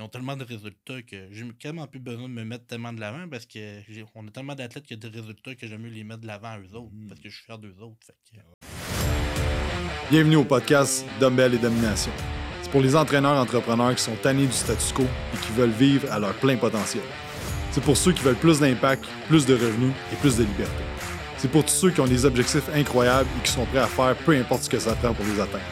ils 0.00 0.02
ont 0.02 0.08
tellement 0.08 0.34
de 0.34 0.44
résultats 0.44 1.02
que 1.02 1.28
j'ai 1.30 1.46
quasiment 1.58 1.86
plus 1.86 2.00
besoin 2.00 2.22
de 2.26 2.32
me 2.32 2.42
mettre 2.42 2.64
tellement 2.66 2.90
de 2.90 3.00
l'avant 3.00 3.28
parce 3.30 3.44
que 3.44 3.82
on 4.14 4.26
a 4.26 4.30
tellement 4.30 4.54
d'athlètes 4.54 4.86
qui 4.86 4.94
ont 4.94 4.96
des 4.96 5.08
résultats 5.08 5.54
que 5.54 5.66
j'aime 5.66 5.82
mieux 5.82 5.90
les 5.90 6.04
mettre 6.04 6.22
de 6.22 6.26
l'avant 6.26 6.48
à 6.48 6.58
eux 6.58 6.74
autres 6.74 6.90
Mhm. 6.90 7.08
parce 7.08 7.20
que 7.20 7.28
je 7.28 7.36
suis 7.36 7.44
fier 7.44 7.58
d'eux 7.58 7.74
autres. 7.82 7.98
Fait 8.06 8.14
que, 8.32 8.40
Bienvenue 10.10 10.36
au 10.36 10.44
podcast 10.44 11.04
Dumbbell 11.20 11.52
et 11.52 11.58
Domination. 11.58 12.12
C'est 12.62 12.70
pour 12.70 12.80
les 12.80 12.96
entraîneurs 12.96 13.36
entrepreneurs 13.36 13.94
qui 13.94 14.02
sont 14.02 14.16
tannés 14.22 14.46
du 14.46 14.52
statu 14.52 14.94
quo 14.94 15.02
et 15.02 15.36
qui 15.36 15.52
veulent 15.52 15.68
vivre 15.68 16.10
à 16.10 16.18
leur 16.18 16.32
plein 16.32 16.56
potentiel. 16.56 17.04
C'est 17.70 17.84
pour 17.84 17.98
ceux 17.98 18.12
qui 18.12 18.22
veulent 18.22 18.36
plus 18.36 18.58
d'impact, 18.58 19.04
plus 19.28 19.44
de 19.44 19.52
revenus 19.52 19.92
et 20.14 20.16
plus 20.16 20.38
de 20.38 20.44
liberté. 20.44 20.82
C'est 21.36 21.50
pour 21.50 21.62
tous 21.62 21.74
ceux 21.74 21.90
qui 21.90 22.00
ont 22.00 22.06
des 22.06 22.24
objectifs 22.24 22.70
incroyables 22.74 23.28
et 23.38 23.42
qui 23.44 23.52
sont 23.52 23.66
prêts 23.66 23.80
à 23.80 23.86
faire 23.86 24.16
peu 24.16 24.34
importe 24.34 24.62
ce 24.62 24.70
que 24.70 24.78
ça 24.78 24.94
prend 24.94 25.12
pour 25.12 25.26
les 25.26 25.38
atteindre. 25.40 25.64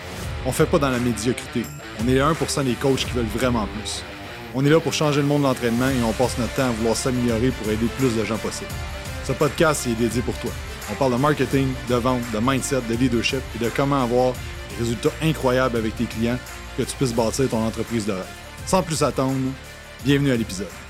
On 0.45 0.53
fait 0.53 0.67
pas 0.67 0.79
dans 0.79 0.91
la 0.91 0.99
médiocrité. 0.99 1.63
On 2.01 2.07
est 2.09 2.13
les 2.15 2.21
1% 2.21 2.63
des 2.65 2.75
coachs 2.75 3.07
qui 3.07 3.13
veulent 3.13 3.25
vraiment 3.25 3.67
plus. 3.67 4.05
On 4.55 4.65
est 4.65 4.71
là 4.71 4.81
pour 4.81 4.93
changer 4.93 5.21
le 5.21 5.27
monde 5.27 5.43
de 5.43 5.47
l'entraînement 5.47 5.89
et 5.89 6.03
on 6.03 6.13
passe 6.13 6.39
notre 6.39 6.55
temps 6.55 6.69
à 6.69 6.71
vouloir 6.71 6.97
s'améliorer 6.97 7.51
pour 7.51 7.71
aider 7.71 7.87
plus 7.99 8.17
de 8.17 8.25
gens 8.25 8.39
possible. 8.39 8.71
Ce 9.25 9.33
podcast 9.33 9.87
est 9.87 9.95
dédié 9.95 10.23
pour 10.23 10.39
toi. 10.39 10.51
On 10.91 10.95
parle 10.95 11.13
de 11.13 11.19
marketing, 11.19 11.69
de 11.89 11.95
vente, 11.97 12.23
de 12.33 12.39
mindset, 12.41 12.81
de 12.89 12.95
leadership 12.95 13.43
et 13.55 13.65
de 13.65 13.69
comment 13.69 14.03
avoir 14.03 14.33
des 14.71 14.77
résultats 14.79 15.13
incroyables 15.23 15.77
avec 15.77 15.97
tes 15.97 16.05
clients 16.05 16.39
pour 16.77 16.85
que 16.85 16.91
tu 16.91 16.97
puisses 16.97 17.13
bâtir 17.13 17.49
ton 17.51 17.63
entreprise 17.63 18.07
de 18.07 18.13
rêve. 18.13 18.25
Sans 18.65 18.83
plus 18.83 19.03
attendre, 19.03 19.37
bienvenue 20.03 20.33
à 20.33 20.37
l'épisode. 20.37 20.88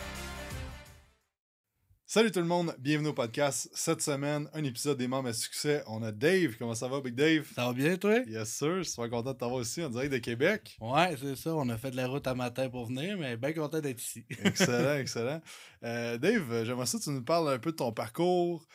Salut 2.11 2.33
tout 2.33 2.41
le 2.41 2.47
monde, 2.47 2.75
bienvenue 2.79 3.09
au 3.09 3.13
podcast. 3.13 3.69
Cette 3.75 4.01
semaine, 4.01 4.49
un 4.55 4.65
épisode 4.65 4.97
des 4.97 5.07
membres 5.07 5.29
à 5.29 5.35
succès. 5.35 5.83
On 5.87 6.03
a 6.03 6.11
Dave. 6.11 6.57
Comment 6.59 6.75
ça 6.75 6.89
va, 6.89 7.03
Big 7.03 7.15
Dave? 7.15 7.47
Ça 7.55 7.67
va 7.67 7.75
bien, 7.75 7.99
toi? 7.99 8.21
Yes, 8.27 8.49
sir. 8.49 8.79
Je 8.79 8.85
suis 8.85 8.93
super 8.93 9.11
content 9.11 9.35
de 9.35 9.39
t'avoir 9.39 9.61
aussi 9.61 9.85
en 9.85 9.91
direct 9.91 10.15
de 10.15 10.17
Québec. 10.17 10.79
Ouais, 10.81 11.15
c'est 11.21 11.37
ça. 11.37 11.55
On 11.55 11.69
a 11.69 11.77
fait 11.77 11.91
de 11.91 11.97
la 11.97 12.09
route 12.09 12.27
à 12.27 12.35
matin 12.35 12.71
pour 12.71 12.87
venir, 12.87 13.19
mais 13.19 13.37
bien 13.37 13.53
content 13.53 13.81
d'être 13.81 14.03
ici. 14.03 14.25
Excellent, 14.43 14.97
excellent. 14.97 15.43
Euh, 15.85 16.17
Dave, 16.17 16.65
j'aimerais 16.65 16.87
ça 16.87 16.97
que 16.97 17.05
tu 17.05 17.11
nous 17.11 17.23
parles 17.23 17.53
un 17.53 17.59
peu 17.59 17.73
de 17.73 17.77
ton 17.77 17.93
parcours. 17.93 18.67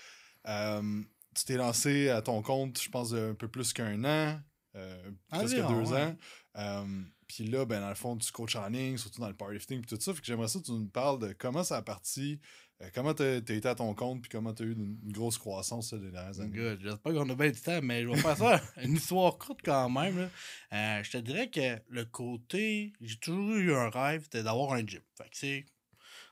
Euh, 0.48 1.02
tu 1.34 1.45
t'es 1.45 1.58
lancé 1.58 2.09
à 2.09 2.22
ton 2.22 2.44
compte, 2.44 2.80
je 2.80 2.89
pense, 2.92 3.14
un 3.14 3.34
peu 3.34 3.48
plus 3.48 3.73
qu'un 3.73 4.04
an, 4.04 4.39
euh, 4.76 5.11
presque 5.30 5.56
Environ, 5.56 5.81
deux 5.81 5.92
ouais. 5.92 6.16
ans. 6.56 6.86
Puis 7.28 7.45
là, 7.45 7.66
ben, 7.66 7.81
dans 7.81 7.89
le 7.89 7.95
fond, 7.95 8.16
tu 8.16 8.31
coaches 8.31 8.58
en 8.58 8.67
ligne, 8.67 8.98
surtout 8.98 9.20
dans 9.20 9.28
le 9.28 9.34
powerlifting 9.34 9.80
et 9.80 9.86
tout 9.86 10.00
ça. 10.00 10.14
Fait 10.14 10.20
que 10.20 10.26
j'aimerais 10.28 10.48
ça 10.48 10.59
que 10.59 10.66
tu 10.66 10.72
nous 10.72 10.88
parles 10.88 11.17
de 11.17 11.34
comment 11.34 11.64
ça 11.64 11.78
a 11.78 11.81
parti, 11.81 12.39
euh, 12.84 12.89
comment 12.94 13.14
tu 13.14 13.23
as 13.23 13.38
été 13.38 13.66
à 13.67 13.76
ton 13.76 13.94
compte, 13.94 14.22
puis 14.22 14.30
comment 14.30 14.53
tu 14.53 14.64
as 14.64 14.66
eu 14.66 14.73
une, 14.73 14.98
une 15.03 15.12
grosse 15.12 15.38
croissance 15.38 15.94
là, 15.94 16.00
les 16.00 16.12
dernières 16.12 16.39
années? 16.39 16.58
Good. 16.58 16.80
J'espère 16.81 17.14
qu'on 17.14 17.30
a 17.30 17.36
bien 17.36 17.52
du 17.52 17.62
temps, 17.62 17.80
mais 17.81 18.03
je 18.03 18.09
vais 18.09 18.17
faire 18.17 18.38
ça 18.38 18.62
une 18.84 18.95
histoire 18.95 19.38
courte 19.38 19.62
quand 19.64 19.89
même. 19.89 20.17
là. 20.20 20.30
Euh, 20.73 21.04
je 21.04 21.11
te 21.11 21.17
dirais 21.17 21.50
que 21.50 21.80
le 21.89 22.06
côté. 22.06 22.94
J'ai 23.02 23.17
toujours 23.17 23.56
eu 23.56 23.73
un 23.73 23.89
rêve, 23.89 24.23
c'était 24.23 24.44
d'avoir 24.44 24.73
un 24.73 24.86
gym. 24.86 25.02
Fait 25.17 25.23
que 25.26 25.38
c'est. 25.38 25.66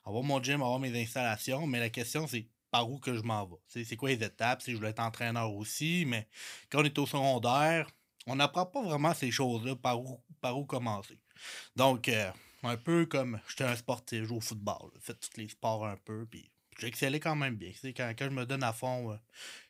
Avoir 0.06 0.24
mon 0.24 0.42
gym, 0.42 0.62
avoir 0.62 0.80
mes 0.80 1.00
installations, 1.02 1.68
mais 1.68 1.80
la 1.80 1.90
question 1.90 2.28
c'est 2.28 2.48
par 2.72 2.90
où 2.90 2.98
que 2.98 3.16
je 3.16 3.22
m'en 3.22 3.46
vais? 3.46 3.84
C'est 3.86 3.96
quoi 3.96 4.10
les 4.10 4.24
étapes? 4.24 4.62
Sais, 4.62 4.72
Je 4.72 4.78
voulais 4.78 4.90
être 4.90 5.02
entraîneur 5.02 5.54
aussi, 5.54 6.06
mais 6.08 6.28
quand 6.70 6.82
on 6.82 6.86
est 6.86 6.98
au 6.98 7.06
secondaire, 7.06 7.88
on 8.26 8.36
n'apprend 8.36 8.66
pas 8.66 8.82
vraiment 8.82 9.14
ces 9.14 9.30
choses-là, 9.30 9.76
par 9.76 10.00
où, 10.00 10.20
par 10.40 10.58
où 10.58 10.66
commencer. 10.66 11.18
Donc, 11.76 12.08
euh, 12.08 12.32
un 12.64 12.78
peu 12.78 13.06
comme 13.06 13.40
j'étais 13.48 13.64
un 13.64 13.76
sportif, 13.76 14.20
je 14.20 14.26
joue 14.26 14.38
au 14.38 14.42
football, 14.42 14.92
fait 15.00 15.16
tous 15.16 15.38
les 15.38 15.50
sports 15.50 15.86
un 15.86 15.98
peu, 15.98 16.26
puis 16.30 16.52
j'ai 16.80 16.88
excellé 16.88 17.20
quand 17.20 17.36
même 17.36 17.56
bien. 17.56 17.72
Quand, 17.84 18.14
quand 18.18 18.26
je 18.26 18.36
me 18.36 18.46
donne 18.46 18.64
à 18.64 18.74
fond, 18.74 19.12
euh, 19.12 19.18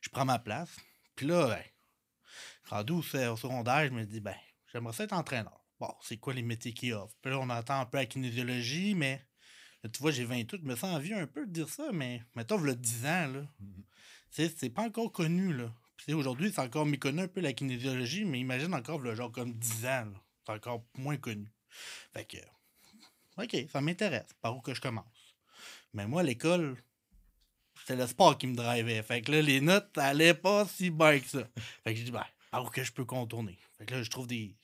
je 0.02 0.10
prends 0.10 0.26
ma 0.26 0.40
place. 0.40 0.76
Puis 1.16 1.28
là, 1.28 1.48
ben, 1.48 1.64
rendu 2.70 2.94
au, 2.94 3.02
secondaire, 3.02 3.88
je 3.88 3.92
me 3.92 4.06
dis, 4.06 4.20
ben, 4.20 4.36
j'aimerais 4.72 4.94
ça 4.94 5.04
être 5.04 5.14
entraîneur. 5.14 5.66
Bon, 5.80 5.94
c'est 6.02 6.18
quoi 6.18 6.34
les 6.34 6.42
métiers 6.42 6.74
qu'il 6.74 6.94
offre? 6.94 7.16
Puis 7.22 7.32
là, 7.32 7.40
on 7.40 7.50
entend 7.50 7.82
un 7.82 7.86
peu 7.86 7.98
la 7.98 8.06
kinésiologie, 8.06 8.96
mais 8.96 9.26
là, 9.84 9.90
tu 9.90 10.00
vois, 10.02 10.12
j'ai 10.12 10.26
28, 10.26 10.62
je 10.62 10.68
me 10.68 10.76
sens 10.76 10.96
envie 10.96 11.14
un 11.14 11.28
peu 11.28 11.46
de 11.46 11.52
dire 11.52 11.70
ça, 11.70 11.92
mais 11.92 12.22
mettons, 12.36 12.64
il 12.66 12.76
10 12.76 13.06
ans, 13.06 13.28
là, 13.28 13.48
Mhm. 13.60 13.84
sais, 14.32 14.54
c'est 14.56 14.70
pas 14.70 14.84
encore 14.84 15.12
connu, 15.12 15.54
là. 15.54 15.74
Aujourd'hui, 16.10 16.52
c'est 16.52 16.62
encore 16.62 16.86
méconnu 16.86 17.22
un 17.22 17.28
peu 17.28 17.42
la 17.42 17.54
kinésiologie, 17.54 18.26
mais 18.26 18.40
imagine 18.40 18.74
encore, 18.74 19.00
le 19.00 19.14
genre 19.16 19.32
comme 19.32 19.54
10 19.54 19.86
ans, 19.86 20.06
là, 20.06 20.24
c'est 20.46 20.54
encore 20.54 20.84
moins 20.98 21.18
connu. 21.18 21.52
Fait 22.14 22.26
que, 22.26 22.38
OK, 23.38 23.56
ça 23.72 23.82
m'intéresse, 23.82 24.30
par 24.42 24.56
où 24.56 24.62
que 24.62 24.74
je 24.74 24.82
commence? 24.82 25.36
Mais 25.94 26.06
moi, 26.08 26.24
l'école, 26.24 26.78
c'était 27.80 27.96
le 27.96 28.08
sport 28.08 28.38
qui 28.38 28.48
me 28.48 28.56
drivait. 28.56 29.02
Fait 29.04 29.22
que 29.22 29.32
là, 29.32 29.42
les 29.42 29.62
notes 29.62 29.98
allaient 29.98 30.34
pas 30.34 30.66
si 30.66 30.90
bien 30.90 31.20
que 31.20 31.28
ça. 31.28 31.48
Fait 31.84 31.94
que 31.94 32.00
j'ai 32.00 32.06
dit, 32.06 32.12
ben, 32.12 32.26
par 32.52 32.66
où 32.66 32.70
que 32.70 32.84
je 32.84 32.92
peux 32.92 33.06
contourner? 33.06 33.58
Fait 33.78 33.86
que 33.86 33.96
là, 33.96 34.04
je 34.04 34.10
trouve 34.10 34.28
des 34.28 34.56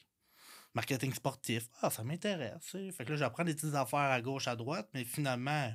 marketing 0.73 1.13
sportifs. 1.13 1.69
Ah, 1.81 1.89
ça 1.89 2.03
m'intéresse. 2.03 2.61
Fait 2.71 3.05
que 3.05 3.11
là, 3.11 3.17
j'apprends 3.17 3.43
des 3.43 3.55
petites 3.55 3.73
affaires 3.73 3.99
à 3.99 4.21
gauche, 4.21 4.47
à 4.47 4.55
droite, 4.55 4.89
mais 4.93 5.05
finalement, 5.05 5.73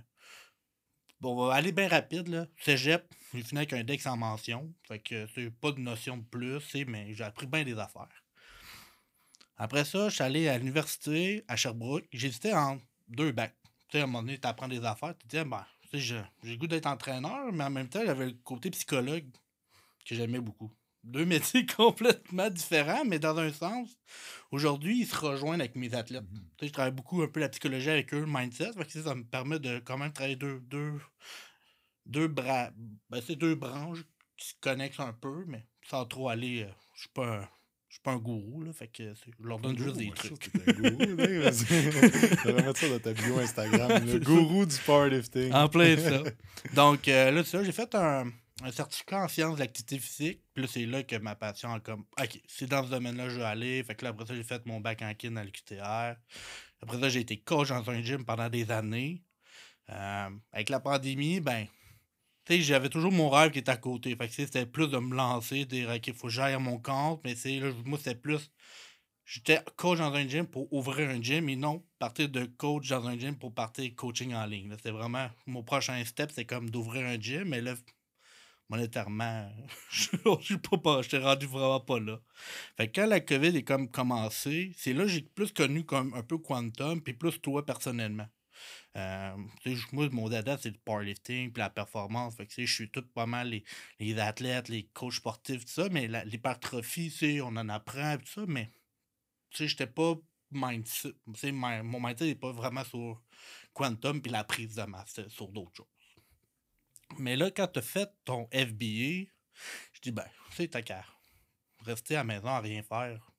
bon, 1.21 1.33
on 1.33 1.47
va 1.47 1.55
aller 1.55 1.73
bien 1.73 1.89
rapide, 1.89 2.29
là. 2.29 2.47
Cégep, 2.61 3.13
j'ai 3.35 3.43
fini 3.43 3.59
avec 3.59 3.73
un 3.73 3.83
deck 3.83 4.01
sans 4.01 4.17
mention. 4.17 4.73
Fait 4.87 5.01
que 5.01 5.27
c'est 5.35 5.51
pas 5.51 5.73
de 5.73 5.81
notion 5.81 6.19
de 6.19 6.25
plus, 6.25 6.63
mais 6.87 7.15
j'ai 7.15 7.25
appris 7.25 7.47
bien 7.47 7.65
des 7.65 7.79
affaires. 7.79 8.22
Après 9.63 9.85
ça, 9.85 10.09
je 10.09 10.15
suis 10.17 10.25
allé 10.25 10.49
à 10.49 10.59
l'université 10.59 11.45
à 11.47 11.55
Sherbrooke. 11.55 12.05
J'hésitais 12.13 12.53
entre 12.53 12.83
deux 13.07 13.31
bacs. 13.31 13.55
Tu 13.89 13.93
sais, 13.93 14.01
à 14.01 14.05
un 14.05 14.07
moment 14.07 14.23
donné, 14.25 14.37
tu 14.41 14.49
apprends 14.49 14.67
des 14.67 14.85
affaires, 14.85 15.15
tu 15.17 15.29
te 15.29 15.37
dis, 15.37 15.49
ben, 15.49 15.65
tu 15.83 15.89
sais, 15.91 15.99
je- 16.01 16.17
j'ai 16.43 16.51
le 16.55 16.57
goût 16.59 16.67
d'être 16.67 16.87
entraîneur, 16.87 17.53
mais 17.53 17.63
en 17.63 17.71
même 17.71 17.89
temps, 17.89 18.03
j'avais 18.05 18.27
le 18.27 18.33
côté 18.43 18.71
psychologue 18.73 19.31
que 20.07 20.15
j'aimais 20.17 20.41
beaucoup. 20.41 20.73
Deux 21.05 21.25
métiers 21.27 21.67
complètement 21.67 22.51
différents, 22.51 23.05
mais 23.05 23.21
dans 23.21 23.39
un 23.39 23.53
sens, 23.53 23.91
aujourd'hui, 24.51 25.01
ils 25.03 25.07
se 25.07 25.17
rejoignent 25.17 25.61
avec 25.61 25.77
mes 25.77 25.95
athlètes. 25.95 26.25
Tu 26.33 26.39
sais, 26.61 26.69
je 26.69 26.73
travaille 26.73 26.93
beaucoup 26.93 27.23
un 27.23 27.29
peu 27.29 27.41
la 27.41 27.49
psychologie 27.51 27.91
avec 27.91 28.13
eux, 28.15 28.21
le 28.21 28.27
mindset. 28.27 28.73
Fait 28.75 28.85
que, 28.87 29.03
ça 29.03 29.15
me 29.15 29.25
permet 29.25 29.61
de 29.61 29.79
quand 29.81 29.99
même 29.99 30.13
travailler 30.13 30.37
deux, 30.37 30.61
deux, 30.61 31.01
deux, 32.07 32.29
bras, 32.29 32.71
ben, 33.11 33.21
c'est 33.27 33.37
deux 33.37 33.55
branches 33.55 34.05
qui 34.37 34.49
se 34.49 34.55
connectent 34.61 35.01
un 35.01 35.13
peu, 35.13 35.45
mais 35.47 35.67
sans 35.89 36.05
trop 36.07 36.29
aller. 36.29 36.63
euh, 36.65 36.73
je 36.95 37.01
suis 37.01 37.09
pas 37.11 37.39
un. 37.43 37.49
Je 37.93 37.97
suis 37.97 38.03
pas 38.05 38.13
un 38.13 38.17
gourou, 38.17 38.63
là, 38.63 38.73
fait 38.73 38.89
que 38.89 39.13
je 39.13 39.47
leur 39.47 39.59
donne 39.59 39.77
juste 39.77 39.97
des 39.97 40.07
je 40.07 40.13
trucs. 40.13 40.51
un 40.67 40.73
gourou, 40.73 41.17
vas-y. 41.19 42.55
Mettre 42.55 42.79
ça 42.79 42.89
dans 42.89 42.99
ta 42.99 43.13
bio 43.13 43.39
Instagram. 43.39 44.03
Le 44.07 44.13
ça. 44.13 44.19
gourou 44.19 44.65
du 44.65 44.77
powerlifting. 44.79 45.53
En 45.53 45.69
plein 45.69 45.99
ça. 45.99 46.23
Donc 46.75 47.07
euh, 47.09 47.31
là, 47.31 47.45
ça, 47.45 47.63
j'ai 47.63 47.71
fait 47.73 47.95
un, 47.95 48.33
un 48.63 48.73
certificat 48.73 49.25
en 49.25 49.29
sciences 49.29 49.57
de 49.57 49.61
l'activité 49.61 49.99
physique. 49.99 50.41
Puis 50.55 50.63
là, 50.65 50.71
c'est 50.73 50.87
là 50.87 51.03
que 51.03 51.17
ma 51.17 51.35
passion 51.35 51.71
a 51.71 51.81
comme. 51.81 52.07
OK, 52.19 52.41
c'est 52.49 52.67
dans 52.67 52.83
ce 52.83 52.89
domaine-là 52.89 53.25
que 53.25 53.31
je 53.31 53.37
veux 53.41 53.45
aller. 53.45 53.83
Fait 53.85 53.95
que 53.95 54.05
là, 54.07 54.13
après 54.13 54.25
ça, 54.25 54.35
j'ai 54.35 54.43
fait 54.43 54.65
mon 54.65 54.81
bac 54.81 55.03
en 55.03 55.13
kin 55.13 55.37
à 55.37 55.45
l'UQTR. 55.45 56.17
Après 56.81 56.99
ça, 56.99 57.11
j'ai 57.11 57.21
été 57.21 57.41
coach 57.41 57.69
dans 57.69 57.91
un 57.91 58.01
gym 58.01 58.25
pendant 58.25 58.49
des 58.49 58.71
années. 58.71 59.23
Euh, 59.91 60.31
avec 60.51 60.71
la 60.71 60.81
pandémie, 60.81 61.41
ben. 61.41 61.67
J'avais 62.49 62.89
toujours 62.89 63.13
mon 63.13 63.31
rêve 63.31 63.51
qui 63.51 63.61
était 63.61 63.71
à 63.71 63.77
côté. 63.77 64.15
Fait 64.17 64.29
que 64.29 64.35
c'était 64.35 64.67
plus 64.67 64.89
de 64.89 64.99
me 64.99 65.15
lancer, 65.15 65.65
de 65.65 65.71
dire, 65.71 65.91
OK, 65.91 66.13
faut 66.15 66.27
que 66.27 66.33
j'aille 66.33 66.55
à 66.55 66.59
mon 66.59 66.79
compte. 66.79 67.21
Mais 67.25 67.35
c'est 67.35 67.61
moi, 67.85 67.99
c'était 67.99 68.15
plus. 68.15 68.51
J'étais 69.25 69.61
coach 69.77 69.99
dans 69.99 70.13
un 70.13 70.29
gym 70.29 70.47
pour 70.47 70.73
ouvrir 70.73 71.09
un 71.09 71.23
gym 71.23 71.49
et 71.49 71.57
non 71.57 71.85
partir 71.99 72.29
de 72.29 72.45
coach 72.45 72.89
dans 72.89 73.07
un 73.07 73.19
gym 73.19 73.39
pour 73.39 73.55
partir 73.55 73.91
coaching 73.95 74.35
en 74.35 74.45
ligne. 74.45 74.71
C'était 74.77 74.91
vraiment 74.91 75.31
mon 75.47 75.63
prochain 75.63 76.05
step, 76.05 76.31
c'est 76.35 76.45
comme 76.45 76.69
d'ouvrir 76.69 77.07
un 77.07 77.19
gym, 77.19 77.45
mais 77.49 77.61
là, 77.61 77.75
monétairement, 78.69 79.49
je 79.91 80.09
suis 80.41 80.59
pas, 80.59 80.77
pas 80.77 81.03
j'étais 81.03 81.19
rendu 81.19 81.47
vraiment 81.47 81.81
pas 81.81 82.01
là. 82.01 82.21
Fait 82.77 82.89
que 82.89 83.01
quand 83.01 83.07
la 83.07 83.21
COVID 83.21 83.57
est 83.57 83.63
comme 83.63 83.89
commencé, 83.91 84.73
c'est 84.77 84.93
là 84.93 85.05
que 85.05 85.11
j'ai 85.11 85.23
plus 85.23 85.53
connu 85.53 85.85
comme 85.85 86.13
un 86.15 86.23
peu 86.23 86.39
Quantum, 86.39 87.01
puis 87.01 87.15
plus 87.15 87.41
toi 87.41 87.65
personnellement. 87.65 88.27
Euh, 88.97 89.37
moi, 89.93 90.09
mon 90.11 90.29
dada, 90.29 90.59
c'est 90.59 90.71
le 90.71 90.79
powerlifting, 90.85 91.53
puis 91.53 91.61
la 91.61 91.71
performance. 91.71 92.37
Fait 92.37 92.47
que, 92.47 92.65
je 92.65 92.73
suis 92.73 92.91
tout 92.91 93.07
pas 93.15 93.27
mal 93.27 93.49
les, 93.49 93.65
les 93.99 94.19
athlètes, 94.19 94.69
les 94.69 94.85
coachs 94.89 95.15
sportifs, 95.15 95.65
tout 95.65 95.73
ça, 95.73 95.89
mais 95.91 96.09
l'hypertrophie, 96.25 97.41
on 97.43 97.57
en 97.57 97.69
apprend, 97.69 98.19
tout 98.19 98.27
ça, 98.27 98.43
mais 98.47 98.71
j'étais 99.51 99.87
pas 99.87 100.15
mindset. 100.51 101.15
mon 101.83 102.01
mindset 102.01 102.27
n'est 102.27 102.35
pas 102.35 102.53
vraiment 102.53 102.85
sur 102.85 103.23
quantum 103.73 104.21
puis 104.21 104.31
la 104.31 104.45
prise 104.45 104.75
de 104.75 104.83
masse, 104.83 105.13
c'est 105.15 105.31
sur 105.31 105.49
d'autres 105.49 105.77
choses. 105.77 105.87
Mais 107.19 107.37
là, 107.37 107.51
quand 107.51 107.69
tu 107.69 107.79
as 107.79 107.83
fait 107.83 108.11
ton 108.25 108.47
FBA, 108.53 109.29
je 109.93 110.01
dis, 110.03 110.13
ben, 110.13 110.27
sais, 110.51 110.69
t'as 110.69 110.83
qu'à 110.83 111.05
rester 111.81 112.15
à 112.15 112.19
la 112.19 112.25
maison 112.25 112.49
à 112.49 112.61
rien 112.61 112.83
faire. 112.83 113.32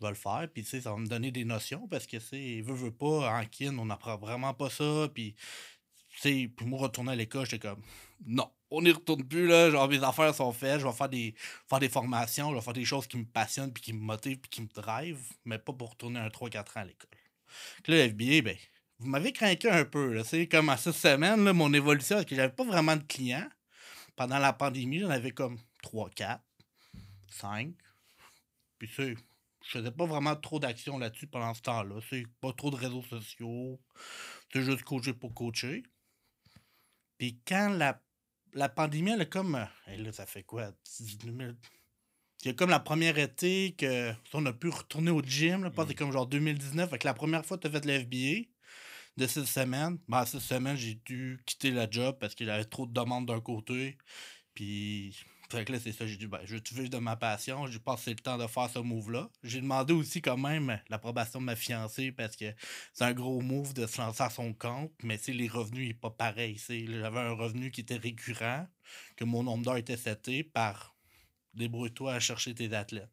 Vais 0.00 0.10
le 0.10 0.14
faire, 0.14 0.46
puis 0.52 0.62
tu 0.62 0.68
sais, 0.68 0.80
ça 0.82 0.90
va 0.90 0.98
me 0.98 1.06
donner 1.06 1.30
des 1.30 1.46
notions 1.46 1.88
parce 1.88 2.06
que, 2.06 2.18
sais, 2.18 2.60
veut, 2.60 2.74
veut 2.74 2.90
pas, 2.90 3.40
en 3.40 3.44
kin, 3.46 3.78
on 3.78 3.86
n'apprend 3.86 4.18
vraiment 4.18 4.52
pas 4.52 4.68
ça, 4.68 5.08
puis, 5.14 5.34
tu 6.10 6.18
sais, 6.18 6.50
puis 6.54 6.66
moi, 6.66 6.80
retourner 6.80 7.12
à 7.12 7.14
l'école, 7.14 7.46
j'étais 7.46 7.66
comme, 7.66 7.80
non, 8.26 8.50
on 8.70 8.82
n'y 8.82 8.90
retourne 8.90 9.24
plus, 9.24 9.46
là, 9.46 9.70
genre, 9.70 9.88
mes 9.88 10.02
affaires 10.04 10.34
sont 10.34 10.52
faites, 10.52 10.80
je 10.80 10.86
vais 10.86 10.92
faire 10.92 11.08
des, 11.08 11.34
faire 11.66 11.78
des 11.78 11.88
formations, 11.88 12.50
je 12.50 12.56
vais 12.56 12.60
faire 12.60 12.74
des 12.74 12.84
choses 12.84 13.06
qui 13.06 13.16
me 13.16 13.24
passionnent, 13.24 13.72
puis 13.72 13.82
qui 13.82 13.92
me 13.94 14.00
motivent, 14.00 14.38
puis 14.38 14.50
qui 14.50 14.60
me 14.60 14.68
drivent, 14.68 15.32
mais 15.46 15.58
pas 15.58 15.72
pour 15.72 15.90
retourner 15.90 16.20
un 16.20 16.28
3-4 16.28 16.58
ans 16.58 16.64
à 16.74 16.84
l'école. 16.84 17.10
Là, 17.86 18.06
le 18.06 18.10
FBA, 18.10 18.42
ben, 18.42 18.56
vous 18.98 19.08
m'avez 19.08 19.32
craqué 19.32 19.70
un 19.70 19.86
peu, 19.86 20.12
là, 20.12 20.24
c'est 20.24 20.46
comme 20.46 20.68
à 20.68 20.76
cette 20.76 20.94
semaine, 20.94 21.42
là, 21.42 21.54
mon 21.54 21.72
évolution, 21.72 22.16
parce 22.16 22.26
que 22.26 22.36
j'avais 22.36 22.52
pas 22.52 22.64
vraiment 22.64 22.96
de 22.96 23.02
clients. 23.02 23.48
Pendant 24.14 24.38
la 24.38 24.52
pandémie, 24.52 25.00
j'en 25.00 25.10
avais 25.10 25.30
comme 25.30 25.58
3, 25.82 26.10
4, 26.10 26.42
5. 27.30 27.74
Puis 28.78 28.88
sais, 28.88 29.14
je 29.66 29.78
faisais 29.78 29.90
pas 29.90 30.06
vraiment 30.06 30.36
trop 30.36 30.60
d'action 30.60 30.98
là-dessus 30.98 31.26
pendant 31.26 31.54
ce 31.54 31.62
temps-là. 31.62 31.96
C'est 32.08 32.26
pas 32.40 32.52
trop 32.52 32.70
de 32.70 32.76
réseaux 32.76 33.02
sociaux. 33.02 33.80
C'est 34.52 34.62
juste 34.62 34.82
coacher 34.82 35.12
pour 35.12 35.34
coacher. 35.34 35.82
Puis 37.18 37.40
quand 37.46 37.70
la, 37.70 38.00
la 38.52 38.68
pandémie, 38.68 39.10
elle 39.10 39.22
est 39.22 39.28
comme. 39.28 39.66
Et 39.88 39.96
là, 39.96 40.12
ça 40.12 40.26
fait 40.26 40.44
quoi? 40.44 40.72
2000 41.24 41.56
il 42.44 42.48
y 42.48 42.50
a 42.50 42.54
comme 42.54 42.70
la 42.70 42.80
première 42.80 43.18
été 43.18 43.74
que 43.76 44.12
on 44.34 44.44
a 44.46 44.52
pu 44.52 44.68
retourner 44.68 45.10
au 45.10 45.22
gym. 45.22 45.64
Là, 45.64 45.72
c'est 45.88 45.94
comme 45.94 46.12
genre 46.12 46.26
2019. 46.26 46.90
Fait 46.90 46.98
que 46.98 47.06
la 47.06 47.14
première 47.14 47.44
fois 47.44 47.56
que 47.56 47.62
tu 47.62 47.68
as 47.68 47.80
fait 47.80 47.84
le 47.84 48.00
FBA 48.00 48.48
de 49.16 49.26
six 49.26 49.46
semaines, 49.46 49.98
ben, 50.08 50.24
six 50.26 50.40
semaines, 50.40 50.76
j'ai 50.76 50.94
dû 50.94 51.40
quitter 51.46 51.70
la 51.70 51.90
job 51.90 52.16
parce 52.20 52.34
qu'il 52.34 52.46
y 52.46 52.50
avait 52.50 52.64
trop 52.64 52.86
de 52.86 52.92
demandes 52.92 53.26
d'un 53.26 53.40
côté. 53.40 53.96
Puis, 54.54 55.24
fait 55.50 55.64
que 55.64 55.72
là, 55.72 55.80
c'est 55.80 55.92
ça. 55.92 56.06
J'ai 56.06 56.16
dit, 56.16 56.26
ben, 56.26 56.40
je 56.44 56.56
veux 56.74 56.88
de 56.88 56.98
ma 56.98 57.16
passion. 57.16 57.66
J'ai 57.66 57.78
passé 57.78 58.10
le 58.10 58.16
temps 58.16 58.38
de 58.38 58.46
faire 58.46 58.68
ce 58.68 58.78
move-là. 58.78 59.30
J'ai 59.42 59.60
demandé 59.60 59.92
aussi, 59.92 60.20
quand 60.20 60.36
même, 60.36 60.80
l'approbation 60.88 61.40
de 61.40 61.44
ma 61.44 61.56
fiancée 61.56 62.12
parce 62.12 62.36
que 62.36 62.52
c'est 62.92 63.04
un 63.04 63.12
gros 63.12 63.40
move 63.40 63.72
de 63.74 63.86
se 63.86 63.98
lancer 64.00 64.22
à 64.22 64.30
son 64.30 64.52
compte. 64.52 64.92
Mais, 65.02 65.18
les 65.28 65.48
revenus, 65.48 65.88
n'est 65.88 65.94
pas 65.94 66.10
pareil. 66.10 66.60
J'avais 66.68 67.20
un 67.20 67.32
revenu 67.32 67.70
qui 67.70 67.82
était 67.82 67.96
récurrent, 67.96 68.66
que 69.16 69.24
mon 69.24 69.42
nombre 69.42 69.64
d'heures 69.64 69.76
était 69.76 69.96
seté 69.96 70.42
par 70.42 70.96
débrouille-toi 71.56 72.12
à 72.12 72.20
chercher 72.20 72.54
tes 72.54 72.74
athlètes. 72.74 73.10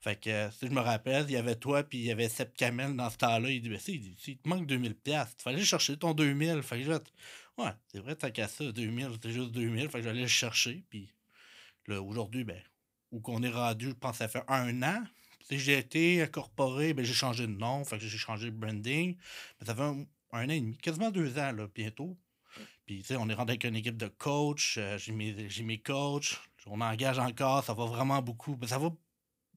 Fait 0.00 0.20
que, 0.20 0.50
si 0.50 0.66
je 0.66 0.72
me 0.72 0.80
rappelle, 0.80 1.24
il 1.28 1.32
y 1.32 1.36
avait 1.36 1.56
toi, 1.56 1.82
puis 1.82 1.98
il 1.98 2.04
y 2.04 2.10
avait 2.12 2.28
Seb 2.28 2.52
Kamel 2.54 2.94
dans 2.94 3.10
ce 3.10 3.16
temps-là. 3.16 3.50
Il 3.50 3.62
dit, 3.62 3.68
ben, 3.70 3.78
si, 3.78 4.16
il, 4.26 4.38
te 4.38 4.48
manque 4.48 4.68
2000$, 4.68 4.94
il 5.06 5.42
fallait 5.42 5.64
chercher 5.64 5.96
ton 5.96 6.12
2000$. 6.12 6.62
Fait 6.62 6.82
que 6.82 6.88
ouais, 7.62 7.72
c'est 7.88 7.98
vrai, 7.98 8.14
t'as 8.14 8.30
qu'à 8.30 8.46
ça, 8.46 8.64
2000$, 8.64 9.12
c'était 9.14 9.32
juste 9.32 9.50
2000$. 9.50 9.88
Fait 9.88 9.98
que 9.98 10.04
j'allais 10.04 10.22
le 10.22 10.26
chercher, 10.28 10.84
puis 10.90 11.10
aujourd'hui, 11.96 12.44
ben, 12.44 12.60
où 13.10 13.20
qu'on 13.20 13.42
est 13.42 13.50
rendu, 13.50 13.88
je 13.90 13.94
pense 13.94 14.12
que 14.12 14.18
ça 14.18 14.28
fait 14.28 14.44
un 14.48 14.82
an. 14.82 15.02
J'ai 15.50 15.78
été 15.78 16.22
incorporé, 16.22 16.92
ben, 16.92 17.04
j'ai 17.04 17.14
changé 17.14 17.46
de 17.46 17.52
nom, 17.52 17.84
fait 17.84 17.98
que 17.98 18.06
j'ai 18.06 18.18
changé 18.18 18.50
de 18.50 18.56
branding. 18.56 19.16
Mais 19.60 19.66
ça 19.66 19.74
fait 19.74 19.82
un, 19.82 20.06
an 20.32 20.48
et 20.48 20.60
demi, 20.60 20.76
quasiment 20.76 21.10
deux 21.10 21.38
ans, 21.38 21.52
là, 21.52 21.66
bientôt. 21.74 22.16
Puis, 22.86 23.00
tu 23.00 23.08
sais, 23.08 23.16
on 23.16 23.28
est 23.28 23.34
rendu 23.34 23.50
avec 23.52 23.64
une 23.64 23.76
équipe 23.76 23.96
de 23.96 24.08
coach. 24.08 24.76
Euh, 24.78 24.96
j'ai 24.98 25.12
mes, 25.12 25.48
mes 25.62 25.78
coachs 25.78 26.38
on 26.70 26.80
engage 26.80 27.18
encore, 27.18 27.64
ça 27.64 27.74
va 27.74 27.86
vraiment 27.86 28.22
beaucoup. 28.22 28.56
Mais 28.60 28.66
ça 28.66 28.78
va 28.78 28.90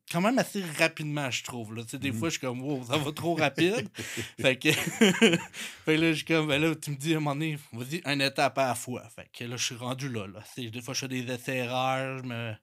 quand 0.09 0.21
même 0.21 0.37
assez 0.39 0.61
rapidement, 0.77 1.29
je 1.29 1.43
trouve. 1.43 1.75
Là. 1.75 1.83
Des 1.93 2.11
mm. 2.11 2.13
fois, 2.13 2.29
je 2.29 2.31
suis 2.31 2.41
comme, 2.41 2.61
wow, 2.61 2.83
ça 2.85 2.97
va 2.97 3.11
trop 3.11 3.35
rapide. 3.35 3.89
fait 4.39 4.57
que, 4.57 4.71
fait 5.85 5.97
là, 5.97 6.11
je 6.11 6.17
suis 6.17 6.25
comme, 6.25 6.47
ben 6.47 6.61
là, 6.61 6.75
tu 6.75 6.91
me 6.91 6.95
dis 6.95 7.13
à 7.13 7.17
un 7.17 7.19
moment 7.19 7.35
donné, 7.35 7.57
vas-y, 7.73 8.01
un 8.05 8.19
étape 8.19 8.57
à 8.57 8.67
la 8.67 8.75
fois. 8.75 9.07
Fait 9.09 9.29
que 9.31 9.43
là, 9.45 9.55
je 9.55 9.65
suis 9.65 9.75
rendu 9.75 10.09
là. 10.09 10.27
là. 10.27 10.43
Des 10.57 10.81
fois, 10.81 10.93
je 10.93 10.99
fais 11.01 11.07
des 11.07 11.31
essais-erreurs, 11.31 12.19
je 12.19 12.23
me, 12.23 12.53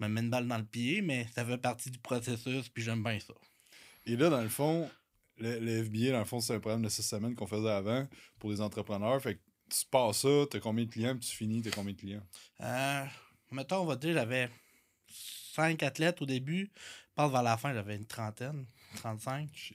me 0.00 0.08
mets 0.08 0.20
une 0.20 0.30
balle 0.30 0.48
dans 0.48 0.58
le 0.58 0.64
pied, 0.64 1.02
mais 1.02 1.26
ça 1.34 1.44
fait 1.44 1.58
partie 1.58 1.90
du 1.90 1.98
processus, 1.98 2.68
puis 2.68 2.82
j'aime 2.82 3.02
bien 3.02 3.18
ça. 3.20 3.34
Et 4.06 4.16
là, 4.16 4.30
dans 4.30 4.42
le 4.42 4.48
fond, 4.48 4.88
le, 5.38 5.84
FBA, 5.84 6.12
dans 6.12 6.18
le 6.18 6.24
fond, 6.24 6.40
c'est 6.40 6.54
un 6.54 6.60
programme 6.60 6.82
de 6.82 6.88
six 6.88 7.02
semaines 7.02 7.34
qu'on 7.34 7.46
faisait 7.46 7.70
avant 7.70 8.06
pour 8.38 8.50
les 8.50 8.60
entrepreneurs. 8.60 9.20
Fait 9.20 9.34
que 9.34 9.40
tu 9.70 9.84
passes 9.90 10.18
ça, 10.18 10.44
tu 10.50 10.56
as 10.56 10.60
combien 10.60 10.84
de 10.84 10.90
clients, 10.90 11.16
puis 11.16 11.28
tu 11.28 11.36
finis, 11.36 11.62
tu 11.62 11.68
as 11.68 11.72
combien 11.72 11.92
de 11.92 11.98
clients? 11.98 12.26
Euh, 12.60 13.04
mettons, 13.50 13.78
on 13.78 13.86
va 13.86 13.96
dire, 13.96 14.14
j'avais 14.14 14.48
cinq 15.54 15.82
athlètes 15.82 16.20
au 16.22 16.26
début. 16.26 16.70
Pas 17.14 17.28
vers 17.28 17.42
la 17.42 17.56
fin, 17.56 17.72
j'avais 17.72 17.96
une 17.96 18.06
trentaine, 18.06 18.66
35. 18.96 19.74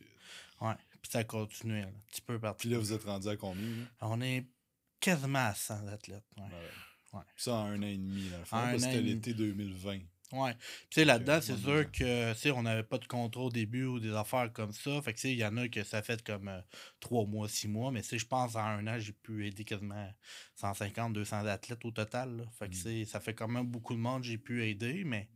Ouais. 0.62 0.74
Puis 1.02 1.12
ça 1.12 1.20
a 1.20 1.24
continué, 1.24 1.82
un 1.82 1.92
petit 2.12 2.22
peu 2.22 2.38
partout. 2.40 2.60
Puis 2.60 2.70
là, 2.70 2.78
vous 2.78 2.92
êtes 2.92 3.04
rendu 3.04 3.30
à 3.30 3.38
combien? 3.38 3.68
On 4.02 4.20
est 4.22 4.46
quasiment 5.00 5.40
à 5.40 5.54
100 5.54 5.88
athlètes. 5.88 6.26
Ouais. 6.38 6.44
ouais. 7.14 7.24
Ça 7.38 7.54
en 7.54 7.66
un 7.68 7.80
an 7.80 7.88
et 7.88 7.98
demi, 7.98 8.30
là. 8.30 8.78
C'était 8.78 9.02
l'été 9.02 9.34
2020. 9.34 10.00
Ouais. 10.32 10.56
Puis 10.92 11.06
là-dedans, 11.06 11.40
c'est 11.42 11.58
sûr 11.58 11.92
que 11.92 12.52
on 12.52 12.62
n'avait 12.62 12.84
pas 12.84 13.00
de 13.00 13.08
contrôle 13.08 13.46
au 13.46 13.50
début 13.50 13.86
ou 13.86 14.00
des 14.00 14.14
affaires 14.14 14.52
comme 14.54 14.72
ça. 14.72 15.02
Fait 15.02 15.14
que 15.14 15.28
il 15.28 15.38
y 15.38 15.46
en 15.46 15.58
a 15.58 15.68
que 15.68 15.84
ça 15.84 16.04
fait 16.04 16.24
comme 16.24 16.50
euh, 16.50 16.62
trois 17.00 17.26
mois, 17.26 17.50
six 17.50 17.68
mois. 17.68 17.92
Mais 17.92 18.04
je 18.04 18.26
pense 18.26 18.56
en 18.56 18.60
un 18.60 18.86
an, 18.88 19.00
j'ai 19.00 19.14
pu 19.14 19.48
aider 19.48 19.64
quasiment 19.64 20.08
150, 20.56 21.14
200 21.14 21.46
athlètes 21.48 21.84
au 21.84 21.92
total. 21.92 22.48
Fait 22.60 22.70
que 22.70 22.76
mmh. 22.76 23.06
ça 23.06 23.20
fait 23.20 23.34
quand 23.34 23.48
même 23.48 23.66
beaucoup 23.66 23.96
de 23.96 24.00
monde 24.00 24.24
j'ai 24.24 24.38
pu 24.38 24.64
aider. 24.64 25.04
Mais 25.04 25.30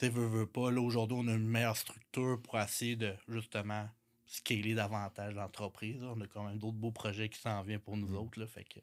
tu 0.00 0.08
veux, 0.08 0.26
veux 0.26 0.46
pas, 0.46 0.70
là, 0.70 0.80
aujourd'hui, 0.80 1.16
on 1.20 1.28
a 1.28 1.32
une 1.32 1.48
meilleure 1.48 1.76
structure 1.76 2.40
pour 2.42 2.58
essayer 2.58 2.96
de 2.96 3.14
justement 3.28 3.88
scaler 4.26 4.74
davantage 4.74 5.34
l'entreprise. 5.34 6.02
On 6.02 6.20
a 6.20 6.26
quand 6.26 6.44
même 6.44 6.58
d'autres 6.58 6.76
beaux 6.76 6.92
projets 6.92 7.28
qui 7.28 7.40
s'en 7.40 7.62
viennent 7.62 7.80
pour 7.80 7.96
nous 7.96 8.08
mmh. 8.08 8.16
autres. 8.16 8.40
Là, 8.40 8.46
fait 8.46 8.64
que... 8.64 8.80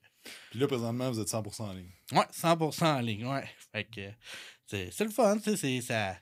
Puis 0.51 0.59
là, 0.59 0.67
présentement, 0.67 1.09
vous 1.09 1.19
êtes 1.19 1.29
100% 1.29 1.61
en 1.61 1.73
ligne. 1.73 1.91
Ouais, 2.11 2.25
100% 2.33 2.85
en 2.85 2.99
ligne, 2.99 3.25
ouais. 3.25 3.49
Fait 3.71 3.85
que 3.85 4.11
c'est 4.67 5.03
le 5.03 5.09
fun, 5.09 5.37
tu 5.37 5.51
sais, 5.51 5.57
c'est 5.57 5.81
ça. 5.81 6.17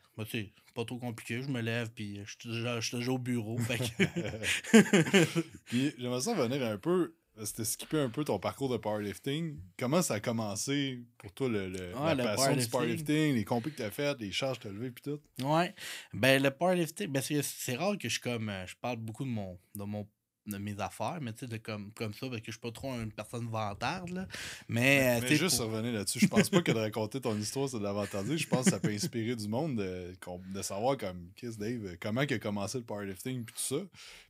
Pas 0.76 0.86
trop 0.86 1.00
compliqué. 1.00 1.42
Je 1.42 1.50
me 1.50 1.62
lève, 1.62 1.92
puis 1.92 2.22
je 2.24 2.36
suis 2.40 2.50
déjà, 2.50 2.80
déjà, 2.80 3.12
au 3.12 3.18
bureau. 3.18 3.58
fait 3.58 3.80
que... 3.80 5.40
puis 5.66 5.94
j'aimerais 5.98 6.22
ça 6.22 6.34
venir 6.34 6.62
un 6.64 6.78
peu 6.78 7.16
c'était 7.44 7.66
skipper 7.66 8.00
un 8.00 8.10
peu 8.10 8.24
ton 8.24 8.40
parcours 8.40 8.70
de 8.70 8.78
powerlifting. 8.78 9.60
Comment 9.78 10.02
ça 10.02 10.16
a 10.16 10.20
commencé 10.20 11.00
pour 11.18 11.34
toi, 11.34 11.50
le, 11.50 11.68
le 11.68 11.92
la 11.92 12.16
passion 12.16 12.56
du 12.56 12.68
powerlifting, 12.68 13.36
les 13.36 13.44
compés 13.44 13.72
que 13.72 13.78
tu 13.78 13.84
as 13.84 13.92
fait, 13.92 14.18
les 14.20 14.32
charges 14.32 14.58
que 14.58 14.64
tu 14.64 14.68
as 14.70 14.72
levées, 14.72 14.92
puis 14.92 15.04
tout? 15.04 15.20
Ouais. 15.46 15.74
Ben, 16.14 16.42
le 16.42 16.52
powerlifting, 16.52 17.08
ben, 17.08 17.22
c'est 17.22 17.76
rare 17.76 17.98
que 17.98 18.08
je 18.08 18.20
comme. 18.20 18.50
Euh, 18.50 18.66
je 18.66 18.76
parle 18.76 18.98
beaucoup 18.98 19.26
de 19.26 19.30
mon, 19.30 19.60
de 19.76 19.84
mon 19.84 20.08
de 20.48 20.58
mes 20.58 20.80
affaires, 20.80 21.18
mais 21.22 21.34
tu 21.34 21.48
sais, 21.48 21.60
comme, 21.60 21.92
comme 21.94 22.14
ça, 22.14 22.28
parce 22.28 22.42
que 22.42 22.48
je 22.48 22.52
suis 22.52 22.60
pas 22.60 22.72
trop 22.72 22.94
une 22.94 23.12
personne 23.12 23.48
vantarde, 23.48 24.10
là. 24.10 24.28
Mais, 24.68 25.20
mais 25.22 25.36
juste 25.36 25.60
revenir 25.60 25.94
là-dessus, 25.94 26.20
je 26.20 26.28
pense 26.28 26.50
pas 26.50 26.62
que 26.62 26.72
de 26.72 26.80
raconter 26.80 27.20
ton 27.20 27.36
histoire, 27.38 27.68
c'est 27.70 27.80
de 27.80 27.84
l'avantager. 27.84 28.38
Je 28.38 28.48
pense 28.48 28.66
que 28.66 28.72
ça 28.72 28.80
peut 28.80 28.90
inspirer 28.90 29.36
du 29.36 29.48
monde 29.48 29.78
de, 29.78 30.14
de 30.54 30.62
savoir, 30.62 30.98
comme 30.98 31.32
Kiss 31.36 31.58
Dave, 31.58 31.98
comment 32.00 32.22
il 32.22 32.34
a 32.34 32.40
commencé 32.40 32.78
le 32.78 32.84
powerlifting 32.84 33.44
puis 33.44 33.56
tout 33.56 33.76
ça. 33.76 33.84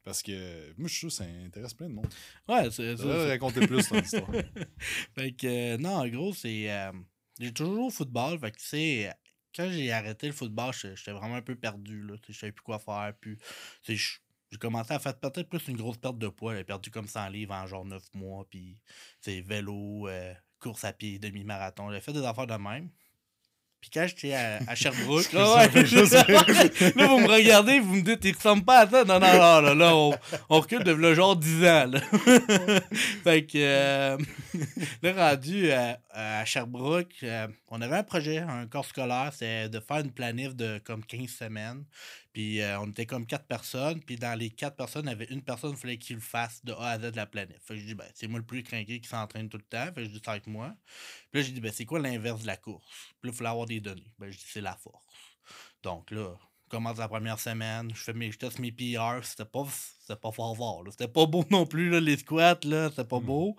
Parce 0.04 0.22
que 0.22 0.74
moi, 0.78 0.88
je 0.88 0.94
suis 0.94 1.00
sûr 1.00 1.10
que 1.10 1.16
ça 1.16 1.46
intéresse 1.46 1.74
plein 1.74 1.90
de 1.90 1.94
monde. 1.94 2.08
Ouais, 2.48 2.70
c'est 2.72 2.96
ça. 2.98 3.28
raconter 3.28 3.66
plus 3.68 3.88
ton 3.88 4.00
histoire. 4.00 4.30
fait 5.16 5.32
que, 5.32 5.78
non, 5.78 5.96
en 5.96 6.08
gros, 6.08 6.34
c'est. 6.34 6.72
Euh, 6.72 6.92
j'ai 7.40 7.52
toujours 7.52 7.76
joué 7.76 7.84
au 7.86 7.90
football, 7.90 8.40
fait 8.40 8.52
que, 8.52 8.58
tu 8.58 8.66
sais, 8.66 9.14
quand 9.56 9.70
j'ai 9.72 9.92
arrêté 9.92 10.28
le 10.28 10.34
football, 10.34 10.74
j'étais 10.74 11.12
vraiment 11.12 11.36
un 11.36 11.42
peu 11.42 11.56
perdu, 11.56 12.02
là. 12.04 12.16
Je 12.28 12.34
savais 12.34 12.52
plus 12.52 12.64
quoi 12.64 12.80
faire, 12.80 13.14
puis, 13.20 13.38
j'ai 14.52 14.58
commencé 14.58 14.94
à 14.94 15.00
faire 15.00 15.18
peut-être 15.18 15.50
plus 15.50 15.68
une 15.68 15.78
grosse 15.78 15.98
perte 15.98 16.18
de 16.18 16.28
poids. 16.28 16.56
J'ai 16.56 16.64
perdu 16.64 16.92
comme 16.92 17.08
100 17.08 17.30
livres 17.30 17.54
en 17.54 17.66
genre 17.68 17.86
9 17.86 18.02
mois. 18.14 18.46
Puis, 18.50 18.78
c'est 19.20 19.42
vélo, 19.42 20.08
euh, 20.08 20.34
course 20.60 20.84
à 20.84 20.94
pied, 20.94 21.20
demi-marathon. 21.20 21.92
J'ai 21.92 22.02
fait 22.02 22.14
des 22.14 22.26
affaires 22.26 22.48
de 22.48 22.56
même. 22.56 22.90
Puis 23.86 23.92
quand 23.94 24.08
j'étais 24.08 24.34
à, 24.34 24.60
à 24.68 24.74
Sherbrooke, 24.76 25.32
là, 25.32 25.56
ouais, 25.58 25.68
là, 25.76 27.08
vous 27.08 27.20
me 27.20 27.28
regardez, 27.28 27.80
vous 27.80 27.98
me 27.98 28.02
dites, 28.02 28.26
il 28.26 28.34
ressemble 28.34 28.66
pas 28.66 28.80
à 28.80 28.90
ça. 28.90 29.04
Non, 29.04 29.20
non, 29.20 29.32
non, 29.34 29.62
là, 29.62 29.76
là 29.76 29.96
on, 29.96 30.12
on, 30.50 30.60
recule 30.60 30.84
de 30.84 30.92
le 30.92 31.14
genre 31.14 31.36
10 31.36 31.66
ans. 31.66 31.86
Là. 31.92 32.00
fait 33.24 33.46
que, 33.46 33.58
euh, 33.58 34.18
là, 35.04 35.30
rendu 35.30 35.72
à, 35.72 36.00
à 36.10 36.46
Sherbrooke, 36.46 37.14
euh, 37.22 37.48
on 37.68 37.80
avait 37.80 37.98
un 37.98 38.04
projet, 38.04 38.40
un 38.40 38.66
corps 38.66 38.86
scolaire, 38.86 39.32
c'est 39.36 39.70
de 39.70 39.80
faire 39.80 40.00
une 40.00 40.12
planif 40.12 40.56
de 40.56 40.80
comme 40.80 41.06
15 41.06 41.30
semaines. 41.30 41.84
Puis 42.36 42.60
euh, 42.60 42.78
on 42.82 42.90
était 42.90 43.06
comme 43.06 43.26
quatre 43.26 43.46
personnes. 43.46 44.02
Puis 44.04 44.18
dans 44.18 44.38
les 44.38 44.50
quatre 44.50 44.76
personnes, 44.76 45.06
il 45.06 45.10
y 45.10 45.14
avait 45.14 45.28
une 45.30 45.42
personne 45.42 45.72
il 45.72 45.78
fallait 45.78 45.98
qu'il 45.98 46.18
le 46.18 46.22
fasse 46.22 46.66
de 46.66 46.74
A 46.74 46.90
à 46.90 47.00
Z 47.00 47.12
de 47.12 47.16
la 47.16 47.26
planète. 47.26 47.62
Fait 47.64 47.76
que 47.76 47.80
je 47.80 47.86
dis, 47.86 47.96
ben, 47.96 48.10
c'est 48.14 48.28
moi 48.28 48.40
le 48.40 48.46
plus 48.46 48.62
craqué 48.62 49.00
qui 49.00 49.08
s'entraîne 49.08 49.48
tout 49.48 49.56
le 49.56 49.64
temps. 49.64 49.86
Fait 49.86 49.94
que 49.94 50.04
je 50.04 50.10
dis, 50.10 50.22
ça 50.24 50.32
avec 50.32 50.46
moi. 50.46 50.76
Puis 51.32 51.40
là, 51.40 51.48
j'ai 51.48 51.54
dit, 51.54 51.62
ben, 51.62 51.72
c'est 51.72 51.86
quoi 51.86 51.98
l'inverse 51.98 52.42
de 52.42 52.48
la 52.48 52.58
course? 52.58 52.84
Puis 53.22 53.30
là, 53.30 53.34
il 53.34 53.38
fallait 53.38 53.50
avoir 53.52 53.68
des 53.68 53.80
données. 53.80 54.12
Ben, 54.20 54.30
je 54.30 54.38
dis, 54.38 54.44
c'est 54.46 54.60
la 54.60 54.76
force. 54.76 55.02
Donc 55.82 56.12
là, 56.12 56.36
commence 56.68 56.98
la 56.98 57.08
première 57.08 57.40
semaine, 57.40 57.90
je 57.96 58.02
fais 58.02 58.14
mes, 58.14 58.32
je 58.32 58.38
teste 58.38 58.60
mes 58.60 58.72
PR, 58.74 59.24
c'était 59.24 59.46
pas, 59.46 59.66
c'était 60.02 60.20
pas 60.20 60.32
fort 60.34 60.58
fort, 60.58 60.84
c'était 60.90 61.08
pas 61.08 61.26
beau 61.26 61.46
non 61.52 61.66
plus, 61.66 61.90
là, 61.90 62.02
les 62.02 62.18
squats, 62.18 62.60
là, 62.66 62.90
c'était 62.90 63.06
pas 63.06 63.20
hmm. 63.20 63.26
beau. 63.26 63.56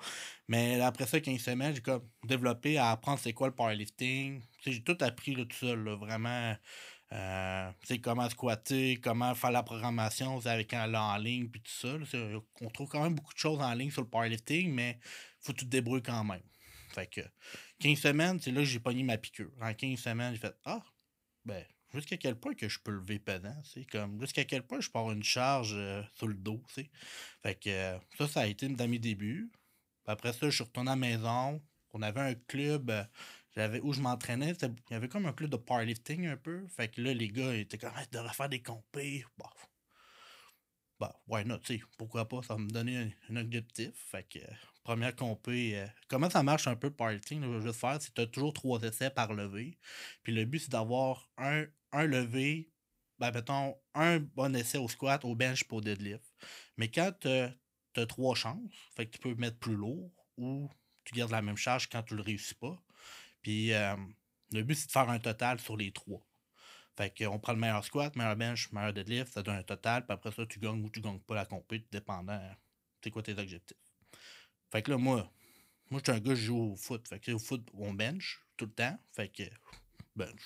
Mais 0.48 0.82
après 0.82 1.06
ça, 1.06 1.18
15 1.18 1.40
semaines, 1.40 1.74
j'ai 1.74 1.80
comme 1.80 2.06
développé 2.24 2.76
à 2.76 2.90
apprendre 2.90 3.18
c'est 3.18 3.32
quoi 3.32 3.48
le 3.48 3.54
powerlifting. 3.54 4.42
J'ai 4.66 4.82
tout 4.82 4.98
appris 5.00 5.34
là, 5.34 5.44
tout 5.46 5.56
seul, 5.56 5.82
là, 5.82 5.96
vraiment 5.96 6.54
euh, 7.12 7.70
comment 8.02 8.28
squatter, 8.28 8.96
comment 8.96 9.34
faire 9.34 9.52
la 9.52 9.62
programmation 9.62 10.44
avec 10.44 10.74
un 10.74 10.92
en 10.94 11.16
ligne, 11.16 11.48
puis 11.48 11.60
tout 11.60 11.70
ça. 11.70 11.96
on 12.60 12.70
trouve 12.70 12.88
quand 12.88 13.02
même 13.02 13.14
beaucoup 13.14 13.32
de 13.32 13.38
choses 13.38 13.60
en 13.60 13.72
ligne 13.74 13.90
sur 13.90 14.02
le 14.02 14.08
powerlifting, 14.08 14.72
mais 14.72 14.98
faut 15.40 15.52
tout 15.52 15.64
débrouiller 15.64 16.02
quand 16.02 16.24
même. 16.24 16.42
Fait 16.90 17.06
que 17.06 17.20
15 17.80 17.98
semaines, 17.98 18.40
c'est 18.40 18.50
là 18.50 18.60
que 18.60 18.66
j'ai 18.66 18.80
pogné 18.80 19.02
ma 19.02 19.18
piqûre. 19.18 19.50
En 19.60 19.72
15 19.72 19.98
semaines, 19.98 20.34
j'ai 20.34 20.40
fait 20.40 20.56
Ah, 20.64 20.82
ben, 21.44 21.64
jusqu'à 21.94 22.16
quel 22.16 22.34
point 22.34 22.54
que 22.54 22.68
je 22.68 22.80
peux 22.80 22.90
lever 22.90 23.18
pedant, 23.18 23.56
c'est 23.64 23.84
comme 23.84 24.20
jusqu'à 24.20 24.44
quel 24.44 24.62
point 24.62 24.80
je 24.80 24.88
avoir 24.88 25.12
une 25.12 25.22
charge 25.22 25.74
euh, 25.74 26.02
sur 26.14 26.26
le 26.26 26.34
dos, 26.34 26.62
c'est. 26.74 26.90
Fait 27.42 27.54
que 27.54 27.70
euh, 27.70 27.98
ça, 28.18 28.26
ça 28.26 28.40
a 28.40 28.46
été 28.46 28.68
dans 28.68 28.88
mes 28.88 28.98
débuts. 28.98 29.50
après 30.06 30.32
ça, 30.32 30.48
je 30.48 30.54
suis 30.54 30.64
retourné 30.64 30.90
à 30.90 30.94
la 30.94 31.00
maison. 31.00 31.62
On 31.92 32.02
avait 32.02 32.20
un 32.20 32.34
club 32.34 32.92
j'avais 33.56 33.80
où 33.80 33.92
je 33.92 34.00
m'entraînais, 34.00 34.52
il 34.62 34.74
y 34.90 34.94
avait 34.94 35.08
comme 35.08 35.26
un 35.26 35.32
club 35.32 35.50
de 35.50 35.56
powerlifting 35.56 36.26
un 36.26 36.36
peu. 36.36 36.66
Fait 36.68 36.88
que 36.88 37.00
là, 37.00 37.14
les 37.14 37.28
gars 37.28 37.54
étaient 37.54 37.78
comme, 37.78 37.92
ah, 37.94 38.04
de 38.10 38.28
faire 38.28 38.48
des 38.48 38.62
compés. 38.62 39.24
Bah, 39.38 39.50
bah, 41.00 41.20
why 41.26 41.44
not, 41.44 41.58
tu 41.58 41.78
sais, 41.78 41.84
pourquoi 41.98 42.28
pas, 42.28 42.42
ça 42.42 42.56
me 42.56 42.68
donnait 42.68 43.14
un, 43.30 43.36
objectif. 43.36 43.92
Fait 43.94 44.24
que, 44.28 44.38
première 44.82 45.14
compé, 45.14 45.78
euh, 45.78 45.86
comment 46.08 46.30
ça 46.30 46.42
marche 46.42 46.66
un 46.66 46.76
peu 46.76 46.88
le 46.88 46.94
powerlifting, 46.94 47.42
je 47.42 47.48
veux 47.48 47.72
faire, 47.72 48.00
c'est 48.00 48.10
que 48.10 48.14
tu 48.14 48.20
as 48.22 48.26
toujours 48.26 48.52
trois 48.52 48.80
essais 48.82 49.10
par 49.10 49.32
levé. 49.34 49.78
Puis 50.22 50.34
le 50.34 50.44
but, 50.44 50.60
c'est 50.60 50.70
d'avoir 50.70 51.30
un, 51.38 51.64
un 51.92 52.06
levé 52.06 52.70
ben, 53.18 53.30
mettons, 53.32 53.76
un 53.94 54.18
bon 54.20 54.54
essai 54.54 54.78
au 54.78 54.88
squat, 54.88 55.24
au 55.24 55.34
bench 55.34 55.64
pour 55.64 55.80
deadlift. 55.80 56.34
Mais 56.76 56.90
quand 56.90 57.12
tu 57.20 57.28
as 57.28 58.06
trois 58.06 58.34
chances, 58.34 58.70
fait 58.94 59.06
que 59.06 59.12
tu 59.12 59.18
peux 59.18 59.34
mettre 59.34 59.58
plus 59.58 59.74
lourd 59.74 60.12
ou 60.36 60.68
tu 61.04 61.14
gardes 61.14 61.30
la 61.30 61.42
même 61.42 61.56
charge 61.56 61.88
quand 61.88 62.02
tu 62.02 62.14
le 62.14 62.22
réussis 62.22 62.54
pas. 62.54 62.78
Puis 63.46 63.72
euh, 63.72 63.94
le 64.50 64.64
but, 64.64 64.74
c'est 64.74 64.88
de 64.88 64.90
faire 64.90 65.08
un 65.08 65.20
total 65.20 65.60
sur 65.60 65.76
les 65.76 65.92
trois. 65.92 66.20
Fait 66.96 67.16
qu'on 67.16 67.38
prend 67.38 67.52
le 67.52 67.60
meilleur 67.60 67.84
squat, 67.84 68.16
meilleur 68.16 68.34
bench, 68.34 68.72
meilleur 68.72 68.92
deadlift, 68.92 69.32
ça 69.32 69.40
donne 69.44 69.54
un 69.54 69.62
total, 69.62 70.04
puis 70.04 70.12
après 70.12 70.32
ça, 70.32 70.44
tu 70.46 70.58
gagnes 70.58 70.82
ou 70.82 70.90
tu 70.90 71.00
gagnes 71.00 71.20
pas 71.20 71.36
la 71.36 71.46
compétition, 71.46 71.88
dépendant, 71.92 72.40
c'est 73.00 73.12
quoi 73.12 73.22
tes 73.22 73.38
objectifs. 73.38 73.76
Fait 74.72 74.82
que 74.82 74.90
là, 74.90 74.98
moi, 74.98 75.30
moi, 75.90 76.00
je 76.04 76.10
suis 76.10 76.18
un 76.18 76.20
gars, 76.20 76.34
je 76.34 76.46
joue 76.46 76.72
au 76.72 76.74
foot. 76.74 77.06
Fait 77.06 77.20
que 77.20 77.30
au 77.30 77.38
foot, 77.38 77.64
on 77.72 77.94
bench 77.94 78.42
tout 78.56 78.64
le 78.64 78.72
temps. 78.72 78.98
Fait 79.12 79.28
que, 79.28 79.44
bench, 80.16 80.40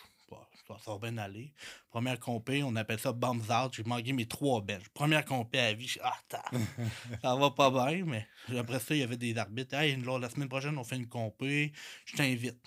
ça, 0.67 0.77
va 0.93 0.99
bien 0.99 1.17
aller. 1.17 1.55
Première 1.89 2.21
compé, 2.21 2.63
on 2.63 2.77
appelle 2.77 3.01
ça 3.01 3.15
bums 3.15 3.51
out. 3.51 3.73
J'ai 3.73 3.85
manqué 3.85 4.13
mes 4.13 4.27
trois 4.27 4.61
benches. 4.61 4.91
Première 4.91 5.25
compé 5.25 5.59
à 5.59 5.73
vie, 5.73 5.89
je 5.89 6.01
ah, 6.03 6.19
ça 7.23 7.35
va 7.35 7.51
pas 7.51 7.71
bien, 7.71 8.05
mais 8.05 8.27
après 8.59 8.79
ça, 8.79 8.95
il 8.95 9.01
y 9.01 9.03
avait 9.03 9.17
des 9.17 9.39
arbitres. 9.39 9.75
Hey, 9.75 9.97
la 9.97 10.29
semaine 10.29 10.51
prochaine, 10.51 10.77
on 10.77 10.85
fait 10.85 10.97
une 10.97 11.09
compé, 11.09 11.73
je 12.05 12.15
t'invite. 12.15 12.61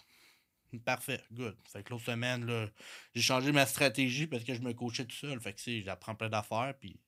Parfait, 0.80 1.22
good. 1.32 1.56
Fait 1.72 1.84
que 1.84 1.92
l'autre 1.92 2.06
semaine, 2.06 2.46
là, 2.46 2.68
j'ai 3.14 3.22
changé 3.22 3.52
ma 3.52 3.66
stratégie 3.66 4.28
parce 4.28 4.44
que 4.44 4.54
je 4.54 4.62
me 4.62 4.74
coachais 4.74 5.06
tout 5.06 5.16
seul. 5.16 5.40
Fait 5.40 5.54
que, 5.54 5.82
j'apprends 5.82 6.16
plein 6.16 6.30
d'affaires, 6.30 6.74
puis, 6.80 7.00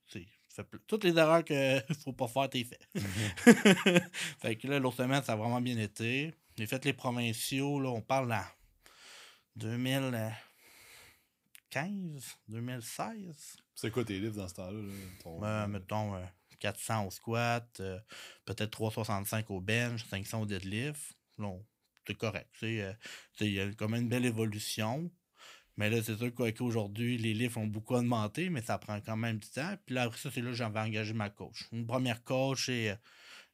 toutes 0.88 1.04
les 1.04 1.18
erreurs 1.18 1.44
qu'il 1.44 1.84
faut 2.04 2.14
pas 2.14 2.28
faire, 2.28 2.50
t'es 2.50 2.64
fait. 2.64 2.80
fait 4.40 4.56
que 4.56 4.68
là, 4.68 4.80
l'autre 4.80 4.98
semaine, 4.98 5.24
ça 5.24 5.34
a 5.34 5.36
vraiment 5.36 5.62
bien 5.62 5.78
été. 5.78 6.34
J'ai 6.58 6.68
fait 6.68 6.84
les 6.86 6.94
provinciaux, 6.94 7.80
là, 7.80 7.90
on 7.90 8.02
parle. 8.02 8.34
2000. 9.56 10.34
2015, 11.76 12.38
2016. 12.48 13.58
C'est 13.76 13.92
quoi 13.92 14.06
tes 14.06 14.20
livres 14.20 14.38
dans 14.38 14.48
ce 14.48 14.54
temps-là? 14.56 14.82
Ben, 15.42 15.68
mettons 15.68 16.14
400 16.60 17.04
euh, 17.04 17.08
au 17.08 17.12
squat, 17.12 17.78
euh, 17.80 18.00
peut-être 18.46 18.72
365 18.72 19.52
au 19.52 19.60
bench, 19.60 20.06
500 20.06 20.42
au 20.42 20.46
deadlift. 20.46 21.18
C'est 22.08 22.18
correct. 22.18 22.50
Euh, 22.64 22.94
il 23.42 23.54
y 23.54 23.60
a 23.60 23.68
quand 23.74 23.90
même 23.90 24.04
une 24.04 24.10
belle 24.10 24.26
évolution. 24.26 25.12
Mais 25.78 25.90
là, 25.90 26.02
c'est 26.02 26.18
sûr 26.18 26.34
qu'aujourd'hui, 26.34 27.18
les 27.18 27.34
livres 27.34 27.60
ont 27.60 27.68
beaucoup 27.68 27.96
augmenté, 27.96 28.50
mais 28.50 28.62
ça 28.62 28.78
prend 28.78 29.02
quand 29.02 29.18
même 29.18 29.40
du 29.40 29.50
temps. 29.50 29.76
Puis 29.86 29.96
là, 29.96 30.04
après 30.04 30.18
ça, 30.18 30.32
c'est 30.34 30.42
là 30.42 30.52
que 30.52 30.56
j'avais 30.56 30.80
engagé 30.80 31.14
ma 31.14 31.30
coach. 31.30 31.66
Une 31.74 31.86
première 31.86 32.24
coach, 32.24 32.70
et, 32.70 32.94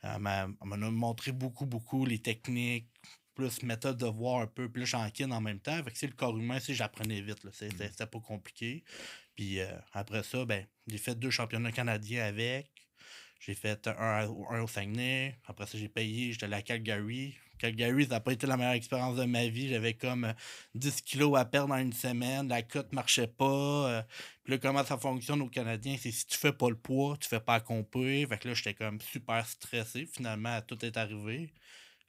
elle 0.03 0.20
m'a 0.20 0.48
montré 0.67 1.31
beaucoup, 1.31 1.65
beaucoup 1.65 2.05
les 2.05 2.20
techniques, 2.20 2.88
plus 3.34 3.63
méthode 3.63 3.98
de 3.98 4.05
voir 4.05 4.41
un 4.41 4.48
peu, 4.48 4.70
plus 4.70 4.86
chanquine 4.86 5.31
en 5.31 5.41
même 5.41 5.60
temps. 5.60 5.84
Fait 5.84 5.91
que 5.91 5.98
c'est 5.98 6.08
le 6.08 6.13
corps 6.13 6.38
humain, 6.38 6.60
si 6.60 6.75
j'apprenais 6.75 7.22
vite. 7.22 7.43
Mm. 7.43 7.50
C'était 7.51 8.05
pas 8.05 8.20
compliqué. 8.20 8.84
Puis 9.36 9.60
euh, 9.60 9.72
après 9.93 10.24
ça, 10.24 10.46
ben, 10.46 10.65
j'ai 10.88 10.98
fait 10.98 11.15
deux 11.15 11.31
championnats 11.31 11.72
canadiens 11.72 12.25
avec. 12.25 12.70
J'ai 13.39 13.55
fait 13.55 13.88
un, 13.88 14.27
un, 14.50 14.62
au 14.62 14.67
Saguenay. 14.67 15.36
Après 15.48 15.65
ça, 15.65 15.77
j'ai 15.77 15.89
payé. 15.89 16.31
J'étais 16.34 16.46
allé 16.46 16.55
à 16.55 16.62
Calgary. 16.62 17.36
Calgary, 17.61 18.05
ça 18.05 18.15
n'a 18.15 18.19
pas 18.19 18.33
été 18.33 18.47
la 18.47 18.57
meilleure 18.57 18.73
expérience 18.73 19.15
de 19.15 19.25
ma 19.25 19.47
vie. 19.47 19.69
J'avais 19.69 19.93
comme 19.93 20.33
10 20.73 20.87
euh, 20.87 20.91
kilos 21.05 21.37
à 21.37 21.45
perdre 21.45 21.73
en 21.73 21.77
une 21.77 21.93
semaine. 21.93 22.47
La 22.47 22.63
cote 22.63 22.91
marchait 22.91 23.27
pas. 23.27 23.45
Euh. 23.45 24.01
Puis 24.43 24.53
là, 24.53 24.57
comment 24.57 24.83
ça 24.83 24.97
fonctionne 24.97 25.41
au 25.41 25.47
Canadien, 25.47 25.95
c'est 25.99 26.11
si 26.11 26.25
tu 26.25 26.37
fais 26.37 26.51
pas 26.51 26.69
le 26.69 26.75
poids, 26.75 27.17
tu 27.17 27.29
fais 27.29 27.39
pas 27.39 27.55
accomplir. 27.55 28.27
Fait 28.27 28.39
que 28.39 28.47
là, 28.47 28.53
j'étais 28.55 28.73
comme 28.73 28.99
super 28.99 29.45
stressé. 29.45 30.07
Finalement, 30.11 30.59
tout 30.61 30.83
est 30.83 30.97
arrivé. 30.97 31.53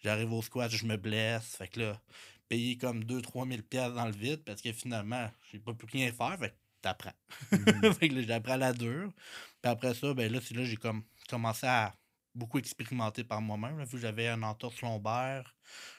J'arrive 0.02 0.32
au 0.32 0.40
squat, 0.40 0.70
je 0.70 0.86
me 0.86 0.96
blesse. 0.96 1.56
Fait 1.56 1.68
que 1.68 1.80
là, 1.80 2.00
payer 2.48 2.78
comme 2.78 3.04
2-3 3.04 3.48
000 3.48 3.62
pièces 3.62 3.92
dans 3.92 4.06
le 4.06 4.12
vide 4.12 4.42
parce 4.44 4.62
que 4.62 4.72
finalement, 4.72 5.30
j'ai 5.52 5.58
pas 5.58 5.74
pu 5.74 5.84
rien 5.84 6.10
faire. 6.12 6.38
Fait 6.38 6.48
que 6.48 6.54
t'apprends. 6.80 7.12
Mhm. 7.52 7.92
fait 7.98 8.08
que 8.08 8.14
là, 8.14 8.22
j'apprends 8.22 8.56
la 8.56 8.72
dure. 8.72 9.12
Puis 9.60 9.70
après 9.70 9.92
ça, 9.92 10.14
ben 10.14 10.32
là, 10.32 10.40
c'est 10.42 10.54
là 10.54 10.64
j'ai 10.64 10.76
comme 10.76 11.02
commencé 11.28 11.66
à 11.66 11.94
beaucoup 12.34 12.58
expérimenter 12.58 13.24
par 13.24 13.40
moi-même. 13.40 13.82
Vu 13.84 13.92
que 13.92 13.98
j'avais 13.98 14.28
un 14.28 14.42
entorse 14.42 14.80
lombaire, 14.82 15.54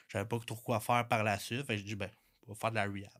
j'avais 0.08 0.26
pas 0.26 0.38
trop 0.40 0.56
quoi 0.56 0.80
faire 0.80 1.06
par 1.08 1.24
la 1.24 1.38
suite. 1.38 1.66
Fait 1.66 1.74
que 1.74 1.80
je 1.80 1.86
dis, 1.86 1.96
ben, 1.96 2.10
on 2.46 2.52
va 2.52 2.58
faire 2.58 2.70
de 2.70 2.76
la 2.76 2.84
rehab. 2.84 3.10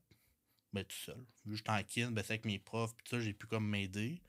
Ben, 0.73 0.85
tout 0.85 0.97
seul. 0.97 1.25
Vu 1.44 1.52
que 1.52 1.56
j'étais 1.56 1.71
en 1.71 1.83
kin, 1.83 2.11
ben, 2.11 2.23
c'est 2.25 2.33
avec 2.33 2.44
mes 2.44 2.59
profs, 2.59 2.94
puis 2.97 3.06
ça, 3.09 3.21
j'ai 3.21 3.33
pu 3.33 3.47
comme 3.47 3.68
m'aider. 3.68 4.21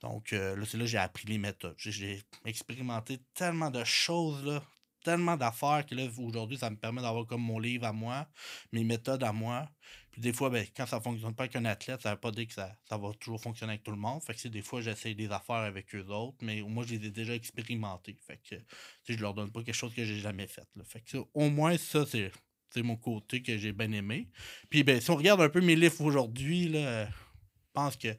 Donc 0.00 0.32
euh, 0.32 0.56
là, 0.56 0.64
c'est 0.66 0.76
là 0.76 0.84
que 0.84 0.90
j'ai 0.90 0.98
appris 0.98 1.26
les 1.26 1.38
méthodes. 1.38 1.74
J'ai 1.78 2.22
expérimenté 2.44 3.18
tellement 3.34 3.70
de 3.70 3.82
choses, 3.84 4.44
là, 4.44 4.62
tellement 5.04 5.36
d'affaires 5.36 5.84
que 5.86 5.94
là, 5.94 6.06
aujourd'hui, 6.18 6.58
ça 6.58 6.70
me 6.70 6.76
permet 6.76 7.02
d'avoir 7.02 7.26
comme 7.26 7.42
mon 7.42 7.58
livre 7.58 7.86
à 7.86 7.92
moi, 7.92 8.28
mes 8.72 8.84
méthodes 8.84 9.22
à 9.22 9.32
moi. 9.32 9.68
Des 10.18 10.32
fois, 10.32 10.50
ben, 10.50 10.66
quand 10.76 10.84
ça 10.84 11.00
fonctionne 11.00 11.34
pas 11.34 11.44
avec 11.44 11.54
un 11.56 11.64
athlète, 11.64 12.02
ça 12.02 12.10
veut 12.10 12.20
pas 12.20 12.32
dire 12.32 12.48
que 12.48 12.52
ça, 12.52 12.76
ça 12.88 12.98
va 12.98 13.12
toujours 13.20 13.40
fonctionner 13.40 13.74
avec 13.74 13.84
tout 13.84 13.92
le 13.92 13.96
monde. 13.96 14.20
Fait 14.22 14.34
que 14.34 14.48
des 14.48 14.62
fois, 14.62 14.80
j'essaie 14.80 15.14
des 15.14 15.30
affaires 15.30 15.56
avec 15.56 15.94
eux 15.94 16.04
autres, 16.08 16.38
mais 16.42 16.60
moi, 16.62 16.84
je 16.86 16.96
les 16.96 17.06
ai 17.06 17.10
déjà 17.10 17.34
expérimentés. 17.34 18.16
Fait 18.26 18.40
que 18.48 18.56
je 19.08 19.16
leur 19.18 19.32
donne 19.32 19.52
pas 19.52 19.62
quelque 19.62 19.74
chose 19.74 19.94
que 19.94 20.04
j'ai 20.04 20.18
jamais 20.18 20.48
fait. 20.48 20.66
Fait 20.84 21.00
que 21.00 21.18
au 21.34 21.48
moins, 21.50 21.76
ça, 21.78 22.04
c'est. 22.06 22.32
Mon 22.76 22.96
côté 22.96 23.42
que 23.42 23.58
j'ai 23.58 23.72
bien 23.72 23.90
aimé. 23.90 24.28
Puis 24.70 24.84
ben, 24.84 25.00
si 25.00 25.10
on 25.10 25.16
regarde 25.16 25.40
un 25.40 25.48
peu 25.48 25.60
mes 25.60 25.74
livres 25.74 26.00
aujourd'hui, 26.02 26.70
je 26.72 27.06
pense 27.72 27.96
que 27.96 28.14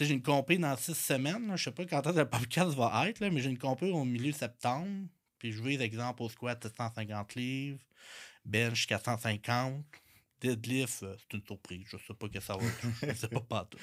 j'ai 0.00 0.14
une 0.14 0.22
compé 0.22 0.56
dans 0.56 0.74
six 0.78 0.94
semaines. 0.94 1.52
Je 1.56 1.64
sais 1.64 1.72
pas 1.72 1.84
quand 1.84 2.06
le 2.06 2.24
podcast 2.24 2.70
va 2.70 3.06
être, 3.06 3.20
là, 3.20 3.28
mais 3.28 3.42
j'ai 3.42 3.50
une 3.50 3.58
compé 3.58 3.90
au 3.90 4.04
milieu 4.04 4.32
septembre. 4.32 5.08
Puis 5.38 5.52
je 5.52 5.62
vais 5.62 5.74
exemple 5.74 6.22
au 6.22 6.30
squat 6.30 6.62
750 6.62 7.34
livres, 7.34 7.84
bench 8.46 8.86
450, 8.86 9.84
deadlift, 10.40 11.02
euh, 11.02 11.16
c'est 11.18 11.36
une 11.36 11.44
surprise. 11.44 11.84
Je 11.86 11.96
sais 11.96 12.14
pas 12.14 12.28
que 12.28 12.40
ça 12.40 12.56
va 12.56 12.64
être. 12.64 12.86
Je 13.02 13.14
sais 13.14 13.28
pas 13.28 13.40
pas 13.40 13.68
tout. 13.70 13.78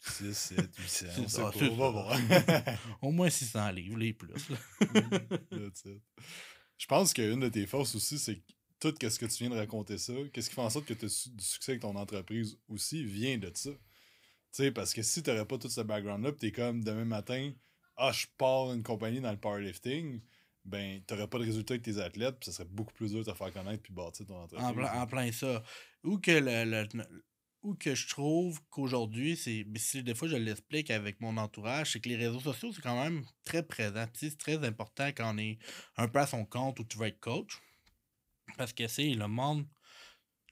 6, 0.00 0.34
7, 0.34 0.76
800. 0.76 1.06
C'est 1.14 1.28
ça, 1.28 1.50
Au 3.02 3.10
moins 3.10 3.30
600 3.30 3.70
livres, 3.72 3.98
les 3.98 4.12
plus. 4.12 4.32
je 6.76 6.86
pense 6.86 7.12
qu'une 7.12 7.40
de 7.40 7.48
tes 7.48 7.66
forces 7.66 7.94
aussi, 7.94 8.18
c'est 8.18 8.42
tout 8.78 8.94
ce 9.00 9.18
que 9.18 9.26
tu 9.26 9.44
viens 9.44 9.50
de 9.50 9.56
raconter 9.56 9.98
ça, 9.98 10.12
qu'est-ce 10.32 10.50
qui 10.50 10.54
fait 10.54 10.60
en 10.60 10.70
sorte 10.70 10.86
que 10.86 10.94
tu 10.94 11.06
as 11.06 11.28
du 11.34 11.44
succès 11.44 11.72
avec 11.72 11.82
ton 11.82 11.96
entreprise 11.96 12.58
aussi, 12.68 13.04
vient 13.04 13.38
de 13.38 13.50
ça. 13.54 13.70
Tu 13.70 13.78
sais, 14.52 14.70
parce 14.70 14.92
que 14.94 15.02
si 15.02 15.22
tu 15.22 15.30
n'aurais 15.30 15.46
pas 15.46 15.58
tout 15.58 15.68
ce 15.68 15.80
background-là, 15.80 16.32
tu 16.32 16.46
es 16.46 16.52
comme 16.52 16.84
demain 16.84 17.04
matin, 17.04 17.52
ah, 17.96 18.12
je 18.12 18.26
pars 18.36 18.72
une 18.72 18.82
compagnie 18.82 19.20
dans 19.20 19.30
le 19.30 19.38
powerlifting, 19.38 20.20
ben, 20.66 21.00
tu 21.06 21.14
n'aurais 21.14 21.28
pas 21.28 21.38
de 21.38 21.44
résultat 21.44 21.74
avec 21.74 21.84
tes 21.84 21.98
athlètes, 21.98 22.36
puis 22.40 22.46
ça 22.46 22.52
serait 22.52 22.68
beaucoup 22.68 22.92
plus 22.92 23.10
dur 23.10 23.24
de 23.24 23.30
te 23.30 23.36
faire 23.36 23.52
connaître 23.52 23.82
puis 23.82 23.92
bâtir 23.92 24.26
ton 24.26 24.36
entreprise. 24.36 24.66
En, 24.66 25.06
plein, 25.06 25.32
ça. 25.32 25.62
Ou 26.02 26.18
que 26.18 26.32
le, 26.32 26.88
ou 27.62 27.74
que 27.74 27.94
je 27.94 28.08
trouve 28.08 28.60
qu'aujourd'hui, 28.68 29.36
c'est. 29.36 29.64
Des 30.02 30.14
fois, 30.14 30.28
je 30.28 30.36
l'explique 30.36 30.90
avec 30.90 31.20
mon 31.20 31.36
entourage, 31.36 31.92
c'est 31.92 32.00
que 32.00 32.08
les 32.08 32.16
réseaux 32.16 32.40
sociaux, 32.40 32.72
c'est 32.72 32.82
quand 32.82 33.00
même 33.00 33.24
très 33.44 33.62
présent. 33.62 34.06
C'est 34.14 34.36
très 34.36 34.64
important 34.64 35.08
quand 35.08 35.34
on 35.34 35.38
est 35.38 35.58
un 35.96 36.08
peu 36.08 36.18
à 36.18 36.26
son 36.26 36.44
compte 36.44 36.80
ou 36.80 36.84
tu 36.84 36.98
veux 36.98 37.06
être 37.06 37.20
coach. 37.20 37.60
Parce 38.56 38.72
que 38.72 38.86
c'est 38.88 39.08
le 39.14 39.28
monde. 39.28 39.66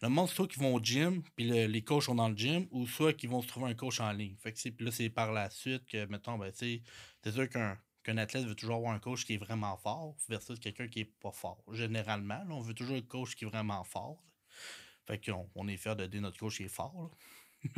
Le 0.02 0.08
monde, 0.08 0.28
soit 0.28 0.46
qu'ils 0.46 0.60
vont 0.60 0.74
au 0.74 0.80
gym, 0.82 1.22
puis 1.34 1.44
les 1.44 1.82
coachs 1.82 2.02
sont 2.02 2.16
dans 2.16 2.28
le 2.28 2.36
gym, 2.36 2.66
ou 2.70 2.86
soit 2.86 3.14
qu'ils 3.14 3.30
vont 3.30 3.40
se 3.40 3.48
trouver 3.48 3.70
un 3.70 3.74
coach 3.74 4.00
en 4.00 4.12
ligne. 4.12 4.36
Fait 4.36 4.52
que 4.52 4.84
là, 4.84 4.90
c'est 4.90 5.08
par 5.08 5.32
la 5.32 5.48
suite 5.50 5.86
que, 5.86 6.04
mettons, 6.06 6.36
ben, 6.36 6.52
c'est 6.52 6.82
sûr 7.32 7.48
qu'un 7.48 7.78
qu'un 8.04 8.18
athlète 8.18 8.44
veut 8.44 8.54
toujours 8.54 8.76
avoir 8.76 8.92
un 8.92 8.98
coach 8.98 9.24
qui 9.24 9.34
est 9.34 9.38
vraiment 9.38 9.76
fort 9.76 10.14
versus 10.28 10.60
quelqu'un 10.60 10.86
qui 10.86 11.00
est 11.00 11.04
pas 11.20 11.32
fort. 11.32 11.64
Généralement, 11.72 12.44
on 12.50 12.60
veut 12.60 12.74
toujours 12.74 12.96
un 12.96 13.02
coach 13.02 13.34
qui 13.34 13.44
est 13.44 13.48
vraiment 13.48 13.82
fort. 13.82 14.22
Fait 15.06 15.18
qu'on 15.18 15.48
on 15.54 15.66
est 15.66 15.76
fier 15.76 15.96
de 15.96 16.06
dire 16.06 16.20
notre 16.20 16.38
coach 16.38 16.58
qui 16.58 16.64
est 16.64 16.68
fort. 16.68 17.10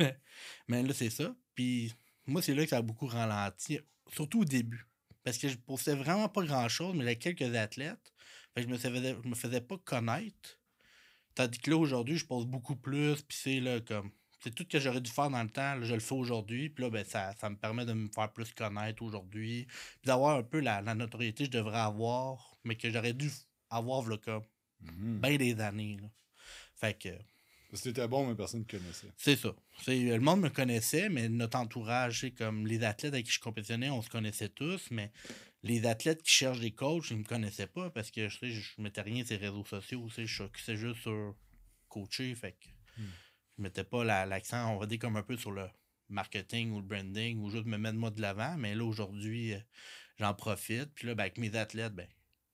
mais, 0.67 0.83
là, 0.83 0.93
c'est 0.93 1.09
ça. 1.09 1.33
Puis 1.55 1.93
moi, 2.25 2.41
c'est 2.41 2.53
là 2.53 2.63
que 2.63 2.69
ça 2.69 2.77
a 2.77 2.81
beaucoup 2.81 3.07
ralenti, 3.07 3.79
surtout 4.11 4.41
au 4.41 4.45
début. 4.45 4.85
Parce 5.23 5.37
que 5.37 5.47
je 5.47 5.57
postais 5.57 5.95
vraiment 5.95 6.29
pas 6.29 6.43
grand-chose, 6.43 6.93
mais 6.95 7.03
il 7.03 7.07
y 7.07 7.11
a 7.11 7.15
quelques 7.15 7.55
athlètes. 7.55 8.13
Fait 8.53 8.63
je 8.63 8.67
me 8.67 9.27
me 9.27 9.35
faisais 9.35 9.61
pas 9.61 9.77
connaître. 9.77 10.59
Tandis 11.35 11.59
que 11.59 11.69
là, 11.69 11.77
aujourd'hui, 11.77 12.17
je 12.17 12.25
pose 12.25 12.45
beaucoup 12.45 12.75
plus. 12.75 13.21
Puis 13.21 13.37
c'est 13.41 13.59
là, 13.59 13.79
comme 13.79 14.11
c'est 14.47 14.55
tout 14.55 14.63
ce 14.63 14.77
que 14.77 14.79
j'aurais 14.79 15.01
dû 15.01 15.11
faire 15.11 15.29
dans 15.29 15.43
le 15.43 15.49
temps, 15.49 15.77
je 15.81 15.93
le 15.93 15.99
fais 15.99 16.15
aujourd'hui. 16.15 16.69
Puis 16.69 16.85
là, 16.85 16.89
ben, 16.89 17.03
ça, 17.03 17.33
ça, 17.37 17.49
me 17.49 17.57
permet 17.57 17.85
de 17.85 17.91
me 17.91 18.07
faire 18.07 18.31
plus 18.31 18.53
connaître 18.53 19.03
aujourd'hui. 19.03 19.65
Puis 20.01 20.07
d'avoir 20.07 20.37
un 20.37 20.43
peu 20.43 20.61
la, 20.61 20.81
notoriété 20.95 21.43
que 21.43 21.51
je 21.51 21.57
devrais 21.57 21.79
avoir, 21.79 22.57
mais 22.63 22.75
que 22.75 22.89
j'aurais 22.89 23.13
dû 23.13 23.29
avoir 23.69 24.05
le 24.05 24.17
cas. 24.17 24.41
Mm 24.79 25.19
bien 25.19 25.37
des 25.37 25.59
années. 25.59 25.97
Là. 26.01 26.07
Fait 26.75 26.97
que. 26.97 27.09
C'était 27.73 28.07
bon, 28.07 28.25
mais 28.25 28.35
personne 28.35 28.61
ne 28.61 28.65
connaissait. 28.65 29.11
C'est 29.17 29.35
ça. 29.35 29.53
Le 29.87 30.19
monde 30.19 30.39
me 30.39 30.49
connaissait, 30.49 31.09
mais 31.09 31.27
notre 31.27 31.57
entourage, 31.57 32.25
comme 32.37 32.65
les 32.65 32.83
athlètes 32.83 33.13
avec 33.13 33.25
qui 33.25 33.33
je 33.33 33.41
compétitionnais, 33.41 33.89
on 33.89 34.01
se 34.01 34.09
connaissait 34.09 34.47
tous, 34.47 34.89
mais 34.91 35.11
les 35.63 35.85
athlètes 35.85 36.23
qui 36.23 36.31
cherchent 36.31 36.61
des 36.61 36.71
coachs, 36.71 37.09
ils 37.09 37.17
ne 37.17 37.23
me 37.23 37.25
connaissaient 37.25 37.67
pas 37.67 37.89
parce 37.89 38.11
que 38.11 38.29
je 38.29 38.45
ne 38.45 38.83
mettais 38.83 39.01
rien 39.01 39.25
sur 39.25 39.37
les 39.37 39.47
réseaux 39.47 39.65
sociaux. 39.65 40.07
Je 40.15 40.25
suis 40.25 40.77
juste 40.77 41.01
sur 41.01 41.35
coacher. 41.89 42.33
Fait 42.35 42.53
que. 42.53 43.01
Hmm 43.01 43.09
je 43.57 43.63
mettais 43.63 43.83
pas 43.83 44.03
l'accent, 44.25 44.73
on 44.73 44.77
va 44.77 44.85
dire, 44.85 44.99
comme 44.99 45.15
un 45.15 45.23
peu 45.23 45.37
sur 45.37 45.51
le 45.51 45.67
marketing 46.09 46.71
ou 46.71 46.77
le 46.77 46.85
branding 46.85 47.39
ou 47.39 47.49
juste 47.49 47.65
me 47.65 47.77
mettre 47.77 47.97
moi 47.97 48.11
de 48.11 48.21
l'avant. 48.21 48.55
Mais 48.57 48.75
là, 48.75 48.85
aujourd'hui, 48.85 49.53
euh, 49.53 49.59
j'en 50.17 50.33
profite. 50.33 50.93
Puis 50.93 51.07
là, 51.07 51.15
ben, 51.15 51.23
avec 51.23 51.37
mes 51.37 51.55
athlètes, 51.55 51.93
ben, 51.93 52.07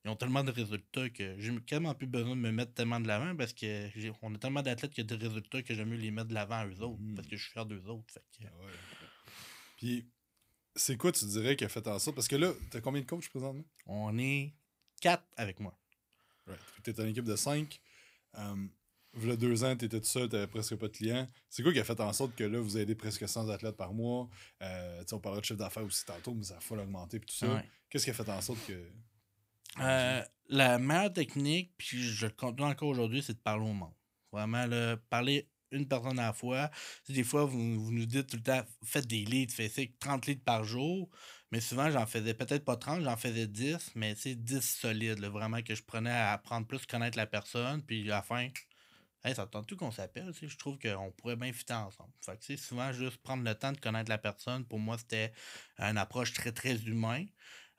ils 0.06 0.10
ont 0.10 0.16
tellement 0.16 0.44
de 0.44 0.52
résultats 0.52 1.10
que 1.10 1.40
j'ai 1.40 1.56
quasiment 1.62 1.96
plus 1.96 2.08
besoin 2.08 2.36
de 2.36 2.42
me 2.42 2.52
mettre 2.52 2.74
tellement 2.74 3.00
de 3.00 3.08
l'avant 3.08 3.36
parce 3.36 3.54
qu'on 3.54 4.36
a 4.36 4.38
tellement 4.38 4.62
d'athlètes 4.62 4.92
qui 4.92 5.02
ont 5.02 5.06
des 5.06 5.16
résultats 5.16 5.62
que 5.62 5.74
j'aime 5.74 5.90
mieux 5.90 5.98
les 5.98 6.12
mettre 6.12 6.28
de 6.28 6.34
l'avant 6.34 6.58
à 6.58 6.68
eux 6.68 6.82
autres 6.82 7.00
mm. 7.00 7.16
parce 7.16 7.28
que 7.28 7.38
je 7.38 7.44
suis 7.44 7.52
fier 7.52 7.66
d'eux 7.66 7.86
autres. 7.88 8.14
Fait 8.14 8.46
ah 8.46 8.50
Puis, 9.78 10.06
c'est 10.76 10.98
quoi, 10.98 11.12
tu 11.12 11.26
dirais, 11.26 11.56
qui 11.56 11.64
a 11.64 11.70
fait 11.70 11.88
en 11.88 12.00
sorte? 12.00 12.16
Parce 12.16 12.28
que 12.28 12.36
là, 12.36 12.52
t'as 12.72 12.82
combien 12.82 13.02
de 13.02 13.06
coachs 13.06 13.30
présentement? 13.30 13.64
On 13.86 14.18
est 14.18 14.54
quatre 15.00 15.26
avec 15.38 15.60
moi. 15.60 15.78
Right. 16.48 16.60
Tu 16.84 16.90
es 16.90 16.94
une 17.02 17.10
équipe 17.10 17.26
de 17.26 17.36
cinq. 17.38 17.80
Um, 18.34 18.72
il 19.22 19.38
deux 19.38 19.64
ans, 19.64 19.76
tu 19.76 19.86
étais 19.86 20.00
tout 20.00 20.06
seul, 20.06 20.30
tu 20.30 20.48
presque 20.48 20.76
pas 20.76 20.88
de 20.88 20.94
clients. 20.94 21.28
C'est 21.50 21.64
quoi 21.64 21.72
qui 21.72 21.80
a 21.80 21.84
fait 21.84 22.00
en 22.00 22.14
sorte 22.14 22.36
que 22.36 22.44
là, 22.44 22.60
vous 22.60 22.78
aidez 22.78 22.96
presque 22.96 23.28
100 23.28 23.50
athlètes 23.50 23.78
par 23.78 23.94
mois? 23.94 24.30
Euh, 24.62 25.04
on 25.12 25.20
parlera 25.20 25.42
de 25.42 25.46
chiffre 25.46 25.60
d'affaires 25.60 25.84
aussi 25.84 26.06
tantôt, 26.06 26.34
mais 26.34 26.44
ça 26.44 26.58
a 26.58 26.60
full 26.60 26.80
augmenté 26.80 27.18
et 27.18 27.20
tout 27.20 27.34
ça. 27.34 27.64
Qu'est-ce 27.90 28.06
qui 28.06 28.12
a 28.12 28.14
fait 28.14 28.30
en 28.30 28.42
sorte 28.42 28.60
que. 28.66 28.74
Euh, 29.80 30.24
la 30.50 30.80
meilleure 30.80 31.14
technique, 31.14 31.74
puis 31.78 32.02
je 32.02 32.26
le 32.26 32.32
continue 32.32 32.68
encore 32.68 32.90
aujourd'hui, 32.90 33.22
c'est 33.24 33.34
de 33.34 33.40
parler 33.40 33.66
au 33.66 33.74
monde. 33.74 33.94
Vraiment, 34.32 34.66
là, 34.66 34.98
parler 35.10 35.50
une 35.72 35.88
personne 35.88 36.20
à 36.20 36.28
la 36.28 36.34
fois. 36.34 36.70
Des 37.10 37.24
fois, 37.24 37.46
vous, 37.46 37.60
nous 37.60 38.06
dites 38.06 38.28
tout 38.28 38.38
le 38.38 38.44
temps, 38.44 38.62
faites 38.84 39.08
des 39.08 39.26
leads, 39.26 39.54
faites 39.54 40.00
30 40.00 40.26
leads 40.28 40.44
par 40.44 40.64
jour. 40.64 41.10
Mais 41.52 41.62
souvent, 41.62 41.92
j'en 41.92 42.08
faisais 42.08 42.34
peut-être 42.34 42.66
pas 42.66 42.78
30, 42.78 43.02
j'en 43.04 43.18
faisais 43.18 43.48
10, 43.48 43.92
mais 43.96 44.16
c'est 44.16 44.36
10 44.36 44.62
solides, 44.62 45.24
vraiment, 45.26 45.62
que 45.62 45.76
je 45.76 45.84
prenais 45.84 46.10
à 46.10 46.34
apprendre 46.34 46.66
plus, 46.66 46.86
connaître 46.86 47.18
la 47.18 47.28
personne. 47.28 47.84
Puis 47.84 48.10
à 48.12 48.16
la 48.16 48.22
fin, 48.24 48.50
hey, 49.24 49.36
ça 49.36 49.46
tente 49.46 49.68
tout 49.68 49.76
qu'on 49.76 49.92
s'appelle. 49.92 50.32
Je 50.42 50.58
trouve 50.58 50.78
qu'on 50.78 51.12
pourrait 51.12 51.36
bien 51.36 51.52
fitter 51.54 51.74
ensemble. 51.74 52.12
Fait 52.22 52.38
que, 52.38 52.58
souvent, 52.58 52.92
juste 52.92 53.18
prendre 53.18 53.44
le 53.44 53.56
temps 53.56 53.72
de 53.72 53.80
connaître 53.80 54.10
la 54.10 54.18
personne, 54.18 54.66
pour 54.66 54.80
moi, 54.80 54.98
c'était 54.98 55.32
une 55.80 55.98
approche 55.98 56.34
très, 56.34 56.52
très 56.52 56.76
humaine. 56.76 57.28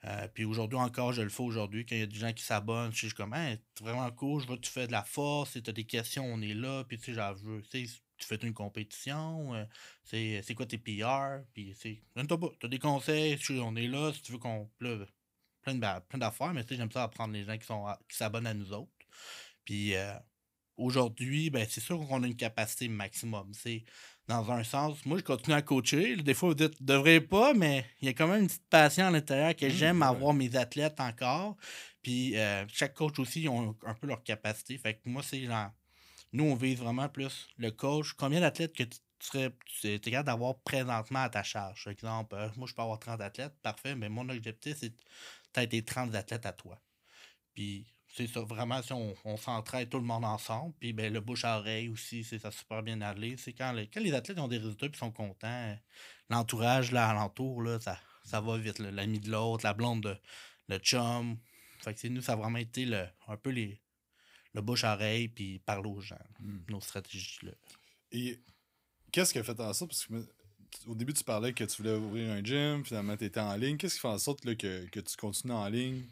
Euh, 0.05 0.27
puis 0.27 0.45
aujourd'hui 0.45 0.77
encore, 0.77 1.13
je 1.13 1.21
le 1.21 1.29
fais 1.29 1.41
aujourd'hui. 1.41 1.85
Quand 1.85 1.95
il 1.95 1.99
y 1.99 2.03
a 2.03 2.07
des 2.07 2.15
gens 2.15 2.31
qui 2.31 2.43
s'abonnent, 2.43 2.91
je 2.91 3.07
suis 3.07 3.15
comme, 3.15 3.33
c'est 3.33 3.83
vraiment 3.83 4.09
cool, 4.11 4.41
je 4.41 4.47
vois 4.47 4.55
que 4.57 4.61
tu 4.61 4.71
fais 4.71 4.85
de 4.85 4.91
la 4.91 5.03
force, 5.03 5.51
si 5.51 5.63
tu 5.63 5.69
as 5.69 5.73
des 5.73 5.85
questions, 5.85 6.25
on 6.25 6.41
est 6.41 6.53
là. 6.53 6.83
Puis 6.83 6.99
tu 6.99 7.15
sais, 7.15 7.33
veux, 7.43 7.63
tu 8.17 8.27
fais 8.27 8.35
une 8.35 8.53
compétition, 8.53 9.55
euh, 9.55 9.65
c'est 10.03 10.53
quoi 10.55 10.65
tes 10.67 10.77
PR, 10.77 11.43
puis 11.53 11.75
c'est. 11.75 12.01
Tu 12.15 12.65
as 12.65 12.69
des 12.69 12.79
conseils, 12.79 13.39
on 13.49 13.75
est 13.75 13.87
là, 13.87 14.13
si 14.13 14.21
tu 14.21 14.31
veux 14.31 14.37
qu'on. 14.37 14.69
Plein 15.63 16.19
d'affaires, 16.19 16.53
mais 16.53 16.63
tu 16.63 16.69
sais, 16.69 16.75
j'aime 16.75 16.91
ça 16.91 17.03
apprendre 17.03 17.33
les 17.33 17.43
gens 17.43 17.57
qui 17.57 17.65
sont 17.65 17.87
qui 18.07 18.15
s'abonnent 18.15 18.45
à 18.45 18.53
nous 18.53 18.71
autres. 18.71 18.91
Puis 19.63 19.95
euh, 19.95 20.13
aujourd'hui, 20.77 21.49
ben, 21.49 21.65
c'est 21.69 21.81
sûr 21.81 21.99
qu'on 22.07 22.23
a 22.23 22.27
une 22.27 22.35
capacité 22.35 22.87
maximum. 22.87 23.51
C'est 23.53 23.83
dans 24.27 24.51
un 24.51 24.63
sens. 24.63 25.05
Moi, 25.05 25.19
je 25.19 25.23
continue 25.23 25.55
à 25.55 25.61
coacher. 25.61 26.15
Des 26.17 26.33
fois, 26.33 26.49
vous 26.49 26.55
dites, 26.55 26.79
ne 26.81 26.85
devrais 26.85 27.21
pas, 27.21 27.53
mais 27.53 27.85
il 28.01 28.07
y 28.07 28.09
a 28.09 28.13
quand 28.13 28.27
même 28.27 28.41
une 28.41 28.47
petite 28.47 28.67
passion 28.69 29.05
à 29.05 29.11
l'intérieur 29.11 29.55
que 29.55 29.65
mmh, 29.65 29.69
j'aime 29.69 30.01
avoir 30.01 30.33
mes 30.33 30.55
athlètes 30.55 30.99
encore. 30.99 31.57
Puis 32.01 32.37
euh, 32.37 32.65
chaque 32.67 32.93
coach 32.93 33.19
aussi, 33.19 33.43
ils 33.43 33.49
ont 33.49 33.75
un 33.85 33.93
peu 33.93 34.07
leur 34.07 34.23
capacité. 34.23 34.77
Fait 34.77 34.95
que 34.95 35.09
moi, 35.09 35.23
c'est 35.23 35.43
genre. 35.43 35.71
Nous, 36.33 36.43
on 36.43 36.55
vise 36.55 36.79
vraiment 36.79 37.07
plus 37.07 37.47
le 37.57 37.71
coach. 37.71 38.13
Combien 38.13 38.41
d'athlètes 38.41 38.75
que 38.75 38.83
tu 38.83 38.97
serais 39.19 39.55
es 39.83 39.99
capable 39.99 40.25
d'avoir 40.25 40.59
présentement 40.59 41.23
à 41.23 41.29
ta 41.29 41.43
charge? 41.43 41.85
Par 41.85 41.93
exemple, 41.93 42.35
euh, 42.35 42.49
moi, 42.57 42.67
je 42.67 42.73
peux 42.73 42.81
avoir 42.81 42.99
30 42.99 43.21
athlètes, 43.21 43.53
parfait, 43.61 43.95
mais 43.95 44.09
mon 44.09 44.27
objectif, 44.29 44.77
c'est 44.79 44.93
peut-être 45.53 45.69
tes 45.69 45.83
30 45.83 46.13
athlètes 46.15 46.45
à 46.45 46.51
toi. 46.51 46.81
Puis 47.53 47.87
c'est 48.15 48.27
ça, 48.27 48.41
vraiment, 48.41 48.81
si 48.81 48.93
on, 48.93 49.37
s'entraide 49.37 49.89
tout 49.89 49.97
le 49.97 50.05
monde 50.05 50.23
ensemble, 50.23 50.73
puis 50.79 50.93
ben, 50.93 51.11
le 51.11 51.19
bouche 51.19 51.43
à 51.43 51.57
oreille 51.59 51.89
aussi, 51.89 52.23
c'est 52.23 52.39
ça 52.39 52.49
super 52.49 52.81
bien 52.81 53.01
allé. 53.01 53.35
C'est 53.35 53.51
quand, 53.51 53.73
les, 53.73 53.87
quand 53.87 53.99
les 53.99 54.13
athlètes 54.13 54.39
ont 54.39 54.47
des 54.47 54.57
résultats 54.57 54.85
et 54.85 54.95
sont 54.95 55.11
contents, 55.11 55.77
l'entourage 56.29 56.93
là, 56.93 57.09
alentour, 57.09 57.61
là, 57.61 57.77
ça, 57.79 57.99
ça 58.23 58.39
va 58.39 58.57
vite. 58.57 58.79
L'ami 58.79 59.19
de 59.19 59.29
l'autre, 59.29 59.65
la 59.65 59.73
blonde 59.73 60.01
de 60.01 60.17
le 60.69 60.77
chum. 60.77 61.37
Fait 61.79 61.93
que 61.93 62.07
nous, 62.07 62.21
ça 62.21 62.33
a 62.33 62.35
vraiment 62.37 62.57
été 62.57 62.85
le, 62.85 63.05
un 63.27 63.35
peu 63.35 63.49
les, 63.49 63.81
le 64.53 64.61
bouche 64.61 64.85
à 64.85 64.93
oreille, 64.93 65.27
puis 65.27 65.59
parler 65.59 65.89
aux 65.89 65.99
gens, 65.99 66.15
hmm. 66.39 66.59
nos 66.69 66.79
stratégies. 66.79 67.39
Là. 67.43 67.51
Et 68.13 68.39
qu'est-ce 69.11 69.33
qui 69.33 69.39
a 69.39 69.43
fait 69.43 69.59
en 69.59 69.73
sorte, 69.73 69.91
parce 69.91 70.05
que 70.05 70.25
au 70.87 70.95
début, 70.95 71.13
tu 71.13 71.23
parlais 71.25 71.51
que 71.51 71.65
tu 71.65 71.81
voulais 71.81 71.95
ouvrir 71.95 72.31
un 72.31 72.43
gym, 72.43 72.85
finalement, 72.85 73.17
tu 73.17 73.25
étais 73.25 73.41
en 73.41 73.55
ligne. 73.55 73.77
Qu'est-ce 73.77 73.95
qui 73.95 74.01
fait 74.01 74.07
en 74.07 74.17
sorte 74.17 74.43
que, 74.55 74.85
que 74.85 74.99
tu 75.01 75.17
continues 75.17 75.53
en 75.53 75.67
ligne? 75.67 76.03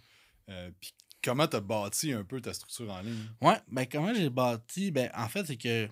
Euh, 0.50 0.70
puis 0.80 0.94
comment 1.24 1.48
tu 1.48 1.56
as 1.56 1.62
bâti 1.62 2.12
un 2.12 2.24
peu 2.24 2.42
ta 2.42 2.54
structure 2.54 2.92
en 2.92 3.02
ligne? 3.02 3.30
Ouais, 3.42 3.58
ben 3.68 3.86
comment 3.86 4.14
j'ai 4.14 4.30
bâti? 4.30 4.92
Ben 4.92 5.10
en 5.16 5.28
fait, 5.28 5.46
c'est 5.46 5.58
que 5.58 5.88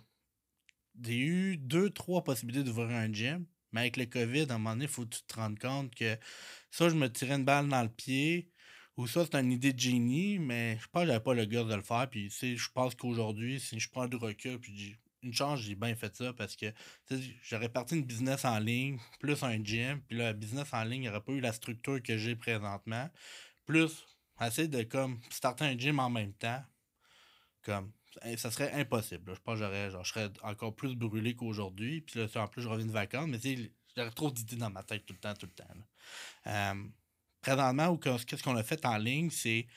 j'ai 1.04 1.18
eu 1.18 1.58
deux, 1.58 1.90
trois 1.90 2.24
possibilités 2.24 2.64
d'ouvrir 2.64 2.90
un 2.90 3.12
gym. 3.12 3.46
Mais 3.72 3.82
avec 3.82 3.98
le 3.98 4.06
COVID, 4.06 4.48
à 4.50 4.56
un 4.56 4.58
moment 4.58 4.72
donné, 4.72 4.86
il 4.86 4.92
faut 4.92 5.06
que 5.06 5.16
tu 5.16 5.24
te 5.24 5.36
rendre 5.36 5.58
compte 5.58 5.96
que 5.96 6.18
ça, 6.72 6.90
je 6.90 6.96
me 6.96 7.08
tirais 7.08 7.36
une 7.36 7.46
balle 7.46 7.70
dans 7.70 7.82
le 7.82 7.90
pied. 7.90 8.50
Ou 8.98 9.08
ça, 9.08 9.26
c'est 9.26 9.40
une 9.40 9.52
idée 9.52 9.72
de 9.72 9.80
génie, 9.80 10.38
mais 10.40 10.78
je 10.82 10.88
pense 10.88 11.04
que 11.04 11.08
j'avais 11.08 11.22
pas 11.22 11.34
le 11.34 11.46
gars 11.46 11.64
de 11.64 11.74
le 11.74 11.82
faire. 11.82 12.10
Puis, 12.10 12.30
je 12.30 12.70
pense 12.74 12.96
qu'aujourd'hui, 12.96 13.62
si 13.62 13.80
je 13.80 13.90
prends 13.90 14.08
du 14.08 14.18
recul, 14.18 14.60
puis 14.60 14.98
une 15.24 15.34
chance, 15.34 15.62
j'ai 15.62 15.76
bien 15.76 15.96
fait 15.96 16.14
ça 16.16 16.34
parce 16.34 16.58
que 16.58 16.66
j'aurais 17.44 17.70
parti 17.70 17.96
une 17.96 18.04
business 18.04 18.44
en 18.44 18.60
ligne, 18.60 19.00
plus 19.20 19.42
un 19.44 19.64
gym, 19.64 20.02
puis 20.02 20.18
le 20.18 20.34
business 20.34 20.68
en 20.74 20.84
ligne 20.84 21.06
n'aurait 21.06 21.22
pas 21.22 21.32
eu 21.32 21.40
la 21.40 21.54
structure 21.54 22.04
que 22.04 22.18
j'ai 22.18 22.36
présentement. 22.36 23.10
Plus 23.66 24.06
essayer 24.48 24.68
de 24.68 24.84
comme 24.84 25.20
starter 25.30 25.66
un 25.66 25.78
gym 25.78 26.00
en 26.00 26.10
même 26.10 26.34
temps, 26.34 26.64
comme 27.64 27.92
ça 28.38 28.52
serait 28.52 28.72
impossible. 28.74 29.34
Je 29.36 29.40
pense 29.40 29.60
que 29.60 29.66
j'aurais 29.66 29.92
je 29.92 30.10
serais 30.10 30.30
encore 30.44 30.76
plus 30.76 30.96
brûlé 30.96 31.36
qu'aujourd'hui. 31.36 32.02
Puis 32.02 32.20
là, 32.20 32.44
en 32.44 32.48
plus, 32.48 32.62
je 32.62 32.68
reviens 32.68 32.86
de 32.86 32.92
vacances, 32.92 33.28
mais 33.28 33.40
j'aurais 33.96 34.12
trop 34.12 34.32
d'idées 34.32 34.58
dans 34.58 34.70
ma 34.70 34.84
tête 34.84 35.06
tout 35.06 35.14
le 35.14 35.20
temps, 35.20 35.34
tout 35.34 35.46
le 35.46 35.54
temps. 35.54 35.74
Euh, 36.48 36.84
présentement, 37.42 37.98
qu'est-ce 37.98 38.44
qu'on 38.44 38.56
a 38.56 38.64
fait 38.64 38.86
en 38.86 38.98
ligne, 38.98 39.30
c'est 39.30 39.68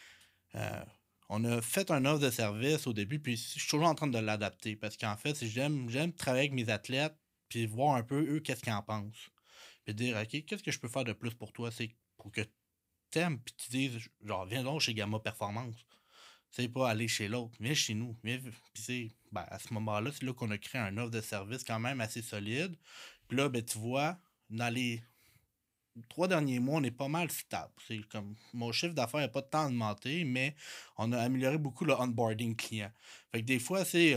euh, 0.55 0.85
on 1.29 1.45
a 1.45 1.63
fait 1.63 1.91
un 1.91 2.05
offre 2.05 2.21
de 2.21 2.31
service 2.31 2.87
au 2.87 2.93
début, 2.93 3.19
puis 3.19 3.37
je 3.37 3.59
suis 3.59 3.69
toujours 3.69 3.89
en 3.89 3.95
train 3.95 4.07
de 4.07 4.19
l'adapter. 4.19 4.77
Parce 4.77 4.97
qu'en 4.97 5.17
fait, 5.17 5.45
j'aime, 5.45 5.89
j'aime 5.89 6.13
travailler 6.13 6.49
avec 6.49 6.53
mes 6.53 6.71
athlètes, 6.71 7.17
puis 7.49 7.67
voir 7.67 7.97
un 7.97 8.03
peu 8.03 8.37
eux 8.37 8.41
qu'est-ce 8.41 8.63
qu'ils 8.63 8.73
en 8.73 8.83
pensent. 8.83 9.31
Puis 9.85 9.95
dire, 9.95 10.17
OK, 10.17 10.45
qu'est-ce 10.45 10.63
que 10.63 10.71
je 10.71 10.79
peux 10.79 10.89
faire 10.89 11.05
de 11.05 11.13
plus 11.13 11.35
pour 11.35 11.53
toi? 11.53 11.71
C'est 11.71 11.95
pour 12.17 12.31
que 12.31 12.43
puis 13.21 13.55
tu 13.57 13.71
dis, 13.71 13.99
genre, 14.25 14.47
viens 14.47 14.63
donc 14.63 14.81
chez 14.81 14.95
Gamma 14.95 15.19
Performance. 15.19 15.75
C'est 16.51 16.69
pas 16.69 16.89
aller 16.89 17.09
chez 17.09 17.29
l'autre, 17.29 17.57
viens 17.61 17.75
chez 17.75 17.95
nous. 17.95 18.17
Viens, 18.23 18.39
puis 18.73 19.15
ben, 19.33 19.45
à 19.49 19.59
ce 19.59 19.75
moment-là, 19.75 20.11
c'est 20.13 20.23
là, 20.23 20.33
qu'on 20.33 20.51
a 20.51 20.59
créé 20.59 20.81
un 20.81 20.97
offre 20.99 21.11
de 21.11 21.21
service 21.21 21.65
quand 21.65 21.81
même 21.81 22.01
assez 22.01 22.23
solide. 22.23 22.77
Puis 23.27 23.37
là, 23.37 23.49
ben, 23.49 23.65
tu 23.65 23.79
vois, 23.79 24.17
dans 24.51 24.73
les 24.73 25.03
trois 26.09 26.29
derniers 26.29 26.61
mois, 26.61 26.81
on 26.81 26.83
est 26.85 26.91
pas 26.91 27.09
mal 27.09 27.31
stable. 27.31 27.73
C'est 27.87 28.07
comme 28.09 28.37
mon 28.53 28.73
chiffre 28.73 28.95
d'affaires 28.95 29.21
n'a 29.21 29.29
pas 29.29 29.43
temps 29.43 29.67
augmenté, 29.67 30.25
mais 30.25 30.55
on 30.97 31.13
a 31.13 31.19
amélioré 31.19 31.59
beaucoup 31.59 31.85
le 31.85 31.95
onboarding 31.95 32.55
client. 32.57 32.93
Fait 33.33 33.41
que 33.41 33.47
des 33.47 33.59
fois, 33.59 33.85
c'est 33.85 34.17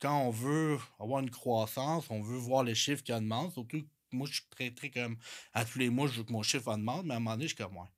quand 0.00 0.18
on 0.20 0.30
veut 0.30 0.78
avoir 0.98 1.20
une 1.20 1.30
croissance, 1.30 2.10
on 2.10 2.20
veut 2.20 2.36
voir 2.36 2.64
les 2.64 2.74
chiffres 2.74 3.02
qui 3.02 3.12
augmentent, 3.12 3.52
surtout 3.54 3.82
moi, 4.14 4.26
je 4.26 4.34
suis 4.34 4.46
très, 4.50 4.70
très 4.70 4.90
comme. 4.90 5.16
À 5.52 5.64
tous 5.64 5.78
les 5.78 5.90
mois, 5.90 6.06
je 6.06 6.18
veux 6.18 6.24
que 6.24 6.32
mon 6.32 6.42
chiffre 6.42 6.68
augmente, 6.68 7.04
mais 7.04 7.14
à 7.14 7.16
un 7.16 7.20
moment 7.20 7.32
donné, 7.32 7.44
je 7.44 7.54
suis 7.54 7.56
comme, 7.56 7.76
ouais. 7.76 7.88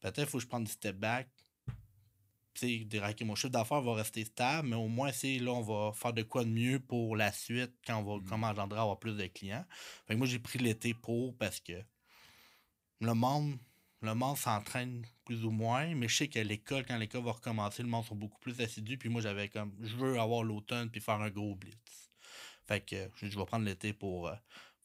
Peut-être 0.00 0.16
qu'il 0.16 0.26
faut 0.26 0.38
que 0.38 0.44
je 0.44 0.48
prenne 0.48 0.64
du 0.64 0.72
step 0.72 0.96
back. 0.96 1.28
Tu 2.54 2.78
sais, 2.78 2.84
dire, 2.84 3.06
OK, 3.08 3.20
mon 3.22 3.34
chiffre 3.34 3.50
d'affaires 3.50 3.82
va 3.82 3.94
rester 3.94 4.24
stable, 4.24 4.68
mais 4.68 4.76
au 4.76 4.88
moins, 4.88 5.12
c'est 5.12 5.38
là, 5.38 5.52
on 5.52 5.62
va 5.62 5.92
faire 5.92 6.12
de 6.12 6.22
quoi 6.22 6.44
de 6.44 6.48
mieux 6.48 6.80
pour 6.80 7.14
la 7.14 7.30
suite 7.30 7.72
quand 7.86 7.98
on 7.98 8.02
va 8.02 8.16
mmh. 8.16 8.28
comment 8.28 8.46
engendrer 8.48 8.80
avoir 8.80 8.98
plus 8.98 9.16
de 9.16 9.26
clients. 9.26 9.64
Fait 10.06 10.14
que 10.14 10.18
moi, 10.18 10.26
j'ai 10.26 10.38
pris 10.38 10.58
l'été 10.58 10.94
pour 10.94 11.36
parce 11.36 11.60
que 11.60 11.74
le 13.00 13.14
monde. 13.14 13.58
Le 14.02 14.14
monde 14.14 14.36
s'entraîne 14.36 15.06
plus 15.24 15.44
ou 15.44 15.50
moins, 15.50 15.94
mais 15.94 16.06
je 16.06 16.16
sais 16.16 16.28
qu'à 16.28 16.44
l'école, 16.44 16.84
quand 16.84 16.98
l'école 16.98 17.24
va 17.24 17.32
recommencer, 17.32 17.82
le 17.82 17.88
monde 17.88 18.04
sont 18.04 18.14
beaucoup 18.14 18.38
plus 18.38 18.60
assidus. 18.60 18.98
Puis 18.98 19.08
moi, 19.08 19.22
j'avais 19.22 19.48
comme, 19.48 19.74
je 19.80 19.96
veux 19.96 20.20
avoir 20.20 20.42
l'automne 20.42 20.90
puis 20.90 21.00
faire 21.00 21.20
un 21.20 21.30
gros 21.30 21.54
blitz. 21.54 22.12
Fait 22.66 22.80
que 22.80 23.08
je 23.22 23.38
vais 23.38 23.46
prendre 23.46 23.64
l'été 23.64 23.92
pour 23.92 24.28
euh, 24.28 24.34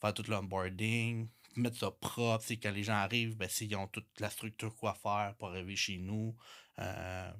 faire 0.01 0.13
tout 0.13 0.23
l'onboarding, 0.27 1.29
mettre 1.55 1.77
ça 1.77 1.91
propre. 1.91 2.43
C'est 2.43 2.57
quand 2.57 2.71
les 2.71 2.83
gens 2.83 2.95
arrivent, 2.95 3.37
ben, 3.37 3.49
ils 3.61 3.75
ont 3.75 3.87
toute 3.87 4.19
la 4.19 4.29
structure 4.29 4.75
quoi 4.75 4.93
faire 4.93 5.35
pour 5.37 5.49
arriver 5.49 5.75
chez 5.75 5.97
nous. 5.97 6.35
Euh, 6.79 7.31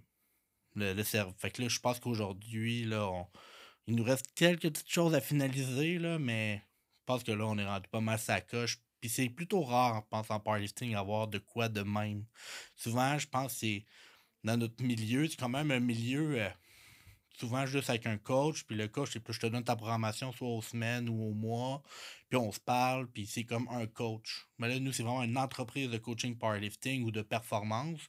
le, 0.75 0.93
le 0.93 1.03
Fait 1.03 1.51
que 1.51 1.61
là, 1.61 1.67
je 1.67 1.79
pense 1.79 1.99
qu'aujourd'hui, 1.99 2.81
il 2.81 3.95
nous 3.95 4.03
reste 4.03 4.27
quelques 4.35 4.69
petites 4.69 4.91
choses 4.91 5.13
à 5.13 5.21
finaliser, 5.21 5.99
là, 5.99 6.19
mais 6.19 6.61
je 6.99 7.05
pense 7.05 7.23
que 7.23 7.31
là, 7.31 7.45
on 7.45 7.57
est 7.57 7.65
rendu 7.65 7.89
pas 7.89 8.01
mal 8.01 8.19
sa 8.19 8.41
coche. 8.41 8.77
Puis 9.01 9.09
c'est 9.09 9.29
plutôt 9.29 9.63
rare, 9.63 9.95
en 9.95 10.01
pensant 10.03 10.35
en 10.35 10.39
powerlifting, 10.39 10.95
avoir 10.95 11.27
de 11.27 11.39
quoi 11.39 11.69
de 11.69 11.81
même. 11.81 12.23
Souvent, 12.75 13.17
je 13.17 13.27
pense 13.27 13.53
que 13.53 13.59
c'est 13.59 13.85
dans 14.43 14.57
notre 14.57 14.83
milieu, 14.83 15.27
c'est 15.27 15.37
quand 15.37 15.49
même 15.49 15.71
un 15.71 15.79
milieu. 15.79 16.39
Euh, 16.39 16.49
souvent 17.37 17.65
juste 17.65 17.89
avec 17.89 18.05
un 18.05 18.17
coach, 18.17 18.63
puis 18.63 18.75
le 18.75 18.87
coach, 18.87 19.11
c'est 19.13 19.19
plus 19.19 19.33
je 19.33 19.39
te 19.39 19.47
donne 19.47 19.63
ta 19.63 19.75
programmation 19.75 20.31
soit 20.31 20.47
aux 20.47 20.61
semaines 20.61 21.09
ou 21.09 21.29
au 21.29 21.33
mois, 21.33 21.81
puis 22.29 22.37
on 22.37 22.51
se 22.51 22.59
parle, 22.59 23.07
puis 23.07 23.25
c'est 23.25 23.43
comme 23.43 23.67
un 23.69 23.87
coach. 23.87 24.47
Mais 24.57 24.67
là, 24.67 24.79
nous, 24.79 24.91
c'est 24.93 25.03
vraiment 25.03 25.23
une 25.23 25.37
entreprise 25.37 25.89
de 25.89 25.97
coaching 25.97 26.37
powerlifting 26.37 27.03
ou 27.03 27.11
de 27.11 27.21
performance. 27.21 27.99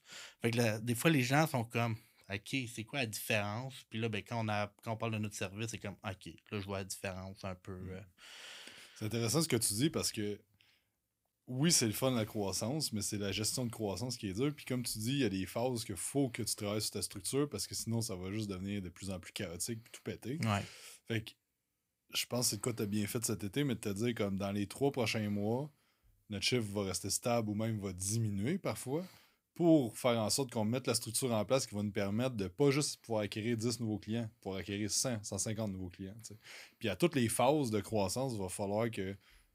Fait 0.40 0.50
que 0.50 0.80
des 0.80 0.94
fois, 0.94 1.11
les 1.11 1.22
gens 1.22 1.46
sont 1.46 1.64
comme 1.64 1.96
OK, 2.32 2.56
c'est 2.74 2.85
quoi 2.85 3.00
la 3.00 3.06
différence? 3.06 3.74
Puis 3.90 3.98
là, 3.98 4.08
ben, 4.08 4.22
quand, 4.22 4.44
on 4.44 4.48
a, 4.48 4.72
quand 4.82 4.92
on 4.92 4.96
parle 4.96 5.12
de 5.12 5.18
notre 5.18 5.37
service, 5.37 5.68
c'est 5.70 5.78
comme 5.78 5.96
OK, 6.04 6.26
là, 6.50 6.61
je 6.61 6.64
vois 6.64 6.78
la 6.78 6.85
différence 6.85 7.44
un 7.44 7.54
peu. 7.54 7.72
Euh. 7.72 8.00
C'est 8.96 9.06
intéressant 9.06 9.42
ce 9.42 9.48
que 9.48 9.56
tu 9.56 9.74
dis 9.74 9.90
parce 9.90 10.12
que 10.12 10.40
oui, 11.52 11.70
c'est 11.70 11.86
le 11.86 11.92
fun 11.92 12.10
la 12.12 12.24
croissance, 12.24 12.92
mais 12.92 13.02
c'est 13.02 13.18
la 13.18 13.30
gestion 13.30 13.66
de 13.66 13.70
croissance 13.70 14.16
qui 14.16 14.28
est 14.28 14.32
dure. 14.32 14.54
Puis 14.54 14.64
comme 14.64 14.82
tu 14.82 14.98
dis, 14.98 15.12
il 15.12 15.18
y 15.18 15.24
a 15.24 15.28
des 15.28 15.44
phases 15.44 15.84
qu'il 15.84 15.96
faut 15.96 16.30
que 16.30 16.42
tu 16.42 16.54
travailles 16.54 16.80
sur 16.80 16.92
ta 16.92 17.02
structure 17.02 17.48
parce 17.48 17.66
que 17.66 17.74
sinon, 17.74 18.00
ça 18.00 18.16
va 18.16 18.30
juste 18.30 18.48
devenir 18.48 18.80
de 18.80 18.88
plus 18.88 19.10
en 19.10 19.20
plus 19.20 19.32
chaotique 19.32 19.80
et 19.86 19.90
tout 19.90 20.02
péter. 20.02 20.38
Ouais. 20.42 20.62
Fait 21.06 21.22
que 21.22 21.32
je 22.14 22.26
pense 22.26 22.46
que 22.46 22.50
c'est 22.56 22.60
quoi 22.60 22.72
tu 22.72 22.82
as 22.82 22.86
bien 22.86 23.06
fait 23.06 23.24
cet 23.24 23.44
été, 23.44 23.64
mais 23.64 23.74
de 23.74 23.80
te 23.80 23.88
dire 23.90 24.14
comme 24.14 24.38
dans 24.38 24.52
les 24.52 24.66
trois 24.66 24.92
prochains 24.92 25.28
mois, 25.28 25.70
notre 26.30 26.44
chiffre 26.44 26.68
va 26.72 26.84
rester 26.84 27.10
stable 27.10 27.50
ou 27.50 27.54
même 27.54 27.78
va 27.78 27.92
diminuer 27.92 28.58
parfois 28.58 29.04
pour 29.54 29.96
faire 29.98 30.18
en 30.18 30.30
sorte 30.30 30.50
qu'on 30.50 30.64
mette 30.64 30.86
la 30.86 30.94
structure 30.94 31.32
en 31.32 31.44
place 31.44 31.66
qui 31.66 31.74
va 31.74 31.82
nous 31.82 31.92
permettre 31.92 32.36
de 32.36 32.48
pas 32.48 32.70
juste 32.70 33.02
pouvoir 33.02 33.24
acquérir 33.24 33.58
10 33.58 33.80
nouveaux 33.80 33.98
clients, 33.98 34.30
pour 34.40 34.56
acquérir 34.56 34.90
100, 34.90 35.22
150 35.22 35.70
nouveaux 35.70 35.90
clients. 35.90 36.16
Puis 36.78 36.88
à 36.88 36.96
toutes 36.96 37.14
les 37.14 37.28
phases 37.28 37.70
de 37.70 37.80
croissance, 37.80 38.32
il 38.32 38.38
va 38.38 38.48
falloir 38.48 38.90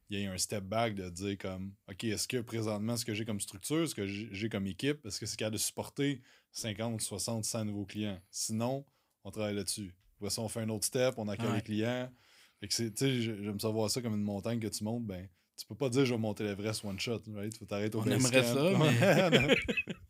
qu'il 0.07 0.19
y 0.19 0.23
ait 0.23 0.27
un 0.27 0.37
step 0.37 0.63
back 0.63 0.95
de 0.95 1.09
dire 1.09 1.37
comme 1.37 1.73
OK, 1.89 2.03
est-ce 2.05 2.27
que 2.27 2.37
présentement 2.37 2.97
ce 2.97 3.05
que 3.05 3.13
j'ai 3.13 3.25
comme 3.25 3.39
structure, 3.39 3.87
ce 3.87 3.95
que 3.95 4.07
j'ai 4.07 4.49
comme 4.49 4.67
équipe, 4.67 5.05
est-ce 5.05 5.19
que 5.19 5.25
c'est 5.25 5.37
capable 5.37 5.55
de 5.55 5.61
supporter 5.61 6.21
50, 6.51 7.01
60, 7.01 7.45
100 7.45 7.65
nouveaux 7.65 7.85
clients? 7.85 8.19
Sinon, 8.31 8.85
on 9.23 9.31
travaille 9.31 9.55
là-dessus. 9.55 9.93
Voici, 10.19 10.39
on 10.39 10.49
fait 10.49 10.61
un 10.61 10.69
autre 10.69 10.85
step, 10.85 11.15
on 11.17 11.27
accueille 11.27 11.55
les 11.55 11.61
clients. 11.61 12.11
Fait 12.59 12.67
que 12.67 12.73
c'est, 12.73 13.21
j'aime 13.21 13.59
savoir 13.59 13.89
ça 13.89 14.01
comme 14.01 14.15
une 14.15 14.23
montagne 14.23 14.59
que 14.59 14.67
tu 14.67 14.83
montes, 14.83 15.05
ben 15.05 15.27
tu 15.57 15.65
peux 15.65 15.75
pas 15.75 15.89
dire 15.89 16.05
je 16.05 16.13
vais 16.13 16.19
monter 16.19 16.43
l'Everest 16.43 16.85
one 16.85 16.99
shot, 16.99 17.21
right? 17.33 17.57
Faut 17.57 17.65
t'arrêter 17.65 17.97
au 17.97 18.01
On 18.01 18.05
aimerait 18.05 18.43
ça, 18.43 18.71
mais. 18.77 19.55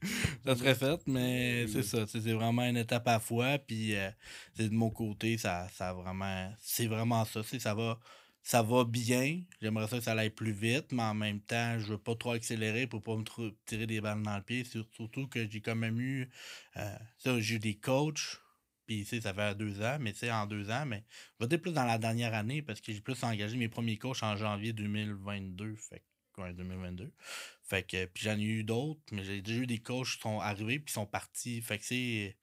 ça 0.45 0.55
serait 0.55 0.75
fait, 0.75 0.99
mais 1.07 1.67
c'est 1.67 1.83
ça. 1.83 2.05
C'est 2.05 2.19
vraiment 2.33 2.63
une 2.63 2.77
étape 2.77 3.07
à 3.07 3.13
la 3.13 3.19
fois. 3.19 3.57
Puis 3.57 3.95
euh, 3.95 4.09
de 4.57 4.69
mon 4.69 4.89
côté, 4.89 5.37
ça, 5.37 5.67
ça 5.73 5.93
vraiment. 5.93 6.51
C'est 6.59 6.87
vraiment 6.87 7.23
ça. 7.23 7.41
Ça 7.43 7.73
va, 7.73 7.97
ça 8.47 8.61
va 8.61 8.85
bien. 8.85 9.41
J'aimerais 9.61 9.89
ça 9.89 9.97
que 9.97 10.03
ça 10.05 10.13
aille 10.13 10.29
plus 10.29 10.53
vite, 10.53 10.93
mais 10.93 11.03
en 11.03 11.13
même 11.13 11.41
temps, 11.41 11.77
je 11.79 11.87
veux 11.87 11.97
pas 11.97 12.15
trop 12.15 12.31
accélérer 12.31 12.87
pour 12.87 13.03
pas 13.03 13.17
me 13.17 13.25
tirer 13.65 13.87
des 13.87 13.99
balles 13.99 14.23
dans 14.23 14.37
le 14.37 14.41
pied. 14.41 14.63
Surtout 14.63 15.27
que 15.27 15.49
j'ai 15.51 15.59
quand 15.59 15.75
même 15.75 15.99
eu. 15.99 16.29
Euh, 16.77 16.97
j'ai 17.41 17.55
eu 17.55 17.59
des 17.59 17.75
coachs 17.75 18.39
puis, 18.85 19.05
tu 19.05 19.19
ça 19.19 19.33
fait 19.33 19.53
deux 19.55 19.81
ans, 19.81 19.97
mais 19.99 20.13
tu 20.13 20.19
sais, 20.19 20.31
en 20.31 20.45
deux 20.45 20.69
ans, 20.71 20.85
mais 20.85 21.03
je 21.41 21.45
vais 21.45 21.57
plus 21.57 21.73
dans 21.73 21.83
la 21.83 21.97
dernière 21.97 22.33
année 22.33 22.61
parce 22.61 22.79
que 22.79 22.93
j'ai 22.93 23.01
plus 23.01 23.21
engagé 23.21 23.57
mes 23.57 23.67
premiers 23.67 23.97
coachs 23.97 24.23
en 24.23 24.37
janvier 24.37 24.71
2022. 24.71 25.75
Fait 25.75 26.01
que, 26.37 26.51
2022. 26.53 27.11
Fait 27.63 27.83
que, 27.83 28.05
puis 28.05 28.23
j'en 28.23 28.39
ai 28.39 28.43
eu 28.43 28.63
d'autres, 28.63 29.01
mais 29.11 29.25
j'ai 29.25 29.41
déjà 29.41 29.59
eu 29.59 29.67
des 29.67 29.79
coachs 29.79 30.07
qui 30.07 30.21
sont 30.21 30.39
arrivés 30.39 30.79
puis 30.79 30.93
sont 30.93 31.05
partis. 31.05 31.61
Fait 31.61 31.79
que, 31.79 31.83
c'est. 31.83 32.37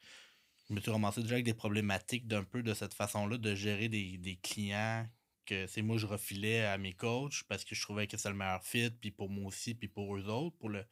Je 0.69 0.75
me 0.75 0.81
suis 0.81 0.90
ramassé 0.90 1.23
déjà 1.23 1.37
avec 1.37 1.47
des 1.47 1.55
problématiques 1.55 2.27
d'un 2.27 2.45
peu 2.45 2.62
de 2.62 2.75
cette 2.75 2.93
façon-là, 2.93 3.38
de 3.38 3.55
gérer 3.55 3.88
des 3.88 4.38
clients 4.43 5.07
que 5.44 5.66
c'est 5.66 5.83
moi 5.83 5.96
je 5.98 6.07
refilais 6.07 6.64
à 6.64 6.78
mes 6.78 6.92
coachs 6.92 7.42
parce 7.48 7.64
que 7.64 7.74
je 7.74 7.83
trouvais 7.83 8.07
que 8.07 8.16
c'était 8.16 8.30
le 8.30 8.37
meilleur 8.37 8.64
fit, 8.64 8.90
puis 8.90 9.11
pour 9.11 9.30
moi 9.30 9.46
aussi, 9.46 9.74
puis 9.74 9.88
pour 9.88 10.16
eux 10.16 10.24
autres, 10.28 10.57
pour 10.59 10.70
le, 10.70 10.85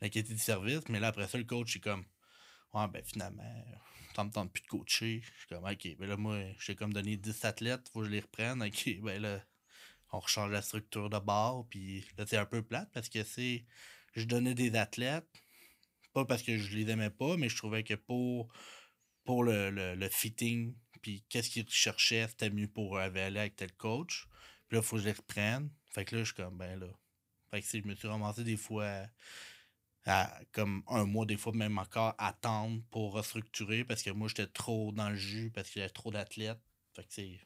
la 0.00 0.08
qualité 0.08 0.34
du 0.34 0.40
service. 0.40 0.88
Mais 0.88 1.00
là, 1.00 1.08
après 1.08 1.28
ça, 1.28 1.38
le 1.38 1.44
coach, 1.44 1.76
est 1.76 1.80
comme, 1.80 2.04
ouais, 2.74 2.88
ben 2.88 3.02
finalement, 3.04 3.42
ça 4.14 4.24
me 4.24 4.30
tente 4.30 4.52
plus 4.52 4.62
de 4.62 4.68
coacher. 4.68 5.22
Je 5.22 5.38
suis 5.38 5.48
comme, 5.48 5.64
OK, 5.64 5.96
ben 5.98 6.08
là, 6.08 6.16
moi, 6.16 6.38
j'ai 6.58 6.74
comme 6.74 6.92
donné 6.92 7.16
10 7.16 7.44
athlètes, 7.44 7.88
faut 7.92 8.00
que 8.00 8.06
je 8.06 8.10
les 8.10 8.20
reprenne. 8.20 8.62
OK, 8.62 9.00
ben 9.02 9.22
là, 9.22 9.40
on 10.12 10.20
rechange 10.20 10.50
la 10.50 10.62
structure 10.62 11.10
de 11.10 11.18
bord. 11.18 11.66
Puis 11.68 12.04
là, 12.18 12.24
c'est 12.26 12.36
un 12.36 12.46
peu 12.46 12.62
plate 12.62 12.90
parce 12.92 13.08
que 13.08 13.22
c'est. 13.24 13.64
Je 14.14 14.24
donnais 14.24 14.54
des 14.54 14.74
athlètes, 14.74 15.28
pas 16.12 16.24
parce 16.24 16.42
que 16.42 16.58
je 16.58 16.76
les 16.76 16.90
aimais 16.90 17.10
pas, 17.10 17.36
mais 17.36 17.48
je 17.48 17.56
trouvais 17.56 17.84
que 17.84 17.94
pour, 17.94 18.52
pour 19.24 19.44
le, 19.44 19.70
le, 19.70 20.08
fitting, 20.08 20.74
puis 21.02 21.24
qu'est-ce 21.28 21.50
qu'ils 21.50 21.68
cherchaient, 21.68 22.26
c'était 22.28 22.50
mieux 22.50 22.68
pour 22.68 22.98
aller 22.98 23.20
avec 23.20 23.56
tel 23.56 23.72
coach. 23.72 24.26
Puis 24.68 24.76
là, 24.76 24.82
il 24.82 24.86
faut 24.86 24.96
que 24.96 25.02
je 25.02 25.06
les 25.06 25.12
reprenne. 25.12 25.70
Fait 25.90 26.04
que 26.04 26.16
là, 26.16 26.22
je 26.22 26.26
suis 26.26 26.34
comme, 26.34 26.56
ben 26.56 26.78
là. 26.78 26.86
Fait 27.50 27.60
que 27.60 27.66
je 27.66 27.86
me 27.86 27.94
suis 27.94 28.06
ramassé 28.06 28.44
des 28.44 28.56
fois 28.56 29.06
comme 30.52 30.82
un 30.88 31.04
mois, 31.04 31.26
des 31.26 31.36
fois 31.36 31.52
même 31.52 31.78
encore, 31.78 32.14
attendre 32.18 32.80
pour 32.90 33.12
restructurer 33.12 33.84
parce 33.84 34.02
que 34.02 34.10
moi, 34.10 34.28
j'étais 34.28 34.46
trop 34.46 34.92
dans 34.92 35.10
le 35.10 35.16
jus 35.16 35.50
parce 35.50 35.70
qu'il 35.70 35.80
y 35.80 35.82
avait 35.82 35.92
trop 35.92 36.10
d'athlètes. 36.10 36.60
Fait 36.94 37.02
que 37.02 37.08
c'est 37.10 37.40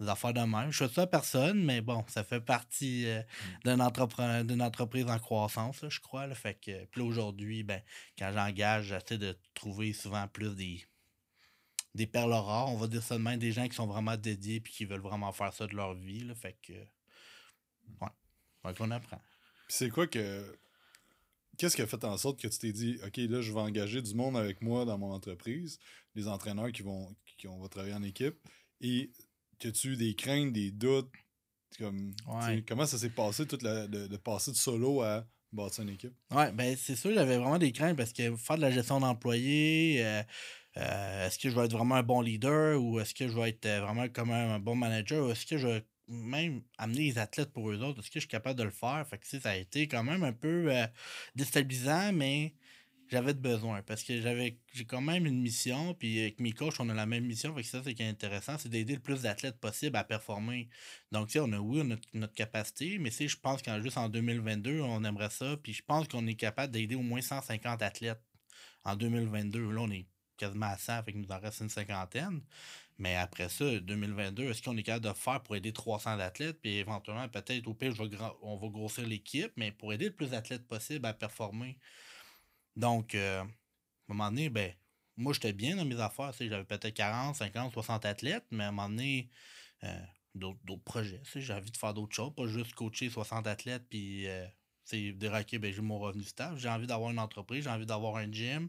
des 0.00 0.08
affaires 0.08 0.32
de 0.32 0.40
même. 0.40 0.70
Je 0.70 0.86
fais 0.86 0.92
ça 0.92 1.02
à 1.02 1.06
personne, 1.06 1.64
mais 1.64 1.80
bon, 1.80 2.04
ça 2.08 2.24
fait 2.24 2.40
partie 2.40 3.06
euh, 3.06 3.22
mm. 3.64 4.46
d'une 4.46 4.62
entreprise 4.62 5.06
en 5.06 5.18
croissance, 5.18 5.84
je 5.88 6.00
crois. 6.00 6.32
Fait 6.34 6.54
que, 6.54 6.84
puis 6.86 7.00
aujourd'hui, 7.00 7.62
ben, 7.62 7.82
quand 8.18 8.30
j'engage, 8.32 8.86
j'essaie 8.86 9.18
de 9.18 9.36
trouver 9.54 9.92
souvent 9.92 10.28
plus 10.28 10.54
des, 10.54 10.84
des 11.98 12.06
perles 12.06 12.32
rares. 12.32 12.70
On 12.70 12.76
va 12.76 12.86
dire 12.86 13.02
ça 13.02 13.18
de 13.18 13.22
même, 13.22 13.38
des 13.38 13.52
gens 13.52 13.68
qui 13.68 13.74
sont 13.74 13.86
vraiment 13.86 14.16
dédiés 14.16 14.56
et 14.56 14.60
qui 14.62 14.84
veulent 14.84 15.00
vraiment 15.00 15.32
faire 15.32 15.52
ça 15.52 15.66
de 15.66 15.74
leur 15.74 15.94
vie. 15.94 16.20
Là, 16.20 16.34
fait 16.34 16.56
que, 16.62 16.72
ouais, 16.72 18.08
donc 18.64 18.76
on 18.80 18.90
apprend. 18.90 19.20
c'est 19.68 19.90
quoi 19.90 20.06
que 20.06 20.56
qu'est-ce 21.58 21.76
qui 21.76 21.82
a 21.82 21.86
fait 21.86 22.02
en 22.04 22.16
sorte 22.16 22.40
que 22.40 22.48
tu 22.48 22.58
t'es 22.58 22.72
dit, 22.72 22.98
OK, 23.04 23.16
là, 23.16 23.42
je 23.42 23.52
vais 23.52 23.60
engager 23.60 24.00
du 24.00 24.14
monde 24.14 24.36
avec 24.36 24.62
moi 24.62 24.84
dans 24.84 24.96
mon 24.96 25.12
entreprise, 25.12 25.78
des 26.14 26.28
entraîneurs 26.28 26.72
qui 26.72 26.82
vont, 26.82 27.14
qui 27.36 27.48
travailler 27.70 27.94
en 27.94 28.02
équipe, 28.02 28.36
et 28.80 29.10
que 29.58 29.68
tu 29.68 29.88
eu 29.88 29.96
des 29.96 30.14
craintes, 30.14 30.52
des 30.52 30.70
doutes, 30.70 31.10
comme, 31.78 32.14
comment 32.66 32.86
ça 32.86 32.96
s'est 32.96 33.10
passé, 33.10 33.46
toute 33.46 33.62
la, 33.62 33.86
de, 33.88 34.16
passer 34.16 34.52
de 34.52 34.56
solo 34.56 35.02
à 35.02 35.26
bâtir 35.52 35.82
une 35.82 35.90
équipe? 35.90 36.14
Ouais, 36.30 36.52
ben 36.52 36.76
c'est 36.76 36.96
sûr, 36.96 37.12
j'avais 37.12 37.36
vraiment 37.38 37.58
des 37.58 37.72
craintes 37.72 37.96
parce 37.96 38.12
que 38.12 38.36
faire 38.36 38.56
de 38.56 38.62
la 38.62 38.70
gestion 38.70 39.00
d'employés, 39.00 40.04
euh, 40.04 40.22
euh, 40.78 41.26
est-ce 41.26 41.38
que 41.38 41.50
je 41.50 41.54
vais 41.54 41.64
être 41.66 41.72
vraiment 41.72 41.96
un 41.96 42.02
bon 42.02 42.20
leader 42.20 42.80
ou 42.80 43.00
est-ce 43.00 43.14
que 43.14 43.28
je 43.28 43.34
vais 43.34 43.50
être 43.50 43.66
euh, 43.66 43.80
vraiment 43.80 44.08
comme 44.08 44.30
un 44.30 44.58
bon 44.58 44.76
manager 44.76 45.26
ou 45.26 45.30
est-ce 45.30 45.46
que 45.46 45.58
je 45.58 45.66
vais 45.66 45.84
même 46.08 46.62
amener 46.78 47.00
les 47.00 47.18
athlètes 47.18 47.52
pour 47.52 47.70
eux 47.70 47.82
autres, 47.82 48.00
est-ce 48.00 48.08
que 48.08 48.14
je 48.14 48.20
suis 48.20 48.28
capable 48.28 48.58
de 48.58 48.64
le 48.64 48.70
faire? 48.70 49.06
Fait 49.08 49.18
que, 49.18 49.26
ça 49.26 49.50
a 49.50 49.56
été 49.56 49.88
quand 49.88 50.02
même 50.02 50.24
un 50.24 50.32
peu 50.32 50.72
euh, 50.72 50.86
déstabilisant, 51.34 52.12
mais 52.12 52.54
j'avais 53.10 53.34
besoin 53.34 53.82
parce 53.82 54.02
que 54.04 54.20
j'avais 54.20 54.58
j'ai 54.74 54.84
quand 54.84 55.00
même 55.00 55.26
une 55.26 55.40
mission, 55.40 55.94
puis 55.94 56.20
avec 56.20 56.40
mes 56.40 56.52
coachs, 56.52 56.78
on 56.78 56.88
a 56.88 56.94
la 56.94 57.06
même 57.06 57.24
mission. 57.24 57.54
Fait 57.54 57.62
que 57.62 57.68
ça, 57.68 57.82
c'est 57.82 57.94
qui 57.94 58.02
est 58.02 58.08
intéressant, 58.08 58.58
c'est 58.58 58.68
d'aider 58.68 58.94
le 58.94 59.00
plus 59.00 59.22
d'athlètes 59.22 59.58
possible 59.58 59.96
à 59.96 60.04
performer. 60.04 60.68
Donc, 61.12 61.30
on 61.36 61.52
a 61.52 61.58
oui, 61.58 61.82
notre 62.14 62.34
capacité, 62.34 62.98
mais 62.98 63.10
je 63.10 63.36
pense 63.36 63.62
qu'en 63.62 63.80
juste 63.82 63.98
en 63.98 64.08
2022, 64.08 64.80
on 64.80 65.04
aimerait 65.04 65.30
ça. 65.30 65.56
Puis 65.62 65.72
je 65.74 65.82
pense 65.82 66.08
qu'on 66.08 66.26
est 66.26 66.34
capable 66.34 66.72
d'aider 66.72 66.94
au 66.94 67.02
moins 67.02 67.20
150 67.20 67.82
athlètes 67.82 68.22
en 68.84 68.96
2022. 68.96 69.70
Là, 69.70 69.80
on 69.82 69.90
est 69.90 70.06
quasiment 70.38 70.66
à 70.66 70.78
100, 70.78 71.02
fait 71.04 71.12
qu'il 71.12 71.20
nous 71.20 71.30
en 71.30 71.38
reste 71.38 71.60
une 71.60 71.68
cinquantaine. 71.68 72.40
Mais 72.98 73.14
après 73.16 73.48
ça, 73.48 73.78
2022, 73.78 74.50
est-ce 74.50 74.62
qu'on 74.62 74.76
est 74.76 74.82
capable 74.82 75.06
de 75.06 75.12
faire 75.12 75.42
pour 75.42 75.56
aider 75.56 75.72
300 75.72 76.18
athlètes? 76.18 76.60
Puis 76.60 76.76
éventuellement, 76.78 77.28
peut-être 77.28 77.66
au 77.68 77.74
pire, 77.74 77.94
on 78.42 78.56
va 78.56 78.68
grossir 78.68 79.06
l'équipe, 79.06 79.52
mais 79.56 79.70
pour 79.72 79.92
aider 79.92 80.06
le 80.06 80.14
plus 80.14 80.30
d'athlètes 80.30 80.66
possible 80.66 81.06
à 81.06 81.12
performer. 81.14 81.78
Donc, 82.76 83.14
euh, 83.14 83.40
à 83.40 83.44
un 83.44 83.48
moment 84.08 84.30
donné, 84.30 84.50
ben, 84.50 84.72
moi, 85.16 85.32
j'étais 85.32 85.52
bien 85.52 85.76
dans 85.76 85.84
mes 85.84 86.00
affaires. 86.00 86.32
J'avais 86.38 86.64
peut-être 86.64 86.94
40, 86.94 87.36
50, 87.36 87.72
60 87.72 88.04
athlètes, 88.04 88.46
mais 88.50 88.64
à 88.64 88.68
un 88.68 88.72
moment 88.72 88.88
donné, 88.88 89.30
euh, 89.84 90.00
d'autres 90.34 90.84
projets. 90.84 91.22
J'ai 91.34 91.52
envie 91.52 91.70
de 91.70 91.76
faire 91.76 91.94
d'autres 91.94 92.14
choses, 92.14 92.34
pas 92.34 92.46
juste 92.46 92.74
coacher 92.74 93.10
60 93.10 93.46
athlètes 93.46 93.84
puis 93.88 94.26
euh, 94.28 94.46
dire 94.96 95.32
OK, 95.32 95.58
ben, 95.58 95.72
j'ai 95.72 95.82
mon 95.82 95.98
revenu 95.98 96.24
stable. 96.24 96.58
J'ai 96.58 96.68
envie 96.68 96.86
d'avoir 96.86 97.10
une 97.10 97.18
entreprise, 97.18 97.64
j'ai 97.64 97.70
envie 97.70 97.86
d'avoir 97.86 98.16
un 98.16 98.30
gym, 98.30 98.68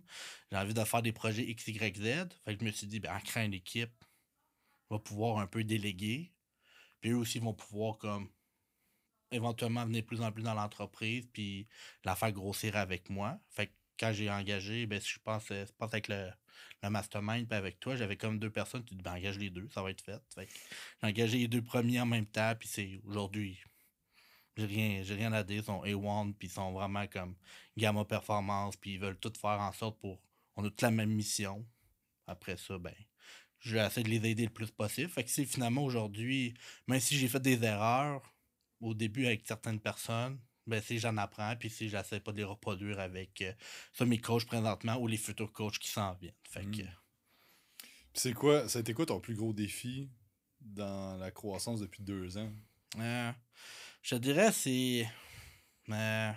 j'ai 0.52 0.58
envie 0.58 0.74
de 0.74 0.84
faire 0.84 1.02
des 1.02 1.12
projets 1.12 1.44
X, 1.44 1.68
Y, 1.68 1.98
Z. 1.98 2.30
Fait 2.46 2.56
que 2.56 2.60
je 2.62 2.66
me 2.66 2.72
suis 2.72 2.88
dit, 2.88 3.00
ben, 3.00 3.16
en 3.16 3.20
créant 3.20 3.46
une 3.46 3.54
équipe, 3.54 4.04
va 4.90 5.00
pouvoir 5.00 5.40
un 5.40 5.48
peu 5.48 5.64
déléguer. 5.64 6.34
Puis 7.02 7.12
eux 7.12 7.18
aussi 7.18 7.40
vont 7.40 7.54
pouvoir 7.54 7.98
comme 7.98 8.30
éventuellement 9.32 9.86
venir 9.86 10.04
plus 10.06 10.22
en 10.22 10.32
plus 10.32 10.44
dans 10.44 10.56
l'entreprise 10.56 11.28
puis 11.32 11.68
la 12.04 12.16
faire 12.16 12.32
grossir 12.32 12.76
avec 12.76 13.10
moi. 13.10 13.40
Fait 13.50 13.68
que 13.68 13.74
quand 14.00 14.14
j'ai 14.14 14.30
engagé, 14.30 14.86
ben, 14.86 15.00
je 15.02 15.20
pense, 15.24 15.48
je 15.50 15.72
pense 15.78 15.94
avec 15.94 16.08
le, 16.08 16.30
le 16.84 16.90
mastermind 16.90 17.48
puis 17.48 17.58
avec 17.58 17.80
toi, 17.80 17.96
j'avais 17.96 18.18
comme 18.18 18.40
deux 18.40 18.50
personnes, 18.50 18.84
tu 18.84 18.96
dis 18.96 19.04
ben, 19.04 19.16
engage 19.16 19.38
les 19.38 19.50
deux, 19.50 19.68
ça 19.70 19.82
va 19.84 19.92
être 19.92 20.02
fait. 20.02 20.22
fait 20.34 20.50
j'ai 21.02 21.08
engagé 21.08 21.38
les 21.40 21.48
deux 21.48 21.62
premiers 21.62 22.02
en 22.02 22.06
même 22.06 22.26
temps, 22.26 22.54
puis 22.58 22.68
c'est 22.68 23.02
aujourd'hui. 23.06 23.60
J'ai 24.60 24.66
rien, 24.66 25.04
j'ai 25.04 25.16
rien 25.16 25.32
à 25.32 25.44
dire, 25.44 25.62
ils 25.62 25.66
sont 25.66 25.84
A1, 25.84 26.34
puis 26.34 26.50
ils 26.50 26.52
sont 26.52 26.74
vraiment 26.74 27.08
comme 27.08 27.36
Gamma 27.78 28.04
Performance, 28.04 28.76
puis 28.76 28.96
ils 28.96 29.00
veulent 29.00 29.18
tout 29.18 29.32
faire 29.40 29.60
en 29.62 29.72
sorte 29.72 30.00
pour. 30.00 30.22
On 30.58 30.66
a 30.66 30.70
toute 30.70 30.82
la 30.82 30.92
même 30.92 31.12
mission. 31.12 31.66
Après 32.28 32.58
ça, 32.58 32.78
ben, 32.78 32.94
je 33.60 33.76
vais 33.76 33.86
essayer 33.86 34.04
de 34.04 34.10
les 34.10 34.30
aider 34.30 34.44
le 34.44 34.50
plus 34.50 34.70
possible. 34.70 35.10
Fait 35.10 35.24
que 35.24 35.30
c'est 35.30 35.46
finalement 35.46 35.84
aujourd'hui, 35.84 36.54
même 36.88 37.00
si 37.00 37.18
j'ai 37.18 37.30
fait 37.30 37.40
des 37.40 37.64
erreurs 37.64 38.36
au 38.82 38.94
début 38.94 39.26
avec 39.26 39.48
certaines 39.48 39.80
personnes, 39.80 40.40
ben 40.68 40.82
si 40.82 41.00
j'en 41.00 41.16
apprends, 41.16 41.56
puis 41.58 41.70
si 41.70 41.90
j'essaie 41.90 42.20
pas 42.20 42.32
de 42.34 42.38
les 42.38 42.44
reproduire 42.44 43.00
avec 43.00 43.42
euh, 43.42 44.06
mes 44.06 44.20
coachs 44.20 44.46
présentement 44.46 44.98
ou 44.98 45.08
les 45.08 45.18
futurs 45.18 45.52
coachs 45.54 45.80
qui 45.80 45.90
s'en 45.90 46.14
viennent. 46.16 46.34
Fait 46.44 46.66
que. 46.66 46.84
Hmm. 46.84 46.96
C'est 48.14 48.34
quoi, 48.34 48.68
ça 48.68 48.80
a 48.80 48.82
été 48.82 48.94
quoi 48.94 49.06
ton 49.06 49.22
plus 49.22 49.36
gros 49.36 49.54
défi 49.54 50.10
dans 50.60 51.18
la 51.18 51.32
croissance 51.32 51.80
depuis 51.80 52.04
deux 52.04 52.38
ans? 52.38 52.52
Euh, 52.98 53.32
je 54.02 54.16
dirais 54.16 54.52
c'est 54.52 55.08
euh, 55.90 56.32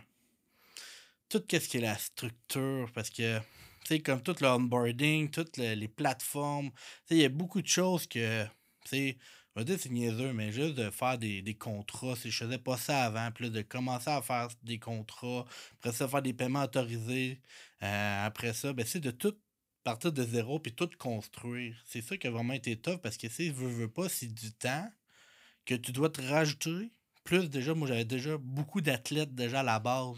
tout 1.28 1.42
ce 1.50 1.56
qui 1.56 1.76
est 1.76 1.80
la 1.80 1.98
structure 1.98 2.90
parce 2.92 3.10
que 3.10 3.40
sais, 3.84 4.00
comme 4.00 4.22
tout 4.22 4.36
le 4.40 4.48
onboarding, 4.48 5.30
toutes 5.30 5.56
les, 5.56 5.88
plateformes. 5.88 6.70
Il 7.10 7.18
y 7.18 7.24
a 7.24 7.28
beaucoup 7.28 7.62
de 7.62 7.66
choses 7.66 8.06
que, 8.06 8.44
tu 8.84 9.18
je 9.54 9.60
vais 9.60 9.64
dire 9.66 9.78
c'est 9.78 9.90
niaiseux, 9.90 10.32
mais 10.32 10.50
juste 10.50 10.74
de 10.74 10.90
faire 10.90 11.18
des, 11.18 11.56
contrats, 11.58 12.16
si 12.16 12.30
je 12.30 12.44
faisais 12.44 12.58
pas 12.58 12.78
ça 12.78 13.04
avant, 13.04 13.30
puis 13.32 13.50
de 13.50 13.62
commencer 13.62 14.10
à 14.10 14.22
faire 14.22 14.48
des 14.62 14.78
contrats, 14.78 15.44
après 15.74 15.92
ça, 15.92 16.08
faire 16.08 16.22
des 16.22 16.32
paiements 16.32 16.62
autorisés, 16.62 17.40
euh, 17.82 18.26
après 18.26 18.54
ça, 18.54 18.72
ben, 18.72 18.86
c'est 18.86 19.00
de 19.00 19.10
tout 19.10 19.36
partir 19.84 20.12
de 20.12 20.22
zéro 20.22 20.60
puis 20.60 20.72
tout 20.72 20.88
construire. 20.98 21.76
C'est 21.84 22.02
ça 22.02 22.16
qui 22.16 22.28
a 22.28 22.30
vraiment 22.30 22.54
été 22.54 22.76
tough 22.80 22.98
parce 23.02 23.16
que, 23.16 23.28
si 23.28 23.50
veux, 23.50 23.68
veux 23.68 23.90
pas, 23.90 24.08
c'est 24.08 24.32
du 24.32 24.52
temps 24.52 24.90
que 25.66 25.74
tu 25.74 25.92
dois 25.92 26.08
te 26.10 26.22
rajouter 26.22 26.92
plus 27.24 27.50
déjà, 27.50 27.74
moi, 27.74 27.88
j'avais 27.88 28.04
déjà 28.04 28.36
beaucoup 28.38 28.80
d'athlètes 28.80 29.34
déjà 29.34 29.60
à 29.60 29.62
la 29.62 29.78
base. 29.78 30.16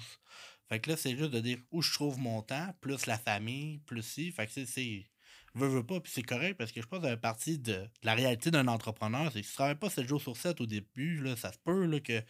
Fait 0.68 0.80
que 0.80 0.90
là, 0.90 0.96
c'est 0.96 1.16
juste 1.16 1.30
de 1.30 1.40
dire 1.40 1.58
où 1.70 1.82
je 1.82 1.92
trouve 1.92 2.18
mon 2.18 2.42
temps, 2.42 2.74
plus 2.80 3.06
la 3.06 3.18
famille, 3.18 3.78
plus 3.80 4.02
si. 4.02 4.32
Fait 4.32 4.46
que 4.46 4.64
c'est. 4.64 5.06
Veux, 5.54 5.68
veux 5.68 5.86
pas, 5.86 6.00
puis 6.00 6.10
c'est 6.12 6.22
correct 6.22 6.56
parce 6.58 6.72
que 6.72 6.82
je 6.82 6.86
pense 6.86 7.00
que 7.00 7.08
fait 7.08 7.16
partie 7.16 7.58
de, 7.58 7.88
la 8.02 8.14
réalité 8.14 8.50
d'un 8.50 8.66
entrepreneur. 8.66 9.30
C'est 9.32 9.40
que 9.40 9.46
si 9.46 9.52
tu 9.52 9.56
travailles 9.56 9.76
pas 9.76 9.90
7 9.90 10.08
jours 10.08 10.20
sur 10.20 10.36
7 10.36 10.60
au 10.60 10.66
début, 10.66 11.20
là, 11.20 11.36
ça 11.36 11.52
se 11.52 11.58
peut 11.58 11.86
là, 11.86 12.00
que 12.00 12.20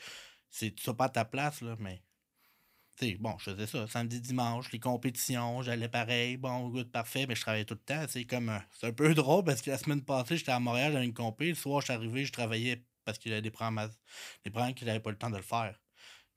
tu 0.51 0.73
sois 0.79 0.97
pas 0.97 1.07
à 1.07 1.09
ta 1.09 1.25
place, 1.25 1.63
là, 1.63 1.77
mais. 1.79 2.03
sais 2.99 3.17
bon, 3.19 3.37
je 3.39 3.53
faisais 3.53 3.67
ça 3.67 3.87
samedi, 3.87 4.21
dimanche, 4.21 4.71
les 4.73 4.81
compétitions, 4.81 5.63
j'allais 5.63 5.89
pareil, 5.89 6.37
bon, 6.37 6.69
good, 6.69 6.91
parfait, 6.91 7.27
mais 7.27 7.35
je 7.35 7.41
travaillais 7.41 7.65
tout 7.65 7.75
le 7.75 7.81
temps. 7.81 8.05
C'est 8.09 8.25
comme. 8.27 8.53
c'est 8.73 8.89
un 8.89 8.93
peu 8.93 9.15
drôle 9.15 9.45
parce 9.45 9.63
que 9.63 9.71
la 9.71 9.79
semaine 9.79 10.03
passée, 10.03 10.37
j'étais 10.37 10.53
à 10.53 10.61
Montréal 10.61 10.93
dans 10.93 11.03
une 11.03 11.15
compé. 11.15 11.49
Le 11.49 11.55
soir, 11.55 11.81
je 11.81 11.87
suis 11.87 11.95
arrivé, 11.95 12.25
je 12.27 12.33
travaillais 12.33 12.85
parce 13.05 13.19
qu'il 13.19 13.33
avait 13.33 13.43
des 13.43 13.51
problèmes, 13.51 13.91
des 14.45 14.51
problèmes 14.51 14.75
que 14.75 14.85
j'avais 14.85 15.01
pas 15.01 15.11
le 15.11 15.19
temps 15.19 15.31
de 15.31 15.37
le 15.37 15.43
faire. 15.43 15.79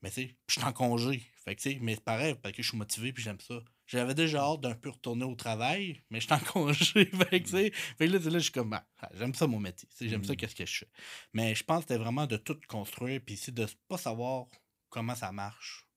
Mais 0.01 0.10
tu 0.10 0.15
sais, 0.15 0.38
je 0.47 0.53
suis 0.53 0.63
en 0.63 0.73
congé. 0.73 1.23
Fait 1.43 1.56
que 1.56 1.62
tu 1.62 1.71
sais, 1.71 1.80
mais 1.82 1.95
c'est 1.95 2.03
pareil, 2.03 2.36
parce 2.36 2.56
que 2.56 2.62
je 2.62 2.69
suis 2.69 2.77
motivé 2.77 3.13
puis 3.13 3.23
j'aime 3.23 3.39
ça. 3.39 3.60
J'avais 3.88 4.13
déjà 4.13 4.41
hâte 4.41 4.62
d'un 4.62 4.75
peu 4.75 4.89
retourner 4.89 5.23
au 5.23 5.36
travail, 5.36 6.03
mais 6.10 6.19
je 6.19 6.25
suis 6.25 6.34
en 6.34 6.39
congé. 6.53 7.06
fait 7.06 7.41
que 7.41 7.45
tu 7.45 7.51
sais, 7.51 7.71
fait 7.71 8.08
que 8.08 8.13
là, 8.13 8.19
là, 8.19 8.38
je 8.38 8.39
suis 8.39 8.51
comme, 8.51 8.73
ah, 8.73 8.86
j'aime 9.13 9.34
ça 9.34 9.47
mon 9.47 9.60
métier. 9.60 9.88
J'aime 10.01 10.23
ça, 10.23 10.34
mm. 10.34 10.36
qu'est-ce 10.36 10.56
que 10.56 10.65
je 10.65 10.80
fais. 10.80 10.89
Mais 11.34 11.56
je 11.56 11.63
pense 11.63 11.80
que 11.80 11.89
c'était 11.89 12.03
vraiment 12.03 12.27
de 12.27 12.38
tout 12.38 12.60
construire, 12.67 13.21
puis 13.25 13.38
c'est 13.38 13.53
de 13.53 13.65
pas 13.88 13.97
savoir 13.97 14.47
comment 14.89 15.15
ça 15.15 15.32
marche. 15.32 15.88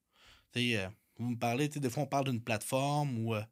Tu 0.53 0.61
sais, 0.61 0.77
euh, 0.79 0.89
vous 1.19 1.31
me 1.31 1.39
parlez, 1.39 1.69
tu 1.69 1.75
sais, 1.75 1.81
des 1.81 1.91
fois, 1.91 2.05
on 2.05 2.07
parle 2.07 2.27
d'une 2.27 2.43
plateforme 2.43 3.19
ou. 3.19 3.35
Euh, 3.35 3.43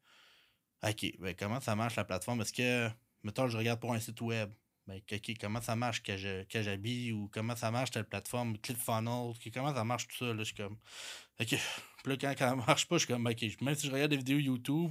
OK, 0.89 1.13
ben, 1.19 1.35
comment 1.37 1.61
ça 1.61 1.75
marche 1.75 1.97
la 1.97 2.05
plateforme? 2.05 2.41
Est-ce 2.41 2.53
que, 2.53 2.89
mettons, 3.25 3.49
je 3.49 3.59
regarde 3.59 3.81
pour 3.81 3.93
un 3.93 3.99
site 3.99 4.21
web 4.21 4.53
ben, 4.89 5.03
comment 5.39 5.61
ça 5.61 5.77
marche 5.77 6.03
que, 6.03 6.17
j'habille 6.17 7.13
ou 7.13 7.29
comment 7.31 7.55
ça 7.55 7.71
marche 7.71 7.91
telle 7.91 8.07
plateforme, 8.07 8.57
ClickFunnels, 8.57 9.35
comment 9.53 9.75
ça 9.75 9.85
marche 9.85 10.09
tout 10.09 10.17
ça. 10.17 10.33
Là, 10.33 10.39
je 10.39 10.45
suis 10.45 10.55
comme. 10.55 10.79
OK. 11.41 11.49
Puis 12.03 12.13
là, 12.13 12.17
quand, 12.17 12.35
ça 12.39 12.57
marche 12.57 12.89
pas, 12.89 12.97
je 12.97 13.05
suis 13.05 13.13
comme, 13.13 13.27
OK, 13.27 13.61
même 13.61 13.75
si 13.75 13.87
je 13.87 13.93
regarde 13.93 14.11
des 14.11 14.17
vidéos 14.17 14.39
YouTube, 14.39 14.91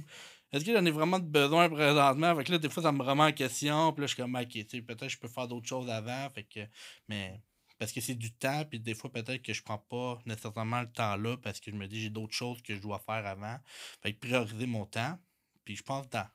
est-ce 0.52 0.64
que 0.64 0.72
j'en 0.72 0.84
ai 0.84 0.90
vraiment 0.92 1.18
besoin 1.18 1.68
présentement? 1.68 2.36
Fait 2.36 2.44
que 2.44 2.52
là, 2.52 2.58
des 2.58 2.68
fois, 2.68 2.82
ça 2.82 2.92
me 2.92 3.02
remet 3.02 3.24
en 3.24 3.32
question. 3.32 3.92
Puis 3.92 4.02
là, 4.02 4.06
je 4.06 4.14
suis 4.14 4.22
comme, 4.22 4.36
OK, 4.36 4.52
peut-être 4.52 5.00
que 5.00 5.08
je 5.08 5.18
peux 5.18 5.28
faire 5.28 5.48
d'autres 5.48 5.66
choses 5.66 5.90
avant. 5.90 6.30
Fait 6.30 6.44
que, 6.44 6.60
mais 7.08 7.42
parce 7.78 7.90
que 7.90 8.00
c'est 8.00 8.14
du 8.14 8.32
temps, 8.32 8.64
puis 8.64 8.78
des 8.78 8.94
fois, 8.94 9.10
peut-être 9.10 9.42
que 9.42 9.52
je 9.52 9.62
prends 9.62 9.78
pas 9.78 10.20
nécessairement 10.26 10.80
le 10.80 10.92
temps 10.92 11.16
là 11.16 11.36
parce 11.36 11.58
que 11.58 11.72
je 11.72 11.76
me 11.76 11.88
dis, 11.88 12.00
j'ai 12.00 12.10
d'autres 12.10 12.34
choses 12.34 12.62
que 12.62 12.74
je 12.76 12.80
dois 12.80 13.00
faire 13.00 13.26
avant. 13.26 13.58
Fait 14.00 14.12
que 14.12 14.18
prioriser 14.20 14.66
mon 14.66 14.86
temps. 14.86 15.18
Puis 15.64 15.76
je 15.76 15.82
pense, 15.82 16.08
dans 16.08 16.26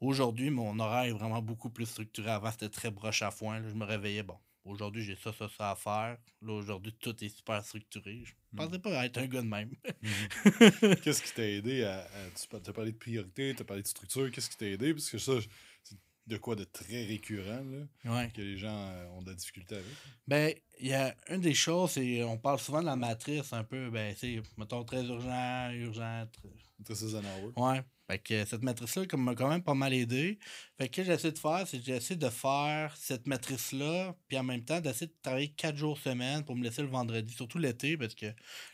Aujourd'hui, 0.00 0.48
mon 0.50 0.78
horaire 0.78 1.04
est 1.04 1.12
vraiment 1.12 1.42
beaucoup 1.42 1.68
plus 1.70 1.86
structuré. 1.86 2.30
Avant, 2.30 2.50
c'était 2.50 2.70
très 2.70 2.90
broche 2.90 3.22
à 3.22 3.30
foin. 3.30 3.62
je 3.68 3.74
me 3.74 3.84
réveillais, 3.84 4.22
bon, 4.22 4.38
aujourd'hui, 4.64 5.02
j'ai 5.02 5.14
ça, 5.14 5.32
ça, 5.32 5.46
ça 5.48 5.70
à 5.72 5.76
faire. 5.76 6.16
Là, 6.40 6.52
aujourd'hui, 6.52 6.94
tout 6.98 7.14
est 7.22 7.28
super 7.28 7.62
structuré. 7.62 8.22
Je 8.24 8.32
ne 8.52 8.56
pensais 8.56 8.78
pas 8.78 9.04
être 9.04 9.18
un 9.18 9.26
gars 9.26 9.42
de 9.42 9.46
même. 9.46 9.70
Mhm. 10.02 10.96
Qu'est-ce 11.02 11.22
qui 11.22 11.34
t'a 11.34 11.46
aidé 11.46 11.84
à. 11.84 12.06
tu 12.34 12.70
as 12.70 12.72
parlé 12.72 12.92
de 12.92 12.96
priorité, 12.96 13.54
tu 13.54 13.62
as 13.62 13.64
parlé 13.64 13.82
de 13.82 13.88
structure. 13.88 14.30
Qu'est-ce 14.30 14.48
qui 14.48 14.56
t'a 14.56 14.66
aidé? 14.66 14.94
Parce 14.94 15.10
que 15.10 15.18
ça, 15.18 15.32
c'est 15.82 15.98
de 16.26 16.36
quoi 16.36 16.54
de 16.54 16.64
très 16.64 17.04
récurrent 17.04 17.62
là, 18.04 18.28
que 18.28 18.40
les 18.40 18.56
gens 18.56 18.88
euh, 18.88 19.08
ont 19.08 19.22
de 19.22 19.30
la 19.30 19.34
difficulté 19.34 19.74
avec. 19.74 19.86
Ben, 20.26 20.54
il 20.78 20.88
y 20.88 20.94
a 20.94 21.14
une 21.28 21.40
des 21.40 21.54
choses, 21.54 21.92
c'est 21.92 22.22
on 22.22 22.38
parle 22.38 22.58
souvent 22.58 22.80
de 22.80 22.86
la 22.86 22.96
matrice 22.96 23.52
un 23.52 23.64
peu, 23.64 23.90
ben, 23.90 24.14
c'est, 24.16 24.40
mettons, 24.56 24.84
très 24.84 25.04
urgent, 25.04 25.70
urgent. 25.72 26.26
Très, 26.32 26.94
très 26.94 27.04
Ouais. 27.56 27.82
Fait 28.10 28.18
que 28.18 28.44
cette 28.44 28.64
matrice-là 28.64 29.04
m'a 29.16 29.36
quand 29.36 29.48
même 29.48 29.62
pas 29.62 29.74
mal 29.74 29.94
aidé. 29.94 30.40
Fait 30.76 30.88
que 30.88 31.04
j'essaie 31.04 31.30
de 31.30 31.38
faire, 31.38 31.64
c'est 31.68 31.78
que 31.78 31.84
j'essaie 31.84 32.16
de 32.16 32.28
faire 32.28 32.96
cette 32.96 33.28
matrice-là, 33.28 34.16
puis 34.26 34.36
en 34.36 34.42
même 34.42 34.64
temps, 34.64 34.80
d'essayer 34.80 35.06
de 35.06 35.14
travailler 35.22 35.50
quatre 35.50 35.76
jours 35.76 35.96
semaine 35.96 36.44
pour 36.44 36.56
me 36.56 36.64
laisser 36.64 36.82
le 36.82 36.88
vendredi, 36.88 37.32
surtout 37.32 37.58
l'été, 37.58 37.96
parce 37.96 38.16
que 38.16 38.26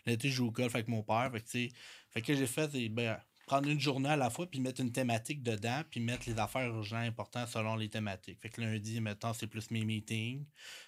l'été, 0.07 0.31
je 0.31 0.37
joue 0.37 0.47
au 0.47 0.51
golf 0.51 0.75
avec 0.75 0.89
mon 0.89 1.03
père. 1.03 1.31
Fait 1.31 1.43
que, 1.43 1.75
fait 2.13 2.23
que 2.23 2.35
j'ai 2.35 2.47
fait, 2.47 2.71
c'est 2.73 2.89
ben, 2.89 3.21
prendre 3.47 3.69
une 3.69 3.79
journée 3.79 4.09
à 4.09 4.17
la 4.17 4.31
fois, 4.31 4.47
puis 4.51 4.59
mettre 4.59 4.81
une 4.81 4.93
thématique 4.93 5.43
dedans, 5.43 5.83
puis 5.91 6.01
mettre 6.01 6.31
les 6.31 6.39
affaires 6.39 6.69
urgentes 6.69 7.05
importantes 7.07 7.49
selon 7.49 7.77
les 7.77 7.91
thématiques. 7.91 8.41
Fait 8.41 8.49
que 8.49 8.63
lundi, 8.63 9.03
maintenant, 9.03 9.35
c'est 9.35 9.49
plus 9.49 9.71
mes 9.71 9.85
meetings. 9.85 10.47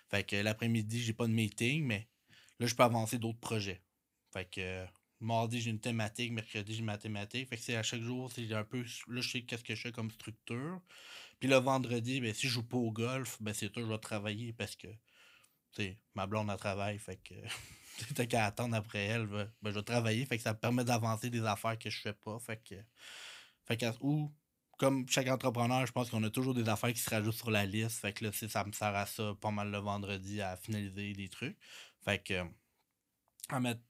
Fait 0.08 0.24
que 0.24 0.36
l'après-midi, 0.36 1.02
j'ai 1.02 1.12
pas 1.12 1.26
de 1.26 1.32
meeting, 1.32 1.84
mais 1.84 2.08
là, 2.60 2.66
je 2.66 2.74
peux 2.74 2.82
avancer 2.82 3.18
d'autres 3.18 3.40
projets. 3.40 3.82
Fait 4.32 4.46
que 4.46 4.86
Mardi, 5.20 5.60
j'ai 5.60 5.70
une 5.70 5.80
thématique. 5.80 6.32
Mercredi, 6.32 6.74
j'ai 6.74 6.82
ma 6.82 6.98
thématique. 6.98 7.48
Fait 7.48 7.56
que 7.56 7.62
c'est 7.62 7.76
à 7.76 7.82
chaque 7.82 8.02
jour, 8.02 8.30
c'est 8.32 8.52
un 8.52 8.64
peu. 8.64 8.82
Là, 8.82 9.20
je 9.20 9.28
sais 9.28 9.42
qu'est-ce 9.42 9.64
que 9.64 9.74
je 9.74 9.82
fais 9.82 9.92
comme 9.92 10.10
structure. 10.10 10.80
Puis 11.40 11.48
le 11.48 11.56
vendredi, 11.56 12.20
ben, 12.20 12.34
si 12.34 12.48
je 12.48 12.54
joue 12.54 12.62
pas 12.64 12.76
au 12.76 12.90
golf, 12.90 13.38
ben, 13.40 13.54
c'est 13.54 13.70
tout, 13.70 13.80
je 13.80 13.86
vais 13.86 13.98
travailler 13.98 14.52
parce 14.52 14.76
que, 14.76 14.88
tu 15.72 15.96
ma 16.14 16.26
blonde 16.26 16.50
a 16.50 16.56
travail. 16.56 16.98
Fait 16.98 17.16
que, 17.16 17.34
t'as 18.14 18.26
qu'à 18.26 18.46
attendre 18.46 18.76
après 18.76 19.04
elle. 19.06 19.26
Ben, 19.26 19.52
ben, 19.62 19.70
je 19.70 19.76
vais 19.76 19.82
travailler. 19.84 20.26
Fait 20.26 20.36
que 20.36 20.42
ça 20.42 20.52
me 20.52 20.58
permet 20.58 20.84
d'avancer 20.84 21.30
des 21.30 21.44
affaires 21.44 21.78
que 21.78 21.90
je 21.90 22.00
fais 22.00 22.12
pas. 22.14 22.38
Fait 22.40 22.62
que, 22.62 22.76
fait 23.66 23.76
que, 23.76 23.86
ou, 24.00 24.32
comme 24.78 25.08
chaque 25.08 25.28
entrepreneur, 25.28 25.84
je 25.86 25.92
pense 25.92 26.10
qu'on 26.10 26.22
a 26.24 26.30
toujours 26.30 26.54
des 26.54 26.68
affaires 26.68 26.92
qui 26.92 27.00
se 27.00 27.10
rajoutent 27.10 27.34
sur 27.34 27.50
la 27.50 27.66
liste. 27.66 28.00
Fait 28.00 28.12
que 28.12 28.24
là, 28.24 28.32
ça 28.32 28.64
me 28.64 28.72
sert 28.72 28.94
à 28.94 29.06
ça 29.06 29.34
pas 29.40 29.50
mal 29.50 29.70
le 29.70 29.78
vendredi 29.78 30.40
à 30.40 30.56
finaliser 30.56 31.12
des 31.12 31.28
trucs. 31.28 31.58
Fait 32.04 32.22
que, 32.22 32.44
à 33.48 33.60
mettre 33.60 33.80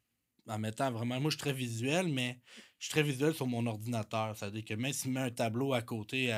en 0.49 0.59
mettant 0.59 0.91
vraiment. 0.91 1.21
Moi, 1.21 1.31
je 1.31 1.37
suis 1.37 1.43
très 1.43 1.53
visuel, 1.53 2.09
mais 2.09 2.41
je 2.79 2.87
suis 2.87 2.93
très 2.93 3.03
visuel 3.03 3.35
sur 3.35 3.47
mon 3.47 3.67
ordinateur. 3.67 4.37
C'est-à-dire 4.37 4.65
que 4.65 4.75
même 4.75 4.93
s'il 4.93 5.13
met 5.13 5.21
un 5.21 5.31
tableau 5.31 5.73
à 5.73 5.83
côté, 5.83 6.35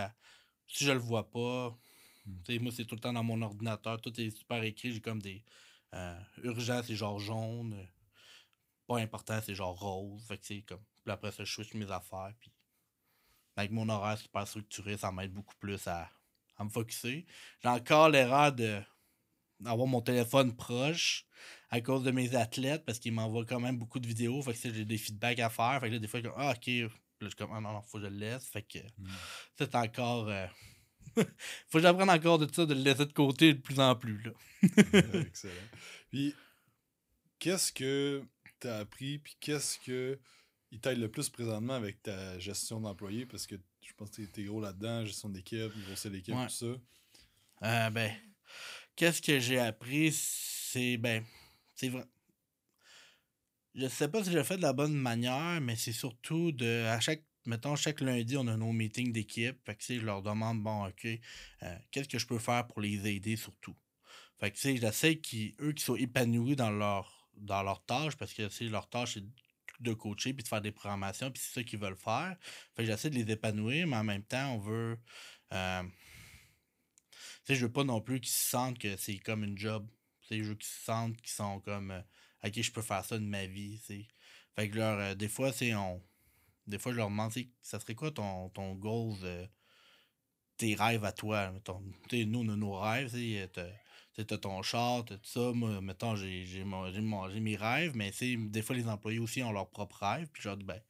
si 0.66 0.84
je 0.84 0.92
le 0.92 0.98
vois 0.98 1.30
pas, 1.30 1.76
hmm. 2.26 2.58
moi, 2.60 2.72
c'est 2.74 2.84
tout 2.84 2.94
le 2.94 3.00
temps 3.00 3.12
dans 3.12 3.24
mon 3.24 3.40
ordinateur. 3.42 4.00
Tout 4.00 4.18
est 4.20 4.30
super 4.30 4.62
écrit. 4.62 4.92
J'ai 4.92 5.00
comme 5.00 5.22
des. 5.22 5.44
Euh, 5.94 6.20
urgent, 6.42 6.82
c'est 6.84 6.94
genre 6.94 7.18
jaune. 7.18 7.76
Pas 8.86 8.98
important, 8.98 9.40
c'est 9.44 9.54
genre 9.54 9.78
rose. 9.78 10.22
Fait 10.26 10.38
que 10.38 10.46
c'est 10.46 10.62
comme. 10.62 10.82
Puis 11.04 11.12
après 11.12 11.32
ça, 11.32 11.44
je 11.44 11.52
switch 11.52 11.74
mes 11.74 11.90
affaires. 11.90 12.32
Puis 12.40 12.50
avec 13.56 13.70
mon 13.72 13.88
horaire 13.88 14.18
super 14.18 14.46
structuré, 14.46 14.96
ça 14.96 15.12
m'aide 15.12 15.32
beaucoup 15.32 15.56
plus 15.58 15.86
à, 15.86 16.08
à 16.56 16.64
me 16.64 16.70
focuser. 16.70 17.26
J'ai 17.62 17.68
encore 17.68 18.08
l'erreur 18.08 18.52
de 18.52 18.80
d'avoir 19.60 19.86
mon 19.86 20.00
téléphone 20.00 20.54
proche 20.56 21.26
à 21.70 21.80
cause 21.80 22.02
de 22.02 22.10
mes 22.10 22.34
athlètes 22.34 22.84
parce 22.84 22.98
qu'ils 22.98 23.12
m'envoient 23.12 23.44
quand 23.44 23.60
même 23.60 23.78
beaucoup 23.78 24.00
de 24.00 24.06
vidéos. 24.06 24.42
Fait 24.42 24.54
que 24.54 24.74
j'ai 24.74 24.84
des 24.84 24.98
feedbacks 24.98 25.38
à 25.38 25.50
faire. 25.50 25.78
Fait 25.80 25.88
que 25.88 25.94
là, 25.94 25.98
des 25.98 26.08
fois, 26.08 26.20
comme, 26.20 26.34
ah, 26.36 26.54
ok. 26.56 26.66
Là, 26.66 26.88
je 27.20 27.26
suis 27.26 27.36
comme, 27.36 27.52
ah 27.52 27.60
non, 27.60 27.72
non, 27.72 27.82
faut 27.82 27.98
que 27.98 28.04
je 28.04 28.10
le 28.10 28.16
laisse. 28.16 28.46
Fait 28.46 28.62
que 28.62 28.78
hmm. 28.78 29.08
c'est 29.56 29.74
encore. 29.74 30.28
Euh, 30.28 30.46
faut 31.16 31.78
que 31.78 31.80
j'apprenne 31.80 32.10
encore 32.10 32.38
de 32.38 32.52
ça, 32.52 32.66
de 32.66 32.74
le 32.74 32.80
laisser 32.80 33.06
de 33.06 33.12
côté 33.12 33.54
de 33.54 33.60
plus 33.60 33.78
en 33.78 33.94
plus. 33.94 34.22
Là. 34.22 34.32
Excellent. 35.20 35.52
Puis, 36.10 36.34
qu'est-ce 37.38 37.72
que 37.72 38.22
tu 38.60 38.68
as 38.68 38.78
appris, 38.78 39.18
puis 39.18 39.36
qu'est-ce 39.40 39.78
que 39.78 40.18
il 40.72 40.80
t'aide 40.80 40.98
le 40.98 41.10
plus 41.10 41.28
présentement 41.28 41.74
avec 41.74 42.02
ta 42.02 42.38
gestion 42.38 42.80
d'employés? 42.80 43.26
Parce 43.26 43.46
que 43.46 43.56
je 43.82 43.92
pense 43.96 44.10
que 44.10 44.22
tu 44.22 44.40
es 44.40 44.44
gros 44.44 44.60
là-dedans, 44.60 45.04
gestion 45.04 45.28
d'équipe, 45.28 45.72
grossir 45.86 46.10
l'équipe, 46.10 46.34
tout 46.34 46.48
ça. 46.48 46.66
Euh, 47.62 47.90
ben, 47.90 48.12
qu'est-ce 49.00 49.22
que 49.22 49.40
j'ai 49.40 49.58
appris? 49.58 50.12
C'est, 50.12 50.98
ben, 50.98 51.24
c'est 51.74 51.88
vrai. 51.88 52.04
Je 53.74 53.88
sais 53.88 54.08
pas 54.08 54.22
si 54.22 54.30
je 54.30 54.42
fait 54.42 54.58
de 54.58 54.62
la 54.62 54.74
bonne 54.74 54.92
manière, 54.92 55.58
mais 55.62 55.74
c'est 55.74 55.92
surtout 55.92 56.52
de. 56.52 56.84
À 56.84 57.00
chaque. 57.00 57.24
Mettons, 57.46 57.74
chaque 57.76 58.02
lundi, 58.02 58.36
on 58.36 58.46
a 58.48 58.56
nos 58.58 58.72
meetings 58.72 59.10
d'équipe. 59.10 59.56
Fait 59.64 59.74
que, 59.74 59.82
je 59.82 60.04
leur 60.04 60.20
demande, 60.20 60.62
bon, 60.62 60.86
OK, 60.86 61.06
euh, 61.06 61.76
qu'est-ce 61.90 62.10
que 62.10 62.18
je 62.18 62.26
peux 62.26 62.38
faire 62.38 62.66
pour 62.66 62.82
les 62.82 63.08
aider 63.08 63.36
surtout? 63.36 63.74
Fait 64.38 64.50
que, 64.50 64.56
tu 64.56 64.60
sais, 64.60 64.76
j'essaie 64.76 65.16
qu'eux 65.16 65.72
qui 65.72 65.82
soient 65.82 65.98
épanouis 65.98 66.54
dans 66.54 66.70
leur, 66.70 67.30
dans 67.38 67.62
leur 67.62 67.82
tâche, 67.86 68.16
parce 68.16 68.34
que, 68.34 68.48
tu 68.48 68.68
leur 68.68 68.90
tâche, 68.90 69.14
c'est 69.14 69.24
de 69.80 69.94
coacher 69.94 70.34
puis 70.34 70.42
de 70.42 70.48
faire 70.48 70.60
des 70.60 70.72
programmations, 70.72 71.30
puis 71.30 71.42
c'est 71.42 71.60
ça 71.60 71.62
qu'ils 71.62 71.78
veulent 71.78 71.96
faire. 71.96 72.36
Fait 72.76 72.82
que 72.82 72.90
j'essaie 72.90 73.08
de 73.08 73.14
les 73.14 73.32
épanouir, 73.32 73.86
mais 73.86 73.96
en 73.96 74.04
même 74.04 74.24
temps, 74.24 74.52
on 74.52 74.58
veut. 74.58 74.98
Euh, 75.54 75.82
sais, 77.54 77.60
je 77.60 77.66
veux 77.66 77.72
pas 77.72 77.84
non 77.84 78.00
plus 78.00 78.20
qu'ils 78.20 78.32
se 78.32 78.50
sentent 78.50 78.78
que 78.78 78.96
c'est 78.96 79.18
comme 79.18 79.44
une 79.44 79.58
job 79.58 79.88
des 80.30 80.44
jeux 80.44 80.54
qui 80.54 80.68
se 80.68 80.84
sentent, 80.84 81.20
qui 81.20 81.32
sont 81.32 81.60
comme 81.60 81.90
euh, 81.90 82.00
Ok, 82.42 82.62
je 82.62 82.72
peux 82.72 82.82
faire 82.82 83.04
ça 83.04 83.18
de 83.18 83.24
ma 83.24 83.46
vie. 83.46 83.78
Fait 84.54 84.70
que 84.70 84.76
leur, 84.76 84.98
euh, 84.98 85.14
des 85.14 85.28
fois, 85.28 85.52
c'est 85.52 85.74
on. 85.74 86.02
Des 86.66 86.78
fois, 86.78 86.92
je 86.92 86.96
leur 86.96 87.08
demande 87.10 87.32
ça 87.60 87.80
serait 87.80 87.94
quoi 87.94 88.10
ton, 88.10 88.48
ton 88.50 88.74
goal, 88.74 89.16
tes 90.56 90.74
rêves 90.74 91.04
à 91.04 91.12
toi. 91.12 91.50
Mettons, 91.50 91.82
nous, 92.12 92.38
on 92.38 92.48
a 92.48 92.56
nos 92.56 92.78
rêves, 92.78 93.10
tu 93.12 94.34
as 94.34 94.38
ton 94.38 94.62
char, 94.62 95.04
tout 95.04 95.18
ça. 95.22 95.52
Moi, 95.52 95.80
mettons, 95.80 96.16
j'ai 96.16 96.64
mes 96.64 97.56
rêves, 97.56 97.96
mais 97.96 98.12
des 98.20 98.62
fois, 98.62 98.76
les 98.76 98.88
employés 98.88 99.18
aussi 99.18 99.42
ont 99.42 99.52
leurs 99.52 99.68
propres 99.68 99.98
rêves. 100.06 100.28
Puis 100.32 100.42
je 100.42 100.50
dis, 100.50 100.64
ben, 100.64 100.80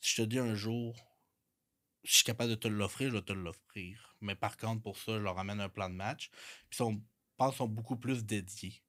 si 0.00 0.16
je 0.16 0.22
te 0.22 0.28
dis 0.28 0.38
un 0.38 0.54
jour, 0.54 0.96
je 2.04 2.14
suis 2.14 2.24
capable 2.24 2.50
de 2.50 2.56
te 2.56 2.68
l'offrir, 2.68 3.10
je 3.10 3.16
vais 3.16 3.22
te 3.22 3.32
l'offrir. 3.32 4.16
Mais 4.20 4.34
par 4.34 4.56
contre, 4.56 4.82
pour 4.82 4.98
ça, 4.98 5.12
je 5.12 5.22
leur 5.22 5.38
amène 5.38 5.60
un 5.60 5.68
plan 5.68 5.88
de 5.88 5.94
match. 5.94 6.30
Puis 6.68 6.76
sont 6.76 7.02
pense, 7.40 7.56
sont 7.56 7.68
beaucoup 7.68 7.96
plus 7.96 8.24
dédiés. 8.24 8.82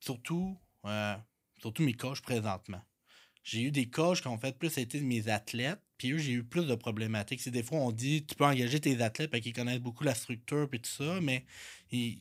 Surtout, 0.00 0.58
euh, 0.86 1.16
surtout 1.60 1.82
mes 1.82 1.94
coachs 1.94 2.22
présentement. 2.22 2.82
J'ai 3.42 3.62
eu 3.62 3.70
des 3.70 3.88
coachs 3.88 4.20
qui 4.20 4.28
ont 4.28 4.38
fait 4.38 4.58
plus 4.58 4.76
été 4.78 5.00
de 5.00 5.04
mes 5.04 5.28
athlètes, 5.28 5.80
puis 5.96 6.12
eux, 6.12 6.18
j'ai 6.18 6.32
eu 6.32 6.44
plus 6.44 6.66
de 6.66 6.74
problématiques. 6.74 7.40
C'est 7.40 7.50
des 7.50 7.62
fois, 7.62 7.78
on 7.78 7.92
dit, 7.92 8.24
tu 8.24 8.34
peux 8.34 8.44
engager 8.44 8.80
tes 8.80 9.00
athlètes 9.02 9.30
parce 9.30 9.42
qu'ils 9.42 9.52
connaissent 9.52 9.80
beaucoup 9.80 10.04
la 10.04 10.14
structure 10.14 10.68
et 10.72 10.78
tout 10.78 10.90
ça, 10.90 11.20
mais 11.20 11.44
ils, 11.90 12.20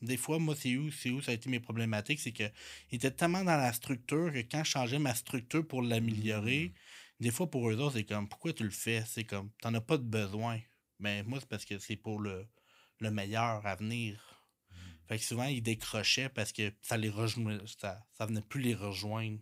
des 0.00 0.16
fois, 0.16 0.38
moi, 0.38 0.56
c'est 0.56 0.76
où, 0.76 0.90
c'est 0.90 1.10
où 1.10 1.20
ça 1.20 1.30
a 1.32 1.34
été 1.34 1.48
mes 1.48 1.60
problématiques, 1.60 2.20
c'est 2.20 2.32
que 2.32 2.48
il 2.90 2.96
était 2.96 3.10
tellement 3.10 3.44
dans 3.44 3.56
la 3.56 3.72
structure 3.72 4.32
que 4.32 4.40
quand 4.40 4.64
je 4.64 4.70
changeais 4.70 4.98
ma 4.98 5.14
structure 5.14 5.66
pour 5.66 5.82
l'améliorer, 5.82 6.66
Mmh. 6.66 6.91
Des 7.22 7.30
fois 7.30 7.48
pour 7.48 7.70
eux 7.70 7.76
autres, 7.76 7.94
c'est 7.94 8.04
comme 8.04 8.28
pourquoi 8.28 8.52
tu 8.52 8.64
le 8.64 8.70
fais? 8.70 9.04
C'est 9.06 9.24
comme 9.24 9.50
t'en 9.62 9.72
as 9.74 9.80
pas 9.80 9.96
de 9.96 10.02
besoin. 10.02 10.58
Mais 10.98 11.22
moi, 11.22 11.38
c'est 11.40 11.48
parce 11.48 11.64
que 11.64 11.78
c'est 11.78 11.96
pour 11.96 12.18
le, 12.18 12.46
le 12.98 13.10
meilleur 13.10 13.64
à 13.64 13.76
venir. 13.76 14.44
Mmh. 14.70 14.74
Fait 15.06 15.18
que 15.18 15.24
souvent, 15.24 15.44
ils 15.44 15.62
décrochaient 15.62 16.28
parce 16.28 16.52
que 16.52 16.72
ça 16.82 16.96
les. 16.96 17.12
Ça, 17.78 18.04
ça 18.12 18.26
venait 18.26 18.42
plus 18.42 18.60
les 18.60 18.74
rejoindre. 18.74 19.38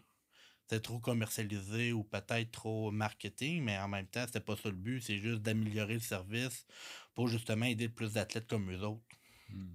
C'était 0.63 0.83
trop 0.83 1.01
commercialisé 1.01 1.93
ou 1.93 2.05
peut-être 2.05 2.53
trop 2.53 2.91
marketing, 2.91 3.65
mais 3.65 3.79
en 3.79 3.89
même 3.89 4.07
temps, 4.07 4.25
c'était 4.27 4.41
pas 4.41 4.57
ça 4.57 4.69
le 4.69 4.77
but. 4.77 5.01
C'est 5.01 5.19
juste 5.19 5.41
d'améliorer 5.41 5.95
le 5.95 6.01
service 6.01 6.67
pour 7.15 7.29
justement 7.29 7.65
aider 7.65 7.89
plus 7.89 8.13
d'athlètes 8.13 8.47
comme 8.47 8.71
eux 8.71 8.83
autres. 8.83 9.03
Mmh. 9.49 9.75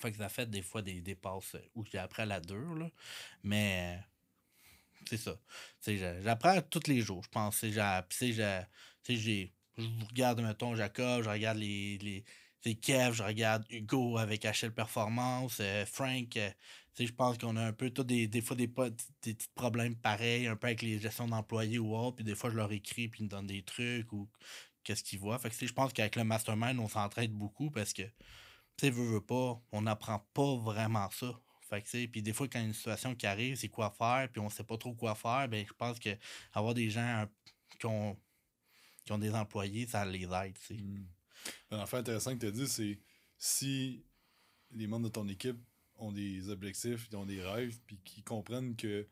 Fait 0.00 0.12
que 0.12 0.18
ça 0.18 0.28
fait 0.28 0.48
des 0.48 0.62
fois 0.62 0.82
des, 0.82 1.00
des 1.00 1.14
passes 1.14 1.54
euh, 1.54 1.70
où 1.74 1.84
j'ai 1.84 1.98
appris 1.98 2.22
à 2.22 2.26
la 2.26 2.40
dure, 2.40 2.74
là. 2.74 2.90
Mais 3.42 3.98
c'est 5.08 5.16
ça. 5.16 5.38
J'apprends 6.22 6.60
tous 6.62 6.86
les 6.88 7.00
jours, 7.00 7.22
je 7.24 7.28
pense. 7.28 7.64
Je 7.64 9.48
regarde, 10.10 10.40
mettons, 10.40 10.74
Jacob, 10.74 11.22
je 11.24 11.30
regarde 11.30 11.58
les, 11.58 11.98
les, 11.98 12.74
Kev, 12.76 13.14
je 13.14 13.22
regarde 13.22 13.64
Hugo 13.70 14.18
avec 14.18 14.44
HL 14.44 14.72
Performance, 14.72 15.58
euh, 15.60 15.86
Frank. 15.86 16.36
euh, 16.36 16.50
je 16.98 17.12
pense 17.12 17.38
qu'on 17.38 17.56
a 17.56 17.62
un 17.64 17.72
peu 17.72 17.90
tous 17.90 18.04
des, 18.04 18.26
des 18.26 18.42
fois 18.42 18.56
des, 18.56 18.66
des 18.66 19.34
petits 19.34 19.48
problèmes 19.54 19.96
pareils, 19.96 20.46
un 20.48 20.56
peu 20.56 20.66
avec 20.66 20.82
les 20.82 20.98
gestions 20.98 21.28
d'employés 21.28 21.78
ou 21.78 21.96
autre. 21.96 22.16
Puis 22.16 22.24
des 22.24 22.34
fois, 22.34 22.50
je 22.50 22.56
leur 22.56 22.70
écris, 22.72 23.08
puis 23.08 23.20
ils 23.20 23.24
me 23.24 23.28
donnent 23.28 23.46
des 23.46 23.62
trucs 23.62 24.12
ou 24.12 24.28
qu'est-ce 24.84 25.04
qu'ils 25.04 25.18
voient. 25.20 25.38
Fait 25.38 25.50
que 25.50 25.66
je 25.66 25.72
pense 25.72 25.92
qu'avec 25.92 26.16
le 26.16 26.24
mastermind, 26.24 26.78
on 26.80 26.88
s'entraide 26.88 27.32
beaucoup 27.32 27.70
parce 27.70 27.92
que 27.92 28.02
tu 28.02 28.86
sais, 28.86 28.90
veux, 28.90 29.04
veux 29.04 29.20
pas, 29.24 29.60
on 29.72 29.82
n'apprend 29.82 30.26
pas 30.34 30.56
vraiment 30.56 31.08
ça. 31.10 31.40
Fait 31.68 31.82
que, 31.82 32.06
puis 32.06 32.22
des 32.22 32.32
fois, 32.32 32.48
quand 32.48 32.60
une 32.60 32.72
situation 32.72 33.14
qui 33.14 33.26
arrive, 33.26 33.56
c'est 33.56 33.68
quoi 33.68 33.90
faire, 33.90 34.28
puis 34.30 34.40
on 34.40 34.48
sait 34.48 34.64
pas 34.64 34.78
trop 34.78 34.94
quoi 34.94 35.14
faire, 35.14 35.48
ben 35.48 35.64
je 35.66 35.72
pense 35.74 35.98
que 35.98 36.10
avoir 36.52 36.72
des 36.72 36.88
gens 36.88 37.26
qui 37.78 37.86
ont, 37.86 38.18
qui 39.04 39.12
ont 39.12 39.18
des 39.18 39.34
employés, 39.34 39.86
ça 39.86 40.04
les 40.06 40.24
aide, 40.24 40.58
tu 40.58 40.76
sais. 40.76 40.82
Mm. 40.82 41.06
Affaire 41.70 42.00
intéressant 42.00 42.34
que 42.34 42.40
tu 42.40 42.46
as 42.46 42.50
dit, 42.50 42.66
c'est 42.66 42.98
si 43.36 44.04
les 44.70 44.86
membres 44.86 45.08
de 45.08 45.12
ton 45.12 45.28
équipe 45.28 45.58
ont 45.96 46.12
des 46.12 46.48
objectifs, 46.48 47.08
ils 47.10 47.16
ont 47.16 47.26
des 47.26 47.42
rêves, 47.42 47.78
puis 47.86 47.98
qu'ils 48.04 48.24
comprennent 48.24 48.74
que 48.74 49.06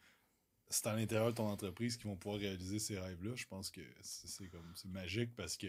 c'est 0.68 0.86
à 0.86 0.96
l'intérieur 0.96 1.28
de 1.28 1.34
ton 1.36 1.48
entreprise 1.48 1.96
qu'ils 1.96 2.08
vont 2.08 2.16
pouvoir 2.16 2.40
réaliser 2.40 2.78
ces 2.78 2.98
rêves-là, 2.98 3.34
je 3.36 3.46
pense 3.46 3.70
que 3.70 3.82
c'est 4.00 4.28
c'est 4.28 4.48
comme 4.48 4.72
c'est 4.74 4.88
magique 4.88 5.34
parce 5.36 5.56
que 5.56 5.68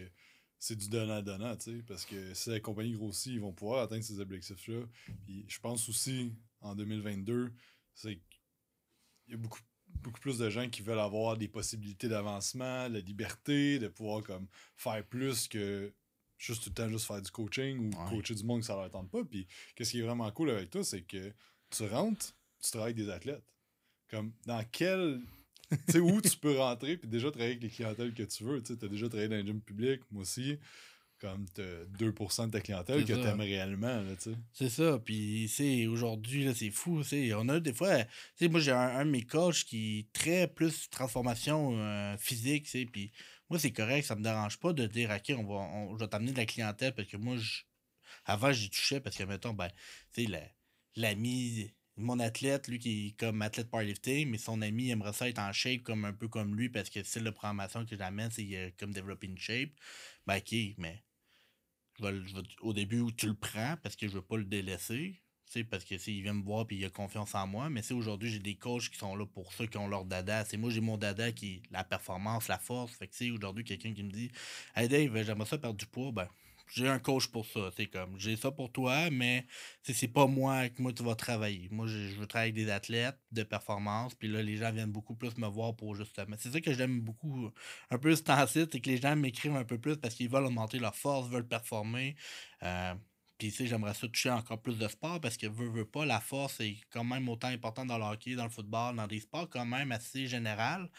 c'est 0.58 0.76
du 0.76 0.88
donnant-donnant, 0.88 1.56
tu 1.56 1.76
sais, 1.76 1.82
parce 1.86 2.04
que 2.04 2.34
si 2.34 2.50
la 2.50 2.60
compagnie 2.60 2.92
grossit, 2.92 3.32
ils 3.32 3.40
vont 3.40 3.52
pouvoir 3.52 3.82
atteindre 3.82 4.02
ces 4.02 4.18
objectifs-là. 4.18 4.80
Puis 5.24 5.44
je 5.46 5.60
pense 5.60 5.88
aussi, 5.88 6.32
en 6.60 6.74
2022, 6.74 7.52
c'est 7.94 8.14
qu'il 8.16 9.32
y 9.32 9.34
a 9.34 9.36
beaucoup, 9.36 9.60
beaucoup 9.88 10.20
plus 10.20 10.38
de 10.38 10.50
gens 10.50 10.68
qui 10.68 10.82
veulent 10.82 10.98
avoir 10.98 11.36
des 11.36 11.48
possibilités 11.48 12.08
d'avancement, 12.08 12.88
la 12.88 13.00
liberté, 13.00 13.78
de 13.78 13.88
pouvoir 13.88 14.22
comme 14.22 14.46
faire 14.76 15.04
plus 15.06 15.48
que 15.48 15.92
juste 16.36 16.62
tout 16.64 16.70
le 16.70 16.74
temps 16.74 16.88
juste 16.88 17.06
faire 17.06 17.20
du 17.22 17.30
coaching 17.30 17.78
ou 17.92 17.98
Ouais. 17.98 18.10
coacher 18.10 18.34
du 18.34 18.44
monde 18.44 18.60
que 18.60 18.66
ça 18.66 18.76
leur 18.76 18.90
tente 18.90 19.10
pas. 19.10 19.24
Puis 19.24 19.46
qu'est-ce 19.74 19.90
qui 19.92 19.98
est 20.00 20.02
vraiment 20.02 20.30
cool 20.30 20.50
avec 20.50 20.70
toi, 20.70 20.84
c'est 20.84 21.02
que 21.02 21.32
tu 21.70 21.84
rentres, 21.86 22.34
tu 22.62 22.70
travailles 22.70 22.92
avec 22.92 23.04
des 23.04 23.10
athlètes. 23.10 23.54
Comme 24.08 24.32
dans 24.46 24.64
quel. 24.70 25.20
tu 25.70 25.76
sais, 25.92 26.00
où 26.00 26.18
tu 26.22 26.36
peux 26.38 26.56
rentrer, 26.56 26.96
puis 26.96 27.08
déjà 27.10 27.30
travailler 27.30 27.52
avec 27.52 27.62
les 27.62 27.68
clientèles 27.68 28.14
que 28.14 28.22
tu 28.22 28.42
veux. 28.44 28.62
Tu 28.62 28.72
as 28.72 28.88
déjà 28.88 29.06
travaillé 29.08 29.28
dans 29.28 29.36
un 29.36 29.44
gym 29.44 29.60
public, 29.60 30.00
moi 30.10 30.22
aussi. 30.22 30.58
Comme 31.20 31.46
t'as 31.50 31.84
2% 31.98 32.46
de 32.46 32.52
ta 32.52 32.60
clientèle 32.60 33.04
que 33.04 33.14
ça. 33.14 33.20
t'aimes 33.20 33.40
réellement, 33.40 34.04
tu. 34.22 34.30
C'est 34.52 34.68
ça, 34.68 35.00
puis 35.04 35.50
aujourd'hui, 35.88 36.48
c'est 36.54 36.70
fou, 36.70 37.02
tu 37.02 37.34
on 37.34 37.48
a 37.48 37.58
des 37.58 37.72
fois, 37.72 38.04
tu 38.36 38.48
moi 38.48 38.60
j'ai 38.60 38.70
un, 38.70 38.78
un 38.98 39.04
de 39.04 39.10
mes 39.10 39.22
coachs 39.22 39.64
qui 39.64 39.98
est 39.98 40.12
très 40.12 40.46
plus 40.46 40.88
transformation 40.90 41.76
euh, 41.76 42.16
physique, 42.18 42.66
tu 42.66 42.86
puis 42.86 43.10
moi 43.50 43.58
c'est 43.58 43.72
correct, 43.72 44.04
ça 44.06 44.14
me 44.14 44.22
dérange 44.22 44.58
pas 44.58 44.72
de 44.72 44.86
dire, 44.86 45.10
ok, 45.10 45.34
on 45.36 45.44
va, 45.44 45.54
on, 45.54 45.94
je 45.96 46.04
vais 46.04 46.08
t'amener 46.08 46.32
de 46.32 46.36
la 46.36 46.46
clientèle, 46.46 46.94
parce 46.94 47.08
que 47.08 47.16
moi, 47.16 47.36
je, 47.36 47.62
avant 48.24 48.52
j'y 48.52 48.70
touchais, 48.70 49.00
parce 49.00 49.16
que 49.16 49.24
mettons, 49.24 49.54
ben, 49.54 49.70
tu 50.12 50.22
sais, 50.24 50.28
la- 50.30 50.48
l'ami, 50.96 51.72
mon 51.96 52.20
athlète, 52.20 52.68
lui 52.68 52.78
qui 52.78 53.08
est 53.08 53.18
comme 53.18 53.42
athlète 53.42 53.70
powerlifting, 53.70 54.28
mais 54.30 54.38
son 54.38 54.62
ami 54.62 54.90
aimerait 54.90 55.12
ça 55.12 55.28
être 55.28 55.40
en 55.40 55.52
shape 55.52 55.82
comme 55.82 56.04
un 56.04 56.12
peu 56.12 56.28
comme 56.28 56.54
lui, 56.54 56.68
parce 56.68 56.90
que 56.90 57.02
c'est 57.02 57.20
la 57.20 57.32
programmation 57.32 57.84
que 57.84 57.96
j'amène, 57.96 58.30
c'est 58.30 58.46
euh, 58.54 58.70
comme 58.78 58.92
développer 58.92 59.26
une 59.26 59.38
shape, 59.38 59.70
ben 60.26 60.36
ok, 60.36 60.54
mais 60.78 61.02
au 62.62 62.72
début 62.72 63.04
tu 63.16 63.26
le 63.26 63.34
prends 63.34 63.76
parce 63.82 63.96
que 63.96 64.08
je 64.08 64.14
veux 64.14 64.22
pas 64.22 64.36
le 64.36 64.44
délaisser. 64.44 65.20
Parce 65.70 65.84
que 65.84 65.94
tu 65.94 65.98
sais, 65.98 66.12
il 66.12 66.22
vient 66.22 66.34
me 66.34 66.42
voir 66.42 66.66
et 66.70 66.74
il 66.74 66.84
a 66.84 66.90
confiance 66.90 67.34
en 67.34 67.46
moi. 67.46 67.70
Mais 67.70 67.80
c'est 67.80 67.94
aujourd'hui, 67.94 68.30
j'ai 68.30 68.38
des 68.38 68.56
coachs 68.56 68.90
qui 68.90 68.98
sont 68.98 69.16
là 69.16 69.24
pour 69.24 69.52
ceux 69.54 69.66
qui 69.66 69.78
ont 69.78 69.88
leur 69.88 70.04
dada. 70.04 70.44
C'est 70.44 70.58
moi, 70.58 70.68
j'ai 70.70 70.82
mon 70.82 70.98
dada 70.98 71.32
qui 71.32 71.54
est 71.54 71.62
la 71.70 71.84
performance, 71.84 72.48
la 72.48 72.58
force. 72.58 72.92
Fait 72.92 73.08
que 73.08 73.14
sais, 73.14 73.30
aujourd'hui, 73.30 73.64
quelqu'un 73.64 73.94
qui 73.94 74.02
me 74.02 74.10
dit 74.10 74.30
Hey 74.76 74.88
Dave, 74.88 75.22
j'aimerais 75.22 75.46
ça 75.46 75.56
perdre 75.56 75.78
du 75.78 75.86
poids, 75.86 76.12
ben 76.12 76.28
j'ai 76.72 76.88
un 76.88 76.98
coach 76.98 77.28
pour 77.28 77.46
ça. 77.46 77.70
C'est 77.76 77.86
comme 77.86 78.18
j'ai 78.18 78.36
ça 78.36 78.50
pour 78.50 78.70
toi, 78.72 79.10
mais 79.10 79.46
c'est 79.82 80.08
pas 80.08 80.26
moi 80.26 80.54
avec 80.54 80.78
moi 80.78 80.92
tu 80.92 81.02
vas 81.02 81.14
travailler. 81.14 81.68
Moi, 81.70 81.86
je, 81.86 82.08
je 82.08 82.16
veux 82.16 82.26
travailler 82.26 82.52
avec 82.52 82.64
des 82.64 82.70
athlètes 82.70 83.18
de 83.32 83.42
performance. 83.42 84.14
Puis 84.14 84.28
là, 84.28 84.42
les 84.42 84.56
gens 84.56 84.72
viennent 84.72 84.92
beaucoup 84.92 85.14
plus 85.14 85.36
me 85.38 85.46
voir 85.46 85.74
pour 85.76 85.94
justement. 85.94 86.36
C'est 86.38 86.50
ça 86.52 86.60
que 86.60 86.72
j'aime 86.72 87.00
beaucoup 87.00 87.50
un 87.90 87.98
peu 87.98 88.14
ce 88.14 88.22
temps-ci, 88.22 88.66
c'est 88.70 88.80
que 88.80 88.90
les 88.90 88.98
gens 88.98 89.16
m'écrivent 89.16 89.56
un 89.56 89.64
peu 89.64 89.78
plus 89.78 89.96
parce 89.96 90.14
qu'ils 90.14 90.28
veulent 90.30 90.44
augmenter 90.46 90.78
leur 90.78 90.94
force, 90.96 91.28
veulent 91.28 91.46
performer. 91.48 92.16
Euh, 92.62 92.94
puis, 93.38 93.50
tu 93.50 93.58
sais, 93.58 93.66
j'aimerais 93.68 93.94
ça 93.94 94.08
toucher 94.08 94.30
encore 94.30 94.60
plus 94.60 94.78
de 94.78 94.88
sport 94.88 95.20
parce 95.20 95.36
que, 95.36 95.46
veux, 95.46 95.68
veux 95.68 95.84
pas, 95.84 96.04
la 96.04 96.20
force 96.20 96.58
est 96.60 96.76
quand 96.90 97.04
même 97.04 97.28
autant 97.28 97.46
importante 97.48 97.86
dans 97.86 97.98
le 97.98 98.04
hockey, 98.04 98.34
dans 98.34 98.42
le 98.44 98.50
football, 98.50 98.96
dans 98.96 99.06
des 99.06 99.20
sports 99.20 99.48
quand 99.48 99.64
même 99.64 99.92
assez 99.92 100.26
général, 100.26 100.90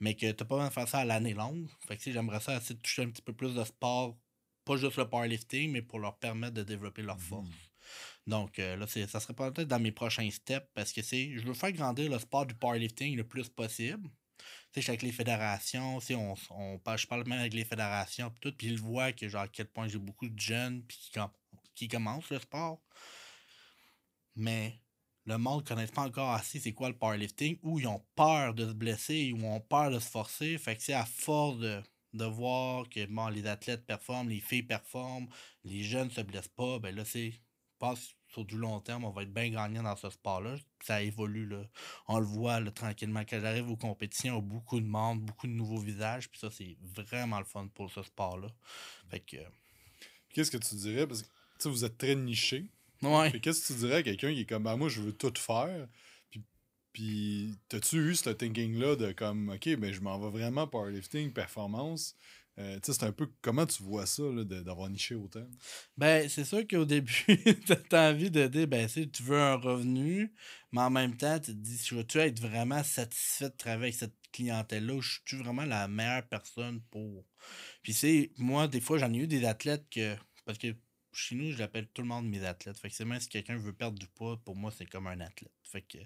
mais 0.00 0.14
que 0.16 0.32
t'as 0.32 0.44
pas 0.44 0.56
besoin 0.56 0.68
de 0.68 0.72
faire 0.72 0.88
ça 0.88 0.98
à 1.00 1.04
l'année 1.04 1.34
longue. 1.34 1.68
Fait 1.86 1.96
que, 1.96 2.02
tu 2.02 2.10
sais, 2.10 2.12
j'aimerais 2.12 2.40
ça 2.40 2.56
essayer 2.56 2.74
de 2.74 2.80
toucher 2.80 3.02
un 3.04 3.10
petit 3.10 3.22
peu 3.22 3.32
plus 3.32 3.54
de 3.54 3.62
sport, 3.64 4.18
pas 4.64 4.76
juste 4.76 4.96
le 4.96 5.08
powerlifting, 5.08 5.70
mais 5.70 5.82
pour 5.82 5.98
leur 5.98 6.18
permettre 6.18 6.54
de 6.54 6.62
développer 6.62 7.02
leur 7.02 7.20
force. 7.20 7.48
Donc, 8.26 8.58
euh, 8.58 8.76
là, 8.76 8.86
ça 8.86 9.20
serait 9.20 9.34
peut-être 9.34 9.68
dans 9.68 9.78
mes 9.78 9.92
prochains 9.92 10.30
steps 10.30 10.66
parce 10.74 10.92
que 10.92 11.02
c'est, 11.02 11.36
je 11.36 11.44
veux 11.46 11.54
faire 11.54 11.72
grandir 11.72 12.10
le 12.10 12.18
sport 12.18 12.46
du 12.46 12.54
powerlifting 12.54 13.16
le 13.16 13.24
plus 13.24 13.48
possible. 13.48 14.08
Tu 14.72 14.82
sais, 14.82 14.90
avec 14.90 15.02
les 15.02 15.12
fédérations, 15.12 16.00
tu 16.00 16.06
sais, 16.06 16.14
on, 16.14 16.34
on, 16.50 16.78
parle- 16.78 16.98
je 16.98 17.06
parle 17.06 17.26
même 17.28 17.38
avec 17.40 17.54
les 17.54 17.64
fédérations, 17.64 18.30
puis 18.30 18.40
tout, 18.40 18.56
puis 18.56 18.68
ils 18.68 18.80
voient 18.80 19.12
que, 19.12 19.28
genre, 19.28 19.42
à 19.42 19.48
quel 19.48 19.66
point 19.66 19.86
j'ai 19.86 19.98
beaucoup 19.98 20.28
de 20.28 20.38
jeunes 20.38 20.82
puis 20.82 20.98
qui, 21.12 21.20
qui 21.74 21.88
commencent 21.88 22.30
le 22.30 22.40
sport. 22.40 22.80
Mais 24.34 24.80
le 25.26 25.38
monde 25.38 25.62
ne 25.62 25.68
connaît 25.68 25.86
pas 25.86 26.02
encore 26.02 26.32
assez 26.32 26.58
c'est 26.58 26.72
quoi 26.72 26.88
le 26.88 26.96
powerlifting, 26.96 27.58
ou 27.62 27.78
ils 27.78 27.86
ont 27.86 28.04
peur 28.14 28.54
de 28.54 28.66
se 28.66 28.72
blesser, 28.72 29.32
ou 29.32 29.44
ont 29.46 29.60
peur 29.60 29.90
de 29.90 29.98
se 29.98 30.08
forcer. 30.08 30.58
Fait 30.58 30.76
que 30.76 30.82
c'est 30.82 30.92
à 30.94 31.04
force 31.04 31.58
de, 31.58 31.82
de 32.14 32.24
voir 32.24 32.88
que 32.88 33.04
bon, 33.06 33.28
les 33.28 33.46
athlètes 33.46 33.84
performent, 33.84 34.28
les 34.28 34.40
filles 34.40 34.62
performent, 34.62 35.28
les 35.64 35.82
jeunes 35.82 36.10
se 36.10 36.20
blessent 36.20 36.48
pas, 36.48 36.78
ben 36.78 36.94
là, 36.94 37.04
c'est. 37.04 37.32
Je 37.32 37.78
pense 37.78 38.14
sur 38.28 38.44
du 38.44 38.56
long 38.56 38.80
terme, 38.80 39.04
on 39.04 39.10
va 39.10 39.22
être 39.22 39.32
bien 39.32 39.48
gagnant 39.50 39.82
dans 39.82 39.96
ce 39.96 40.10
sport-là. 40.10 40.56
Ça 40.80 41.02
évolue, 41.02 41.46
là. 41.46 41.62
On 42.08 42.18
le 42.18 42.26
voit 42.26 42.60
là, 42.60 42.70
tranquillement. 42.70 43.24
Quand 43.28 43.40
j'arrive 43.40 43.70
aux 43.70 43.76
compétitions, 43.76 44.34
il 44.34 44.36
y 44.36 44.38
a 44.38 44.40
beaucoup 44.40 44.80
de 44.80 44.86
monde, 44.86 45.20
beaucoup 45.20 45.46
de 45.46 45.52
nouveaux 45.52 45.78
visages. 45.78 46.28
Puis 46.28 46.40
ça, 46.40 46.50
c'est 46.50 46.76
vraiment 46.80 47.38
le 47.38 47.44
fun 47.44 47.68
pour 47.74 47.90
ce 47.92 48.02
sport-là. 48.02 48.48
Fait 49.10 49.20
que. 49.20 49.36
Qu'est-ce 50.30 50.50
que 50.50 50.56
tu 50.56 50.74
dirais? 50.76 51.06
Parce 51.06 51.22
que 51.22 51.68
vous 51.68 51.84
êtes 51.84 51.96
très 51.96 52.14
niché. 52.14 52.66
Ouais. 53.02 53.38
Qu'est-ce 53.40 53.68
que 53.68 53.72
tu 53.72 53.78
dirais 53.78 53.96
à 53.96 54.02
quelqu'un 54.02 54.32
qui 54.32 54.40
est 54.40 54.46
comme, 54.46 54.64
ben, 54.64 54.76
moi, 54.76 54.88
je 54.88 55.00
veux 55.00 55.12
tout 55.12 55.34
faire? 55.36 55.86
Puis, 56.94 57.58
t'as-tu 57.68 57.96
eu 57.96 58.14
ce 58.14 58.30
thinking-là 58.30 58.94
de 58.94 59.10
comme, 59.10 59.50
OK, 59.50 59.68
ben, 59.76 59.92
je 59.92 60.00
m'en 60.00 60.16
vais 60.16 60.30
vraiment 60.30 60.68
powerlifting, 60.68 61.32
performance? 61.32 62.14
Euh, 62.56 62.76
tu 62.76 62.92
sais, 62.92 63.00
c'est 63.00 63.04
un 63.04 63.10
peu 63.10 63.28
comment 63.42 63.66
tu 63.66 63.82
vois 63.82 64.06
ça, 64.06 64.22
d'avoir 64.44 64.88
niché 64.88 65.16
autant? 65.16 65.44
Ben, 65.96 66.28
c'est 66.28 66.44
sûr 66.44 66.64
qu'au 66.68 66.84
début, 66.84 67.26
t'as 67.88 68.12
envie 68.12 68.30
de 68.30 68.46
dire, 68.46 68.68
ben, 68.68 68.88
tu 68.88 69.22
veux 69.24 69.40
un 69.40 69.56
revenu, 69.56 70.32
mais 70.70 70.82
en 70.82 70.90
même 70.90 71.16
temps, 71.16 71.40
tu 71.40 71.46
te 71.46 71.56
dis, 71.56 71.80
je 71.84 71.96
veux-tu 71.96 72.18
être 72.18 72.38
vraiment 72.40 72.84
satisfait 72.84 73.50
de 73.50 73.56
travailler 73.56 73.86
avec 73.86 73.94
cette 73.94 74.14
clientèle-là, 74.32 75.00
je 75.00 75.18
suis 75.26 75.36
vraiment 75.36 75.64
la 75.64 75.88
meilleure 75.88 76.28
personne 76.28 76.80
pour? 76.92 77.24
Puis, 77.82 77.92
c'est, 77.92 78.30
moi, 78.38 78.68
des 78.68 78.80
fois, 78.80 78.98
j'en 78.98 79.12
ai 79.12 79.18
eu 79.18 79.26
des 79.26 79.44
athlètes 79.44 79.86
que. 79.90 80.14
Parce 80.44 80.58
que 80.58 80.76
chez 81.12 81.34
nous, 81.34 81.52
j'appelle 81.52 81.88
tout 81.88 82.02
le 82.02 82.08
monde 82.08 82.28
mes 82.28 82.44
athlètes. 82.44 82.78
Fait 82.78 82.88
que 82.88 82.94
c'est 82.94 83.04
même 83.04 83.20
si 83.20 83.28
quelqu'un 83.28 83.56
veut 83.56 83.72
perdre 83.72 83.98
du 83.98 84.06
poids, 84.06 84.40
pour 84.44 84.54
moi, 84.56 84.72
c'est 84.76 84.86
comme 84.86 85.06
un 85.06 85.20
athlète. 85.20 85.52
Fait 85.62 85.82
que 85.82 85.98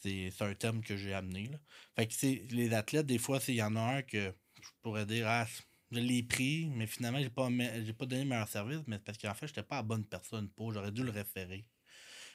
c'est 0.00 0.32
un 0.40 0.54
terme 0.54 0.82
que 0.82 0.96
j'ai 0.96 1.14
amené. 1.14 1.48
Là. 1.48 1.58
Fait 1.96 2.06
que 2.06 2.54
les 2.54 2.74
athlètes, 2.74 3.06
des 3.06 3.18
fois, 3.18 3.38
il 3.48 3.54
y 3.54 3.62
en 3.62 3.76
a 3.76 3.80
un 3.80 4.02
que 4.02 4.32
je 4.62 4.68
pourrais 4.82 5.06
dire, 5.06 5.26
ah, 5.28 5.46
je 5.90 5.98
l'ai 5.98 6.22
pris, 6.22 6.70
mais 6.70 6.86
finalement, 6.86 7.20
j'ai 7.20 7.30
pas, 7.30 7.48
pas 7.48 8.06
donné 8.06 8.22
le 8.22 8.28
meilleur 8.28 8.48
service, 8.48 8.80
mais 8.86 8.98
parce 8.98 9.18
qu'en 9.18 9.34
fait, 9.34 9.48
j'étais 9.48 9.62
pas 9.62 9.76
la 9.76 9.82
bonne 9.82 10.04
personne 10.04 10.48
pour. 10.50 10.72
J'aurais 10.72 10.92
dû 10.92 11.02
le 11.02 11.10
référer. 11.10 11.66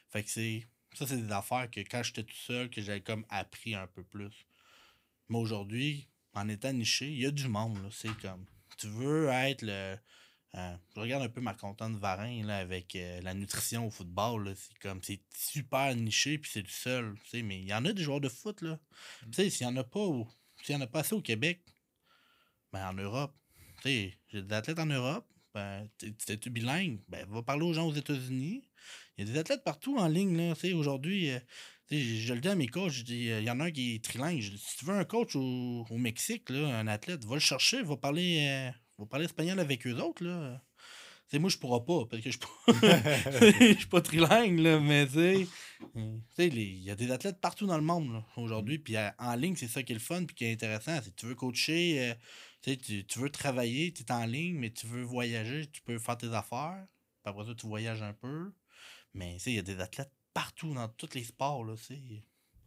Fait 0.09 0.23
que 0.23 0.29
c'est. 0.29 0.67
Ça, 0.93 1.05
c'est 1.07 1.17
des 1.17 1.31
affaires 1.31 1.69
que 1.69 1.81
quand 1.81 2.03
j'étais 2.03 2.23
tout 2.23 2.35
seul, 2.35 2.69
que 2.69 2.81
j'avais 2.81 3.01
comme 3.01 3.25
appris 3.29 3.75
un 3.75 3.87
peu 3.87 4.03
plus. 4.03 4.45
Mais 5.29 5.37
aujourd'hui, 5.37 6.07
en 6.33 6.47
étant 6.47 6.71
niché, 6.71 7.09
il 7.11 7.21
y 7.21 7.25
a 7.25 7.31
du 7.31 7.47
monde. 7.47 7.89
C'est 7.91 8.15
comme. 8.19 8.45
Tu 8.77 8.87
veux 8.87 9.29
être 9.29 9.61
le. 9.61 9.97
Euh, 10.55 10.75
je 10.95 11.01
regarde 11.01 11.23
un 11.23 11.29
peu 11.29 11.41
ma 11.41 11.53
contente 11.53 11.97
Varin 11.97 12.45
là, 12.45 12.57
avec 12.57 12.95
euh, 12.95 13.19
la 13.21 13.33
nutrition 13.33 13.87
au 13.87 13.89
football. 13.89 14.55
C'est 14.55 14.77
comme 14.79 15.01
c'est 15.03 15.21
super 15.35 15.93
niché 15.95 16.37
puis 16.37 16.49
c'est 16.53 16.61
le 16.61 16.69
seul. 16.69 17.15
Mais 17.33 17.59
il 17.59 17.67
y 17.67 17.73
en 17.73 17.83
a 17.83 17.91
des 17.91 18.03
joueurs 18.03 18.21
de 18.21 18.29
foot. 18.29 18.61
là. 18.61 18.79
Mm. 19.27 19.49
S'il 19.49 19.67
n'y 19.67 19.73
en 19.73 19.77
a 19.77 19.83
pas 19.83 20.07
s'il 20.63 20.75
y 20.75 20.77
en 20.77 20.81
a 20.81 20.87
pas 20.87 20.99
assez 20.99 21.13
au 21.13 21.21
Québec, 21.21 21.61
ben 22.71 22.89
en 22.89 22.93
Europe. 22.93 23.35
J'ai 23.83 24.17
des 24.33 24.53
athlètes 24.53 24.79
en 24.79 24.85
Europe. 24.85 25.27
Ben, 25.53 25.87
t'es-tu 25.97 26.49
bilingue? 26.49 26.99
Ben, 27.07 27.25
va 27.29 27.43
parler 27.43 27.65
aux 27.65 27.73
gens 27.73 27.87
aux 27.87 27.93
États-Unis. 27.93 28.63
Il 29.17 29.25
y 29.25 29.29
a 29.29 29.33
des 29.33 29.39
athlètes 29.39 29.63
partout 29.63 29.97
en 29.97 30.07
ligne. 30.07 30.35
Là. 30.35 30.53
Aujourd'hui, 30.73 31.29
euh, 31.29 31.39
je 31.91 32.33
le 32.33 32.39
dis 32.39 32.47
à 32.47 32.55
mes 32.55 32.67
coachs, 32.67 32.91
je 32.91 33.03
dis, 33.03 33.25
il 33.25 33.43
y 33.43 33.49
en 33.49 33.59
a 33.59 33.65
un 33.65 33.71
qui 33.71 33.95
est 33.95 34.03
trilingue. 34.03 34.41
si 34.41 34.77
tu 34.77 34.85
veux 34.85 34.93
un 34.93 35.05
coach 35.05 35.35
au, 35.35 35.85
au 35.89 35.97
Mexique, 35.97 36.49
là, 36.49 36.77
un 36.77 36.87
athlète, 36.87 37.23
va 37.25 37.35
le 37.35 37.39
chercher, 37.39 37.83
va 37.83 37.95
parler, 37.95 38.71
va 39.03 39.05
parler 39.05 39.25
espagnol 39.25 39.59
avec 39.59 39.85
eux 39.87 39.95
autres. 39.95 40.23
Là? 40.23 40.61
moi, 41.33 41.49
je 41.49 41.57
pourrais 41.57 41.83
pas, 41.83 42.05
parce 42.05 42.21
que 42.21 42.31
je 42.31 42.37
ne 42.67 43.73
suis 43.77 43.87
pas 43.87 44.01
trilingue, 44.01 44.59
là, 44.59 44.79
mais 44.79 45.07
tu 45.07 45.47
sais, 46.35 46.47
il 46.47 46.83
y 46.83 46.91
a 46.91 46.95
des 46.95 47.11
athlètes 47.11 47.41
partout 47.41 47.65
dans 47.65 47.77
le 47.77 47.83
monde 47.83 48.23
aujourd'hui. 48.37 48.79
Puis 48.79 48.95
en 49.17 49.35
ligne, 49.35 49.55
c'est 49.55 49.67
ça 49.67 49.83
qui 49.83 49.91
est 49.93 49.95
le 49.95 50.01
fun 50.01 50.23
puis 50.25 50.35
qui 50.35 50.45
est 50.45 50.53
intéressant. 50.53 51.01
Si 51.01 51.11
tu 51.13 51.25
veux 51.25 51.35
coacher, 51.35 51.99
euh, 52.09 52.75
tu, 52.77 53.05
tu 53.05 53.19
veux 53.19 53.29
travailler, 53.29 53.91
tu 53.91 54.03
es 54.03 54.11
en 54.11 54.25
ligne, 54.25 54.55
mais 54.55 54.71
tu 54.71 54.87
veux 54.87 55.03
voyager, 55.03 55.67
tu 55.67 55.81
peux 55.81 55.99
faire 55.99 56.17
tes 56.17 56.33
affaires. 56.33 56.85
Puis 57.23 57.29
après 57.31 57.45
ça, 57.45 57.55
tu 57.55 57.67
voyages 57.67 58.01
un 58.01 58.13
peu. 58.13 58.53
Mais 59.13 59.37
il 59.45 59.53
y 59.53 59.59
a 59.59 59.63
des 59.63 59.79
athlètes 59.79 60.11
partout 60.33 60.73
dans 60.73 60.87
tous 60.89 61.13
les 61.15 61.23
sports. 61.23 61.63
Là, 61.63 61.73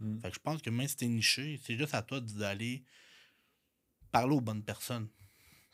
mm. 0.00 0.20
Fait 0.20 0.28
que 0.28 0.34
je 0.34 0.40
pense 0.40 0.62
que 0.62 0.70
même 0.70 0.88
si 0.88 0.96
tu 0.96 1.04
es 1.04 1.08
niché, 1.08 1.60
c'est 1.62 1.76
juste 1.76 1.94
à 1.94 2.02
toi 2.02 2.20
d'aller 2.20 2.84
parler 4.10 4.34
aux 4.34 4.40
bonnes 4.40 4.64
personnes. 4.64 5.08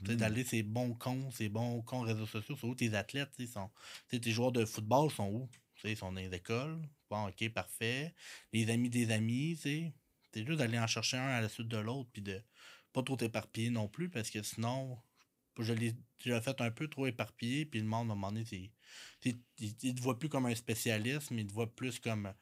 Mm. 0.00 0.16
D'aller 0.16 0.44
ces 0.44 0.62
bons 0.62 0.94
comptes, 0.94 1.32
ces 1.32 1.48
bons 1.48 1.82
comptes 1.82 2.06
réseaux 2.06 2.26
sociaux, 2.26 2.56
c'est 2.60 2.66
où 2.66 2.74
tes 2.74 2.94
athlètes, 2.94 3.30
sont, 3.46 3.70
tes 4.08 4.30
joueurs 4.30 4.52
de 4.52 4.64
football 4.64 5.10
sont 5.10 5.28
où? 5.28 5.48
ils 5.84 5.96
sont 5.96 6.12
dans 6.12 6.20
les 6.20 6.34
écoles. 6.34 6.80
Bon, 7.10 7.28
ok, 7.28 7.48
parfait. 7.50 8.14
Les 8.52 8.70
amis 8.70 8.88
des 8.88 9.10
amis, 9.10 9.58
c'est 9.60 9.92
juste 10.34 10.58
d'aller 10.58 10.78
en 10.78 10.86
chercher 10.86 11.16
un 11.16 11.28
à 11.28 11.40
la 11.40 11.48
suite 11.48 11.68
de 11.68 11.76
l'autre, 11.76 12.08
puis 12.12 12.22
de 12.22 12.40
pas 12.92 13.02
trop 13.02 13.16
t'éparpiller 13.16 13.70
non 13.70 13.88
plus, 13.88 14.08
parce 14.08 14.30
que 14.30 14.42
sinon, 14.42 14.98
je 15.58 15.72
l'ai 15.72 15.94
déjà 16.22 16.40
fait 16.40 16.60
un 16.60 16.70
peu 16.70 16.88
trop 16.88 17.06
éparpillé, 17.06 17.66
puis 17.66 17.80
le 17.80 17.86
monde, 17.86 18.08
à 18.08 18.12
un 18.12 18.14
moment 18.14 18.32
donné, 18.32 18.44
il, 19.24 19.38
il, 19.58 19.94
te 19.94 20.00
voit 20.00 20.18
plus 20.18 20.28
comme 20.28 20.46
un 20.46 20.54
spécialiste, 20.54 21.30
mais 21.30 21.42
il 21.42 21.48
te 21.48 21.52
voit 21.52 21.74
plus 21.74 21.98
comme, 21.98 22.32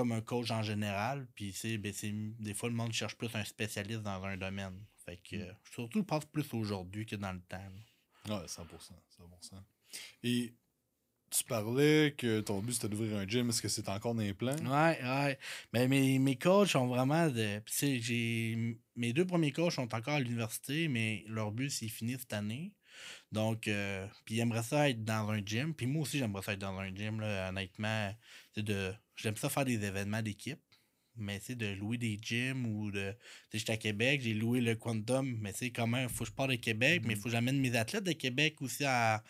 comme 0.00 0.12
un 0.12 0.22
coach 0.22 0.50
en 0.50 0.62
général. 0.62 1.26
Puis 1.34 1.54
ben, 1.78 1.92
des 2.38 2.54
fois, 2.54 2.70
le 2.70 2.74
monde 2.74 2.92
cherche 2.92 3.16
plus 3.16 3.28
un 3.34 3.44
spécialiste 3.44 4.00
dans 4.00 4.24
un 4.24 4.38
domaine. 4.38 4.82
Fait 5.04 5.18
que, 5.18 5.36
mm. 5.36 5.56
surtout, 5.70 5.98
je 5.98 6.04
pense 6.04 6.24
plus 6.24 6.46
aujourd'hui 6.54 7.04
que 7.04 7.16
dans 7.16 7.32
le 7.32 7.40
temps. 7.40 7.58
Ouais, 8.26 8.46
100%, 8.46 8.46
100%. 8.48 9.62
Et 10.22 10.54
tu 11.30 11.44
parlais 11.44 12.14
que 12.16 12.40
ton 12.40 12.60
but 12.60 12.72
c'était 12.72 12.88
d'ouvrir 12.88 13.18
un 13.18 13.26
gym. 13.26 13.50
Est-ce 13.50 13.60
que 13.60 13.68
c'est 13.68 13.90
encore 13.90 14.14
dans 14.14 14.22
les 14.22 14.32
plans? 14.32 14.56
Ouais, 14.56 14.98
ouais. 15.02 15.38
Mais 15.74 15.86
mes, 15.86 16.18
mes 16.18 16.36
coachs 16.36 16.68
sont 16.68 16.86
vraiment 16.86 17.28
de. 17.28 17.60
j'ai. 17.68 18.78
Mes 18.96 19.12
deux 19.12 19.26
premiers 19.26 19.52
coachs 19.52 19.72
sont 19.72 19.94
encore 19.94 20.14
à 20.14 20.20
l'université, 20.20 20.88
mais 20.88 21.24
leur 21.26 21.52
but 21.52 21.70
c'est 21.70 21.88
fini 21.88 22.16
cette 22.18 22.32
année. 22.32 22.72
Donc, 23.32 23.68
euh, 23.68 24.06
puis 24.24 24.36
ils 24.36 24.40
aimeraient 24.40 24.62
ça 24.62 24.88
être 24.88 25.04
dans 25.04 25.30
un 25.30 25.44
gym. 25.44 25.74
Puis 25.74 25.86
moi 25.86 26.02
aussi, 26.02 26.18
j'aimerais 26.18 26.42
ça 26.42 26.52
être 26.52 26.58
dans 26.58 26.78
un 26.78 26.94
gym, 26.94 27.20
là, 27.20 27.48
honnêtement. 27.48 28.14
C'est 28.54 28.62
de. 28.62 28.92
J'aime 29.22 29.36
ça 29.36 29.48
faire 29.48 29.64
des 29.64 29.84
événements 29.84 30.22
d'équipe 30.22 30.60
mais 31.16 31.40
c'est 31.40 31.54
de 31.54 31.66
louer 31.66 31.98
des 31.98 32.18
gyms 32.20 32.66
ou 32.66 32.90
de. 32.90 33.14
J'étais 33.52 33.72
à 33.72 33.76
Québec, 33.76 34.20
j'ai 34.22 34.34
loué 34.34 34.60
le 34.60 34.74
Quantum, 34.74 35.36
mais 35.40 35.52
c'est 35.52 35.70
quand 35.70 35.86
même, 35.86 36.08
faut 36.08 36.24
que 36.24 36.30
je 36.30 36.34
parte 36.34 36.50
de 36.50 36.56
Québec, 36.56 37.02
mais 37.04 37.12
il 37.12 37.16
mm-hmm. 37.16 37.20
faut 37.20 37.24
que 37.24 37.30
j'amène 37.30 37.60
mes 37.60 37.76
athlètes 37.76 38.04
de 38.04 38.12
Québec 38.12 38.60
aussi 38.62 38.84
à, 38.84 39.22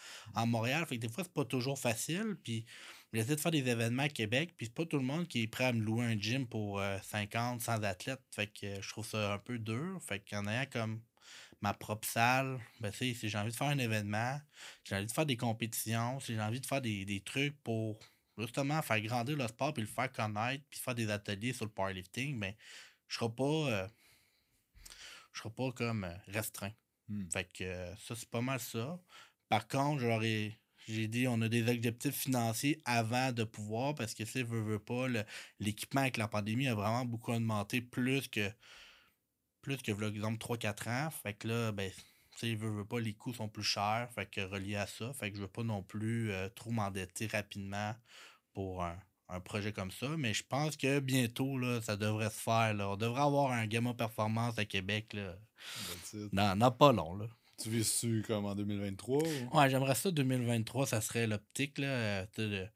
Montréal. 0.46 0.86
Fait 0.86 0.96
que 0.96 1.02
des 1.02 1.08
fois, 1.08 1.24
c'est 1.24 1.32
pas 1.32 1.44
toujours 1.44 1.78
facile. 1.78 2.36
Puis 2.42 2.64
j'essaie 3.12 3.36
de 3.36 3.40
faire 3.40 3.50
des 3.50 3.66
événements 3.68 4.04
à 4.04 4.08
Québec, 4.08 4.54
puis 4.56 4.66
c'est 4.66 4.74
pas 4.74 4.86
tout 4.86 4.98
le 4.98 5.04
monde 5.04 5.26
qui 5.28 5.42
est 5.42 5.46
prêt 5.46 5.64
à 5.64 5.72
me 5.72 5.82
louer 5.82 6.04
un 6.04 6.18
gym 6.18 6.46
pour 6.46 6.80
50, 7.02 7.60
euh, 7.60 7.64
100 7.64 7.82
athlètes. 7.82 8.22
Fait 8.30 8.46
que 8.46 8.80
je 8.80 8.88
trouve 8.88 9.06
ça 9.06 9.34
un 9.34 9.38
peu 9.38 9.58
dur. 9.58 10.00
Fait 10.06 10.20
qu'en 10.20 10.46
ayant 10.46 10.66
comme 10.70 11.00
ma 11.60 11.74
propre 11.74 12.08
salle, 12.08 12.58
ben, 12.80 12.90
si 12.92 13.14
j'ai 13.14 13.38
envie 13.38 13.50
de 13.50 13.56
faire 13.56 13.68
un 13.68 13.78
événement, 13.78 14.40
j'ai 14.84 14.96
envie 14.96 15.06
de 15.06 15.12
faire 15.12 15.26
des 15.26 15.36
compétitions, 15.36 16.18
si 16.20 16.34
j'ai 16.34 16.40
envie 16.40 16.60
de 16.60 16.66
faire 16.66 16.80
des, 16.80 17.04
des 17.04 17.20
trucs 17.20 17.60
pour 17.62 17.98
justement 18.46 18.82
faire 18.82 19.00
grandir 19.00 19.36
le 19.36 19.46
sport 19.48 19.72
puis 19.72 19.82
le 19.82 19.88
faire 19.88 20.10
connaître 20.12 20.64
puis 20.70 20.80
faire 20.80 20.94
des 20.94 21.10
ateliers 21.10 21.52
sur 21.52 21.64
le 21.64 21.70
powerlifting, 21.70 22.36
mais 22.36 22.52
ben, 22.52 22.56
je 23.08 23.16
serai 23.16 23.30
pas 23.30 23.44
euh, 23.44 23.88
je 25.32 25.40
serai 25.40 25.50
pas 25.50 25.72
comme 25.72 26.04
euh, 26.04 26.14
restreint. 26.28 26.72
Hmm. 27.08 27.28
Fait 27.30 27.44
que 27.52 27.64
euh, 27.64 27.96
ça, 27.96 28.14
c'est 28.14 28.28
pas 28.30 28.40
mal 28.40 28.60
ça. 28.60 29.00
Par 29.48 29.66
contre, 29.68 30.00
j'aurais 30.00 30.58
j'ai 30.86 31.08
dit 31.08 31.28
on 31.28 31.40
a 31.42 31.48
des 31.48 31.68
objectifs 31.68 32.16
financiers 32.16 32.80
avant 32.84 33.32
de 33.32 33.44
pouvoir 33.44 33.94
parce 33.94 34.14
que 34.14 34.24
si 34.24 34.42
veut, 34.42 34.62
veut 34.62 34.78
pas, 34.78 35.06
l'équipement 35.60 36.02
avec 36.02 36.16
la 36.16 36.28
pandémie 36.28 36.68
a 36.68 36.74
vraiment 36.74 37.04
beaucoup 37.04 37.32
augmenté 37.32 37.80
plus 37.80 38.28
que 38.28 38.50
plus 39.62 39.76
que 39.78 39.92
exemple 39.92 40.38
3-4 40.38 40.88
ans. 40.88 41.10
Fait 41.10 41.34
que 41.34 41.48
là, 41.48 41.72
ben, 41.72 41.90
tu 42.40 42.58
pas, 42.88 43.00
les 43.00 43.14
coûts 43.14 43.34
sont 43.34 43.48
plus 43.48 43.62
chers. 43.62 44.08
Fait 44.14 44.26
que 44.26 44.40
relié 44.40 44.76
à 44.76 44.86
ça. 44.86 45.12
Fait 45.12 45.30
que 45.30 45.36
je 45.36 45.42
veux 45.42 45.48
pas 45.48 45.62
non 45.62 45.82
plus 45.82 46.32
trop 46.54 46.70
m'endetter 46.70 47.26
rapidement 47.26 47.94
pour 48.52 48.82
un, 48.82 48.96
projet 49.44 49.72
comme 49.72 49.90
ça. 49.90 50.08
Mais 50.16 50.34
je 50.34 50.44
pense 50.44 50.76
que 50.76 50.98
bientôt, 51.00 51.58
là, 51.58 51.80
ça 51.80 51.96
devrait 51.96 52.30
se 52.30 52.40
faire. 52.40 52.74
Là. 52.74 52.90
On 52.90 52.96
devrait 52.96 53.22
avoir 53.22 53.52
un 53.52 53.66
Gamma 53.66 53.94
Performance 53.94 54.58
à 54.58 54.64
Québec. 54.64 55.12
Là. 55.12 55.36
Non, 56.32 56.70
pas 56.72 56.92
long. 56.92 57.14
Là. 57.16 57.26
Tu 57.62 57.68
vis-tu 57.68 58.24
comme 58.26 58.46
en 58.46 58.54
2023? 58.54 59.22
Ouais, 59.52 59.70
j'aimerais 59.70 59.94
ça 59.94 60.10
2023, 60.10 60.86
ça 60.86 61.00
serait 61.02 61.26
l'optique. 61.26 61.78
là 61.78 62.24
de, 62.36 62.66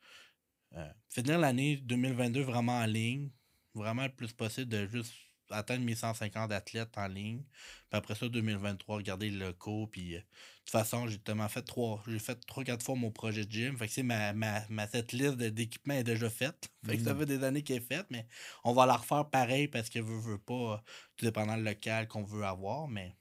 euh, 0.77 0.89
finir 1.09 1.39
l'année 1.39 1.79
2022 1.79 2.43
vraiment 2.43 2.79
en 2.79 2.85
ligne. 2.85 3.31
Vraiment 3.75 4.05
le 4.05 4.11
plus 4.11 4.33
possible 4.33 4.69
de 4.69 4.87
juste 4.87 5.13
atteindre 5.51 5.85
mes 5.85 5.95
150 5.95 6.53
athlètes 6.53 6.97
en 6.97 7.07
ligne. 7.07 7.43
Puis 7.91 7.99
après 7.99 8.15
ça, 8.15 8.29
2023, 8.29 8.97
regarder 8.97 9.31
le 9.31 9.47
locaux. 9.47 9.87
Puis 9.87 10.15
euh, 10.15 10.19
de 10.19 10.25
toute 10.65 10.71
façon, 10.71 11.07
j'ai 11.07 11.19
tellement 11.19 11.49
fait 11.49 11.63
trois. 11.63 12.03
J'ai 12.07 12.19
fait 12.19 12.39
trois, 12.47 12.65
quatre 12.65 12.85
fois 12.85 12.95
mon 12.95 13.11
projet 13.11 13.45
de 13.45 13.51
gym. 13.51 13.77
Fait 13.77 13.87
que 13.87 13.93
c'est 13.93 14.03
ma, 14.03 14.33
ma, 14.33 14.67
ma, 14.69 14.87
cette 14.87 15.13
liste 15.13 15.37
d'équipements 15.37 15.95
est 15.95 16.05
déjà 16.05 16.31
faite. 16.31 16.71
Fait 16.87 16.97
que 16.97 17.05
ça 17.05 17.15
mm. 17.15 17.19
fait 17.19 17.27
des 17.27 17.45
années 17.45 17.63
qu'elle 17.63 17.79
est 17.79 17.81
faite, 17.81 18.07
mais 18.11 18.27
on 18.63 18.73
va 18.73 18.87
la 18.87 18.97
refaire 18.97 19.29
pareil 19.29 19.69
parce 19.69 19.89
que 19.89 19.99
veut, 19.99 20.19
veut 20.19 20.39
pas, 20.39 20.83
tout 21.17 21.25
dépendant 21.25 21.57
le 21.57 21.63
local 21.63 22.09
qu'on 22.09 22.25
veut 22.25 22.45
avoir. 22.45 22.89
Mais 22.89 23.17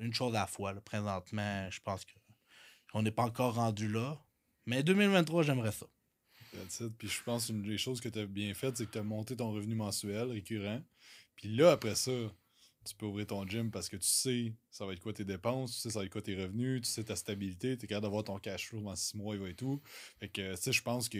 une 0.00 0.14
chose 0.14 0.34
à 0.34 0.40
la 0.40 0.46
fois. 0.46 0.74
Présentement, 0.74 1.70
je 1.70 1.80
pense 1.80 2.04
que 2.04 2.12
on 2.94 3.02
n'est 3.02 3.10
pas 3.10 3.24
encore 3.24 3.54
rendu 3.54 3.88
là. 3.88 4.18
Mais 4.66 4.82
2023, 4.82 5.42
j'aimerais 5.42 5.72
ça. 5.72 5.86
Puis 6.98 7.08
je 7.08 7.22
pense 7.22 7.46
qu'une 7.46 7.62
des 7.62 7.78
choses 7.78 8.00
que 8.00 8.08
tu 8.08 8.18
as 8.20 8.26
bien 8.26 8.54
faites, 8.54 8.76
c'est 8.76 8.86
que 8.86 8.92
tu 8.92 8.98
as 8.98 9.02
monté 9.02 9.36
ton 9.36 9.52
revenu 9.52 9.74
mensuel 9.74 10.30
récurrent. 10.30 10.80
Puis 11.38 11.54
là, 11.54 11.70
après 11.70 11.94
ça, 11.94 12.10
tu 12.84 12.94
peux 12.96 13.06
ouvrir 13.06 13.28
ton 13.28 13.46
gym 13.46 13.70
parce 13.70 13.88
que 13.88 13.96
tu 13.96 14.08
sais 14.08 14.52
ça 14.70 14.84
va 14.84 14.92
être 14.92 15.00
quoi 15.00 15.12
tes 15.12 15.24
dépenses, 15.24 15.76
tu 15.76 15.80
sais 15.82 15.90
ça 15.90 16.00
va 16.00 16.04
être 16.04 16.10
quoi 16.10 16.20
tes 16.20 16.34
revenus, 16.34 16.82
tu 16.82 16.90
sais 16.90 17.04
ta 17.04 17.14
stabilité, 17.14 17.76
tu 17.76 17.84
es 17.84 17.88
capable 17.88 18.02
d'avoir 18.02 18.24
ton 18.24 18.38
cash 18.38 18.66
flow 18.68 18.80
dans 18.80 18.96
six 18.96 19.16
mois 19.16 19.36
et 19.48 19.54
tout. 19.54 19.80
Fait 20.18 20.28
que, 20.28 20.56
tu 20.56 20.62
sais, 20.62 20.72
je 20.72 20.82
pense 20.82 21.08
que, 21.08 21.18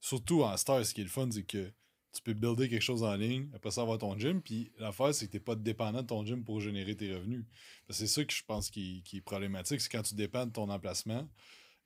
surtout 0.00 0.42
en 0.42 0.56
Star, 0.56 0.84
ce 0.84 0.92
qui 0.92 1.02
est 1.02 1.04
le 1.04 1.10
fun, 1.10 1.28
c'est 1.30 1.44
que 1.44 1.72
tu 2.12 2.20
peux 2.20 2.34
builder 2.34 2.68
quelque 2.68 2.82
chose 2.82 3.04
en 3.04 3.14
ligne, 3.14 3.48
après 3.54 3.70
ça 3.70 3.82
avoir 3.82 3.98
ton 3.98 4.18
gym, 4.18 4.42
puis 4.42 4.72
l'affaire, 4.78 5.14
c'est 5.14 5.26
que 5.26 5.30
tu 5.30 5.36
n'es 5.36 5.40
pas 5.40 5.54
dépendant 5.54 6.02
de 6.02 6.08
ton 6.08 6.26
gym 6.26 6.42
pour 6.44 6.60
générer 6.60 6.96
tes 6.96 7.14
revenus. 7.14 7.44
C'est 7.90 8.08
ça 8.08 8.24
que 8.24 8.34
je 8.34 8.42
pense 8.44 8.70
qui, 8.70 9.02
qui 9.04 9.18
est 9.18 9.22
problématique, 9.22 9.80
c'est 9.80 9.88
quand 9.88 10.02
tu 10.02 10.16
dépends 10.16 10.46
de 10.46 10.52
ton 10.52 10.68
emplacement, 10.68 11.28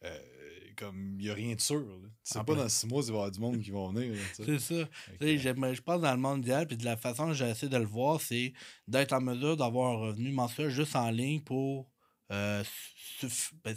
euh, 0.04 0.18
comme 0.76 1.16
il 1.18 1.24
n'y 1.24 1.30
a 1.30 1.34
rien 1.34 1.54
de 1.54 1.60
sûr. 1.60 1.84
Tu 2.24 2.32
sais 2.32 2.44
pas 2.44 2.54
dans 2.54 2.68
six 2.68 2.86
mois, 2.86 3.02
il 3.02 3.06
va 3.06 3.12
y 3.12 3.16
avoir 3.16 3.30
du 3.30 3.40
monde 3.40 3.60
qui 3.60 3.70
va 3.70 3.88
venir. 3.88 4.14
C'est 4.34 4.58
ça. 4.58 4.88
Je 5.20 5.80
pense 5.80 6.00
dans 6.00 6.12
le 6.12 6.20
monde 6.20 6.42
idéal, 6.42 6.66
puis 6.66 6.76
de 6.76 6.84
la 6.84 6.96
façon 6.96 7.28
que 7.28 7.34
j'essaie 7.34 7.68
de 7.68 7.76
le 7.76 7.86
voir, 7.86 8.20
c'est 8.20 8.52
d'être 8.86 9.12
en 9.12 9.20
mesure 9.20 9.56
d'avoir 9.56 9.92
un 9.92 9.96
revenu 10.08 10.30
mensuel 10.32 10.70
juste 10.70 10.96
en 10.96 11.10
ligne 11.10 11.40
pour 11.40 11.88
euh, 12.32 12.62
ben, 13.64 13.74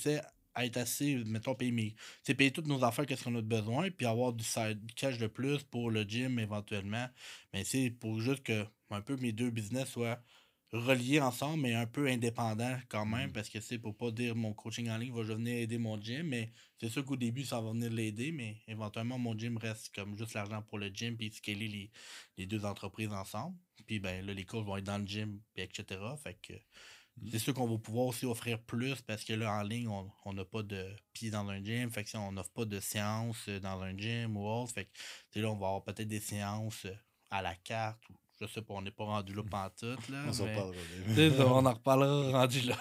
être 0.57 0.77
assez, 0.77 1.15
mettons, 1.25 1.55
payer, 1.55 1.95
payer 2.25 2.51
toutes 2.51 2.67
nos 2.67 2.83
affaires, 2.83 3.05
qu'est-ce 3.05 3.23
qu'on 3.23 3.35
a 3.35 3.41
besoin, 3.41 3.89
puis 3.91 4.05
avoir 4.05 4.33
du, 4.33 4.43
du, 4.43 4.93
cash 4.95 5.17
de 5.17 5.27
plus 5.27 5.63
pour 5.63 5.91
le 5.91 6.03
gym 6.03 6.39
éventuellement. 6.39 7.07
Mais 7.53 7.63
c'est 7.63 7.91
pour 7.91 8.19
juste 8.19 8.43
que 8.43 8.65
un 8.89 9.01
peu 9.01 9.15
mes 9.17 9.31
deux 9.31 9.51
business 9.51 9.89
soient 9.89 10.19
reliés 10.71 11.19
ensemble, 11.19 11.63
mais 11.63 11.73
un 11.73 11.87
peu 11.87 12.07
indépendants 12.07 12.77
quand 12.89 13.05
même, 13.05 13.29
mm. 13.29 13.33
parce 13.33 13.49
que 13.49 13.59
c'est 13.59 13.79
pour 13.79 13.95
pas 13.95 14.11
dire 14.11 14.35
mon 14.35 14.53
coaching 14.53 14.89
en 14.89 14.97
ligne 14.97 15.13
va 15.13 15.23
venir 15.23 15.57
aider 15.57 15.77
mon 15.77 15.99
gym, 15.99 16.27
mais 16.27 16.51
c'est 16.79 16.89
sûr 16.89 17.03
qu'au 17.03 17.15
début, 17.15 17.43
ça 17.43 17.59
va 17.59 17.71
venir 17.71 17.91
l'aider, 17.91 18.31
mais 18.31 18.57
éventuellement, 18.67 19.17
mon 19.17 19.37
gym 19.37 19.57
reste 19.57 19.93
comme 19.95 20.17
juste 20.17 20.33
l'argent 20.33 20.61
pour 20.61 20.77
le 20.77 20.89
gym, 20.89 21.17
puis 21.17 21.31
scaler 21.31 21.67
les, 21.67 21.91
les 22.37 22.45
deux 22.45 22.65
entreprises 22.65 23.11
ensemble. 23.11 23.57
Puis 23.87 23.99
ben 23.99 24.25
là, 24.25 24.33
les 24.33 24.45
coachs 24.45 24.65
vont 24.65 24.77
être 24.77 24.83
dans 24.83 24.99
le 24.99 25.07
gym, 25.07 25.41
puis 25.53 25.63
etc. 25.63 25.99
Fait 26.21 26.37
que 26.39 26.53
mm. 26.53 27.29
c'est 27.31 27.39
sûr 27.39 27.53
qu'on 27.55 27.67
va 27.67 27.77
pouvoir 27.79 28.07
aussi 28.07 28.25
offrir 28.27 28.61
plus 28.61 29.01
parce 29.01 29.23
que 29.23 29.33
là, 29.33 29.51
en 29.53 29.63
ligne, 29.63 29.87
on 29.87 30.33
n'a 30.33 30.45
pas 30.45 30.61
de 30.61 30.95
pied 31.13 31.31
dans 31.31 31.47
un 31.49 31.63
gym. 31.63 31.89
Fait 31.89 32.03
que 32.03 32.15
on 32.17 32.31
n'offre 32.33 32.51
pas 32.51 32.65
de 32.65 32.79
séances 32.79 33.49
dans 33.49 33.81
un 33.81 33.97
gym 33.97 34.37
ou 34.37 34.47
autre. 34.47 34.73
Fait 34.73 34.87
que 35.31 35.39
là, 35.39 35.49
on 35.49 35.57
va 35.57 35.67
avoir 35.67 35.83
peut-être 35.83 36.07
des 36.07 36.19
séances 36.19 36.85
à 37.31 37.41
la 37.41 37.55
carte 37.55 38.07
ou 38.09 38.13
je 38.41 38.47
sais 38.47 38.61
pas, 38.61 38.73
on 38.75 38.81
n'est 38.81 38.91
pas 38.91 39.03
rendu 39.03 39.33
là 39.33 39.43
pantoute. 39.43 40.09
Là, 40.09 40.23
On 40.25 40.45
mais- 40.45 41.29
sais, 41.29 41.41
on 41.41 41.65
en 41.65 41.73
reparlera 41.73 42.31
rendu 42.39 42.61
là. 42.61 42.77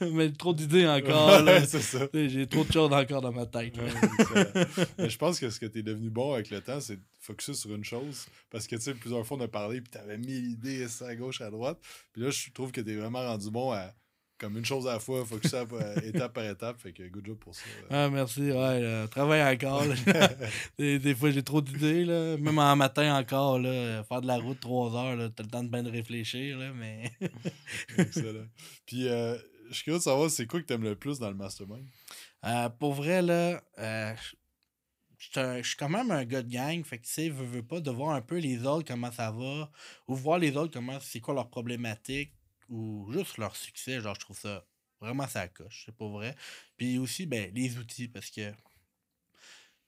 mais 0.12 0.30
trop 0.32 0.52
d'idées 0.52 0.86
encore. 0.86 1.42
Ouais, 1.44 1.64
c'est 1.64 1.80
ça. 1.80 2.06
J'ai 2.12 2.46
trop 2.46 2.64
de 2.64 2.72
choses 2.72 2.92
encore 2.92 3.22
dans 3.22 3.32
ma 3.32 3.46
tête. 3.46 3.76
Ouais. 3.78 4.66
Mais 4.98 5.08
je 5.08 5.16
pense 5.18 5.40
que 5.40 5.48
ce 5.48 5.58
que 5.58 5.66
tu 5.66 5.78
es 5.78 5.82
devenu 5.82 6.10
bon 6.10 6.34
avec 6.34 6.50
le 6.50 6.60
temps, 6.60 6.80
c'est 6.80 6.96
de 6.96 7.02
focuser 7.20 7.54
sur 7.54 7.74
une 7.74 7.84
chose. 7.84 8.26
Parce 8.50 8.66
que, 8.66 8.76
tu 8.76 8.82
sais, 8.82 8.94
plusieurs 8.94 9.26
fois, 9.26 9.38
on 9.38 9.40
a 9.40 9.48
parlé, 9.48 9.80
puis 9.80 9.90
tu 9.90 9.98
avais 9.98 10.18
mille 10.18 10.50
idées 10.50 10.86
à 11.00 11.14
gauche, 11.16 11.40
à 11.40 11.50
droite. 11.50 11.78
Puis 12.12 12.22
là, 12.22 12.30
je 12.30 12.50
trouve 12.50 12.70
que 12.70 12.80
tu 12.82 12.92
es 12.92 12.96
vraiment 12.96 13.20
rendu 13.26 13.50
bon 13.50 13.72
à, 13.72 13.92
comme 14.44 14.58
une 14.58 14.64
chose 14.64 14.86
à 14.86 14.92
la 14.94 15.00
fois, 15.00 15.24
focuser 15.24 15.56
à- 15.56 15.60
à- 15.62 16.04
étape 16.04 16.34
par 16.34 16.44
étape. 16.44 16.78
Fait 16.80 16.92
que 16.92 17.02
good 17.08 17.24
job 17.26 17.38
pour 17.38 17.54
ça. 17.54 17.62
Ah, 17.90 18.10
merci. 18.10 18.42
Ouais, 18.42 18.80
là, 18.80 19.08
travaille 19.08 19.42
encore. 19.42 19.84
là. 19.84 19.94
des, 20.78 20.98
des 20.98 21.14
fois, 21.14 21.30
j'ai 21.30 21.42
trop 21.42 21.60
d'idées. 21.62 22.04
Même 22.38 22.58
en 22.58 22.76
matin 22.76 23.16
encore, 23.18 23.58
là, 23.58 24.04
faire 24.04 24.20
de 24.20 24.26
la 24.26 24.36
route 24.36 24.60
trois 24.60 24.94
heures, 24.94 25.30
t'as 25.34 25.42
le 25.42 25.48
temps 25.48 25.64
de 25.64 25.68
bien 25.70 25.82
de 25.82 25.90
réfléchir. 25.90 26.58
Là, 26.58 26.72
mais... 26.74 27.10
Excellent. 27.98 28.46
Puis, 28.86 29.08
euh, 29.08 29.36
je 29.70 29.74
suis 29.74 29.84
curieux 29.84 29.98
de 29.98 30.02
savoir, 30.04 30.28
c'est 30.30 30.46
quoi 30.46 30.60
que 30.60 30.66
tu 30.66 30.72
aimes 30.74 30.82
le 30.84 30.94
plus 30.96 31.18
dans 31.18 31.28
le 31.30 31.36
mastermind? 31.36 31.86
Euh, 32.44 32.68
pour 32.68 32.92
vrai, 32.92 33.22
là, 33.22 33.62
euh, 33.78 34.12
je- 35.18 35.62
suis 35.62 35.76
quand 35.76 35.88
même 35.88 36.10
un 36.10 36.24
gars 36.24 36.42
de 36.42 36.50
gang. 36.52 36.84
Fait 36.84 36.98
que, 36.98 37.04
tu 37.06 37.12
sais, 37.12 37.28
veux, 37.30 37.46
veux 37.46 37.62
pas 37.62 37.80
de 37.80 37.90
voir 37.90 38.10
un 38.14 38.20
peu 38.20 38.36
les 38.38 38.66
autres, 38.66 38.86
comment 38.86 39.10
ça 39.10 39.30
va, 39.30 39.70
ou 40.06 40.14
voir 40.14 40.38
les 40.38 40.54
autres, 40.56 40.72
comment 40.72 40.98
c'est 41.00 41.20
quoi 41.20 41.32
leurs 41.34 41.48
problématiques, 41.48 42.32
ou 42.68 43.10
juste 43.12 43.38
leur 43.38 43.56
succès. 43.56 44.00
Genre, 44.00 44.14
je 44.14 44.20
trouve 44.20 44.38
ça 44.38 44.66
vraiment 45.00 45.28
ça 45.28 45.48
coche, 45.48 45.84
c'est 45.86 45.96
pas 45.96 46.08
vrai. 46.08 46.34
Puis 46.76 46.98
aussi, 46.98 47.26
ben, 47.26 47.52
les 47.54 47.78
outils, 47.78 48.08
parce 48.08 48.30
que 48.30 48.52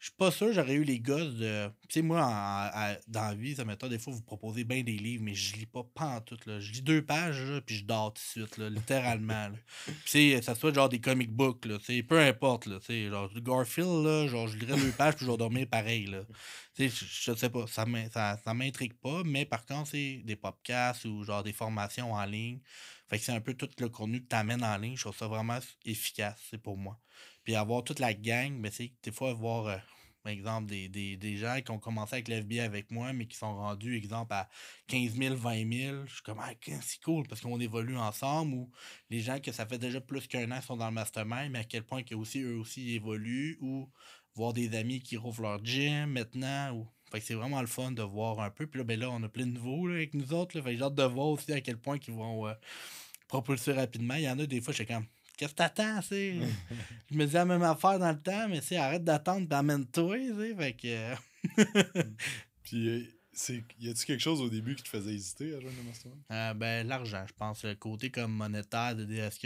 je 0.06 0.10
suis 0.12 0.16
pas 0.18 0.30
sûr 0.30 0.52
j'aurais 0.52 0.74
eu 0.74 0.84
les 0.84 1.00
gosses 1.00 1.34
de. 1.34 1.66
Tu 1.88 1.94
sais, 1.94 2.02
moi, 2.02 2.20
dans 3.08 3.22
la 3.22 3.34
vie, 3.34 3.56
ça 3.56 3.64
m'étonne, 3.64 3.90
des 3.90 3.98
fois, 3.98 4.12
vous 4.12 4.22
proposez 4.22 4.62
bien 4.62 4.84
des 4.84 4.96
livres, 4.96 5.24
mais 5.24 5.34
je 5.34 5.56
lis 5.56 5.66
pas 5.66 5.82
pantoute, 5.82 6.46
là. 6.46 6.60
Je 6.60 6.70
lis 6.70 6.82
deux 6.82 7.04
pages, 7.04 7.42
là, 7.42 7.60
puis 7.60 7.74
je 7.74 7.84
dors 7.84 8.14
tout 8.14 8.22
de 8.22 8.44
suite, 8.44 8.56
là, 8.56 8.70
littéralement. 8.70 9.50
Puis, 10.04 10.40
ça 10.44 10.54
soit 10.54 10.72
genre 10.72 10.88
des 10.88 11.00
comic 11.00 11.32
books, 11.32 11.64
là, 11.64 11.78
peu 12.08 12.20
importe, 12.20 12.66
là, 12.66 12.78
genre 12.88 13.28
Garfield, 13.34 14.04
là, 14.04 14.28
genre, 14.28 14.46
je 14.46 14.56
lirais 14.58 14.78
deux 14.78 14.92
pages, 14.92 15.16
puis 15.16 15.26
je 15.26 15.30
vais 15.32 15.66
pareil, 15.66 16.06
là. 16.06 16.20
Je, 16.78 16.86
je 16.86 17.34
sais 17.34 17.50
pas, 17.50 17.66
ça 17.66 17.84
ça 18.44 18.54
m'intrigue 18.54 18.94
pas, 18.94 19.24
mais 19.24 19.44
par 19.44 19.66
contre, 19.66 19.90
c'est 19.90 20.22
des 20.24 20.36
podcasts 20.36 21.04
ou 21.04 21.24
genre 21.24 21.42
des 21.42 21.52
formations 21.52 22.12
en 22.12 22.24
ligne. 22.26 22.60
Fait 23.08 23.18
que 23.18 23.24
c'est 23.24 23.32
un 23.32 23.40
peu 23.40 23.54
tout 23.54 23.70
le 23.80 23.88
contenu 23.88 24.22
que 24.22 24.28
tu 24.28 24.36
amènes 24.36 24.62
en 24.62 24.76
ligne. 24.76 24.96
Je 24.96 25.02
trouve 25.02 25.16
ça 25.16 25.26
vraiment 25.26 25.58
efficace, 25.84 26.40
c'est 26.48 26.62
pour 26.62 26.76
moi. 26.76 27.00
Puis 27.42 27.54
avoir 27.54 27.84
toute 27.84 28.00
la 28.00 28.12
gang, 28.12 28.60
ben, 28.60 28.70
c'est 28.72 28.92
des 29.02 29.12
fois 29.12 29.32
voir, 29.32 29.66
euh, 29.66 29.76
par 30.26 30.32
exemple, 30.32 30.66
des, 30.66 30.88
des, 30.88 31.16
des 31.16 31.36
gens 31.36 31.60
qui 31.64 31.70
ont 31.70 31.78
commencé 31.78 32.14
avec 32.14 32.26
l'FBI 32.26 32.58
avec 32.58 32.90
moi, 32.90 33.12
mais 33.12 33.26
qui 33.26 33.36
sont 33.36 33.54
rendus, 33.54 33.96
exemple, 33.96 34.32
à 34.32 34.48
15 34.88 35.12
000, 35.12 35.36
20 35.36 35.72
000. 35.72 36.06
Je 36.06 36.14
suis 36.14 36.22
comme, 36.24 36.40
ah, 36.40 36.50
c'est 36.82 37.00
cool 37.00 37.28
parce 37.28 37.40
qu'on 37.40 37.60
évolue 37.60 37.96
ensemble. 37.96 38.54
Ou 38.54 38.68
les 39.08 39.20
gens 39.20 39.38
que 39.38 39.52
ça 39.52 39.66
fait 39.66 39.78
déjà 39.78 40.00
plus 40.00 40.26
qu'un 40.26 40.50
an 40.50 40.60
sont 40.60 40.76
dans 40.76 40.88
le 40.88 40.94
mastermind, 40.94 41.52
mais 41.52 41.60
à 41.60 41.64
quel 41.64 41.84
point 41.84 42.02
que 42.02 42.16
aussi, 42.16 42.40
eux 42.40 42.56
aussi 42.56 42.96
évoluent. 42.96 43.56
Ou 43.60 43.88
voir 44.34 44.52
des 44.52 44.76
amis 44.76 45.00
qui 45.00 45.16
rouvrent 45.16 45.42
leur 45.42 45.64
gym 45.64 46.10
maintenant. 46.10 46.74
Ou... 46.74 46.88
C'est 47.20 47.34
vraiment 47.34 47.60
le 47.60 47.68
fun 47.68 47.92
de 47.92 48.02
voir 48.02 48.40
un 48.40 48.50
peu. 48.50 48.66
Puis 48.66 48.78
là, 48.78 48.84
ben 48.84 48.98
là, 48.98 49.08
on 49.12 49.22
a 49.22 49.28
plein 49.28 49.46
de 49.46 49.52
nouveaux 49.52 49.86
là, 49.86 49.94
avec 49.94 50.12
nous 50.14 50.34
autres. 50.34 50.60
Fait 50.60 50.72
que 50.72 50.76
j'ai 50.76 50.82
hâte 50.82 50.96
de 50.96 51.04
voir 51.04 51.28
aussi 51.28 51.52
à 51.52 51.60
quel 51.60 51.78
point 51.78 51.98
ils 52.04 52.12
vont 52.12 52.48
euh, 52.48 52.54
propulser 53.28 53.74
rapidement. 53.74 54.14
Il 54.14 54.22
y 54.22 54.28
en 54.28 54.40
a 54.40 54.46
des 54.46 54.60
fois, 54.60 54.72
je 54.72 54.78
suis 54.78 54.86
comme, 54.86 55.06
qu'est-ce 55.36 55.52
que 55.52 55.56
t'attends, 55.56 56.00
tu 56.00 56.40
je 57.10 57.16
me 57.16 57.26
dis 57.26 57.34
la 57.34 57.44
même 57.44 57.62
affaire 57.62 57.98
dans 57.98 58.10
le 58.10 58.20
temps, 58.20 58.48
mais 58.48 58.60
tu 58.60 58.68
sais, 58.68 58.76
arrête 58.76 59.04
d'attendre, 59.04 59.46
puis 59.48 59.56
amène-toi, 59.58 60.16
tu 60.18 60.34
sais. 60.34 60.54
Fait 60.56 60.72
que. 60.74 60.86
euh, 60.88 61.14
Puis, 62.62 62.88
euh, 62.88 63.02
c'est, 63.32 63.62
y 63.78 63.88
a-tu 63.88 64.04
quelque 64.06 64.20
chose 64.22 64.40
au 64.40 64.48
début 64.48 64.74
qui 64.74 64.82
te 64.82 64.88
faisait 64.88 65.14
hésiter 65.14 65.54
à 65.54 65.60
joindre 65.60 65.76
le 65.76 65.84
mastermind? 65.84 66.22
Euh, 66.32 66.54
ben, 66.54 66.86
l'argent, 66.86 67.24
je 67.28 67.32
pense. 67.34 67.64
Le 67.64 67.74
côté 67.74 68.10
comme 68.10 68.32
monétaire 68.32 68.96
de 68.96 69.04
DSK. 69.04 69.44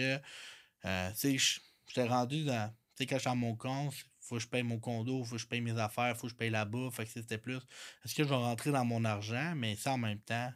Euh, 0.84 1.11
tu 1.11 1.16
sais, 1.16 1.38
je- 1.38 1.61
j'étais 1.86 2.07
rendu 2.07 2.45
dans. 2.45 2.68
Tu 2.70 2.74
sais, 3.05 3.07
quand 3.07 3.16
je 3.16 3.20
suis 3.20 3.28
à 3.30 3.34
mon 3.34 3.57
compte, 3.57 3.93
faut 4.20 4.36
que 4.36 4.43
je 4.43 4.49
paye 4.49 4.62
mon 4.62 4.78
condo, 4.78 5.24
faut 5.24 5.34
que 5.34 5.41
je 5.41 5.47
paye 5.47 5.61
mes 5.61 5.78
affaires, 5.78 6.16
faut 6.16 6.28
que 6.28 6.32
je 6.32 6.36
paye 6.36 6.51
la 6.51 6.64
bouffe. 6.64 6.95
Fait 6.95 7.05
que 7.05 7.11
c'était 7.11 7.36
plus. 7.38 7.57
Est-ce 8.05 8.14
que 8.14 8.22
je 8.24 8.28
vais 8.28 8.34
rentrer 8.36 8.70
dans 8.70 8.84
mon 8.84 9.05
argent? 9.05 9.55
Mais 9.57 9.76
ça, 9.76 9.93
en 9.93 9.99
même 9.99 10.20
temps, 10.20 10.51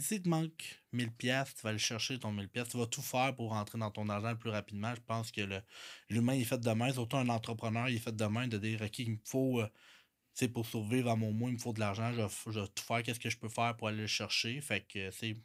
si 0.00 0.16
tu 0.16 0.22
te 0.22 0.28
manque 0.28 0.82
1000$, 0.92 1.10
piastres, 1.16 1.56
tu 1.56 1.62
vas 1.62 1.70
aller 1.70 1.78
chercher 1.78 2.18
ton 2.18 2.32
1000$, 2.32 2.48
piastres, 2.48 2.72
tu 2.72 2.78
vas 2.78 2.86
tout 2.86 3.02
faire 3.02 3.34
pour 3.34 3.50
rentrer 3.50 3.78
dans 3.78 3.90
ton 3.90 4.08
argent 4.08 4.30
le 4.30 4.38
plus 4.38 4.50
rapidement. 4.50 4.94
Je 4.94 5.00
pense 5.02 5.30
que 5.32 5.40
le- 5.42 5.62
l'humain 6.10 6.34
est 6.34 6.44
fait 6.44 6.58
de 6.60 6.70
même, 6.70 6.92
surtout 6.92 7.16
un 7.16 7.28
entrepreneur, 7.28 7.88
il 7.88 7.96
est 7.96 7.98
fait 7.98 8.14
de 8.16 8.24
même 8.24 8.48
de 8.48 8.58
dire, 8.58 8.80
OK, 8.82 8.98
il 9.00 9.12
me 9.12 9.18
faut. 9.24 9.60
euh, 9.60 9.66
tu 10.36 10.46
sais, 10.46 10.48
pour 10.48 10.66
survivre 10.66 11.10
à 11.10 11.16
mon 11.16 11.32
mois, 11.32 11.50
il 11.50 11.54
me 11.54 11.58
faut 11.60 11.72
de 11.74 11.80
l'argent, 11.80 12.12
je, 12.12 12.22
je 12.52 12.60
vais 12.60 12.68
tout 12.68 12.84
faire, 12.84 13.02
qu'est-ce 13.02 13.20
que 13.20 13.30
je 13.30 13.38
peux 13.38 13.48
faire 13.50 13.76
pour 13.76 13.88
aller 13.88 13.98
le 14.02 14.06
chercher? 14.08 14.60
Fait 14.62 14.82
que 14.86 15.10
c'est 15.12 15.36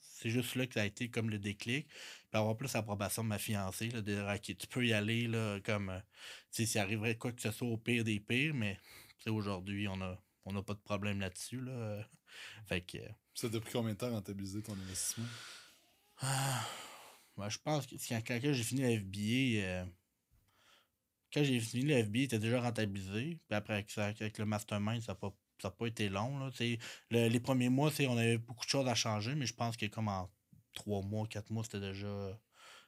c'est 0.00 0.30
juste 0.30 0.54
là 0.54 0.66
que 0.66 0.74
ça 0.74 0.82
a 0.82 0.84
été 0.86 1.10
comme 1.10 1.30
le 1.30 1.38
déclic. 1.38 1.88
Puis 1.88 1.94
avoir 2.32 2.56
plus 2.56 2.72
l'approbation 2.74 3.22
de 3.24 3.28
ma 3.28 3.38
fiancée, 3.38 3.88
de 3.88 4.00
dire, 4.00 4.26
OK, 4.34 4.56
tu 4.56 4.66
peux 4.66 4.86
y 4.86 4.92
aller, 4.92 5.26
là, 5.28 5.60
comme, 5.60 5.88
euh, 5.90 6.00
sais, 6.50 6.66
s'il 6.66 6.80
arriverait 6.80 7.16
quoi 7.16 7.32
que 7.32 7.40
ce 7.42 7.50
soit 7.50 7.68
au 7.68 7.78
pire 7.78 8.04
des 8.04 8.20
pires, 8.20 8.54
mais, 8.54 8.78
aujourd'hui, 9.26 9.88
on 9.88 10.00
a, 10.02 10.22
on 10.44 10.52
n'a 10.52 10.62
pas 10.62 10.74
de 10.74 10.80
problème 10.80 11.20
là-dessus, 11.20 11.60
là. 11.60 12.06
Euh. 12.30 12.66
Fait 12.66 12.80
que, 12.80 12.98
Ça 13.34 13.48
t'a 13.48 13.60
pris 13.60 13.72
combien 13.72 13.92
de 13.92 13.98
temps 13.98 14.08
à 14.08 14.10
rentabiliser 14.10 14.62
ton 14.62 14.72
investissement? 14.72 15.26
ah, 16.22 16.66
ben, 17.36 17.48
je 17.48 17.58
pense 17.58 17.86
que 17.86 17.94
quand, 18.08 18.20
quand 18.26 18.40
j'ai 18.42 18.64
fini 18.64 18.82
la 18.82 18.98
FBA, 19.00 19.66
euh, 19.66 19.86
quand 21.32 21.44
j'ai 21.44 21.60
fini 21.60 21.84
FBA, 22.02 22.18
il 22.18 22.22
était 22.24 22.38
déjà 22.38 22.60
rentabilisé. 22.60 23.38
Puis 23.48 23.56
après, 23.56 23.84
avec, 23.96 24.38
le 24.38 24.44
mastermind, 24.44 25.00
ça 25.00 25.12
n'a 25.12 25.16
pas, 25.16 25.34
ça 25.60 25.68
a 25.68 25.70
pas 25.70 25.86
été 25.86 26.08
long. 26.08 26.38
Là, 26.38 26.50
le- 27.10 27.28
les 27.28 27.40
premiers 27.40 27.68
mois, 27.68 27.90
on 28.00 28.16
avait 28.16 28.38
beaucoup 28.38 28.64
de 28.64 28.70
choses 28.70 28.88
à 28.88 28.94
changer, 28.94 29.34
mais 29.34 29.46
je 29.46 29.54
pense 29.54 29.76
que 29.76 29.86
comme 29.86 30.08
en 30.08 30.30
trois 30.72 31.02
mois, 31.02 31.26
quatre 31.26 31.50
mois, 31.50 31.64
c'était 31.64 31.80
déjà 31.80 32.38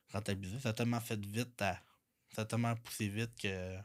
rentabilisé. 0.09 0.59
Ça 0.61 0.71
a 0.71 0.73
tellement 0.73 1.01
fait 1.01 1.25
vite, 1.25 1.61
à- 1.63 1.81
ça 2.35 2.43
a 2.43 2.45
tellement 2.45 2.75
poussé 2.77 3.09
vite 3.09 3.35
que. 3.41 3.79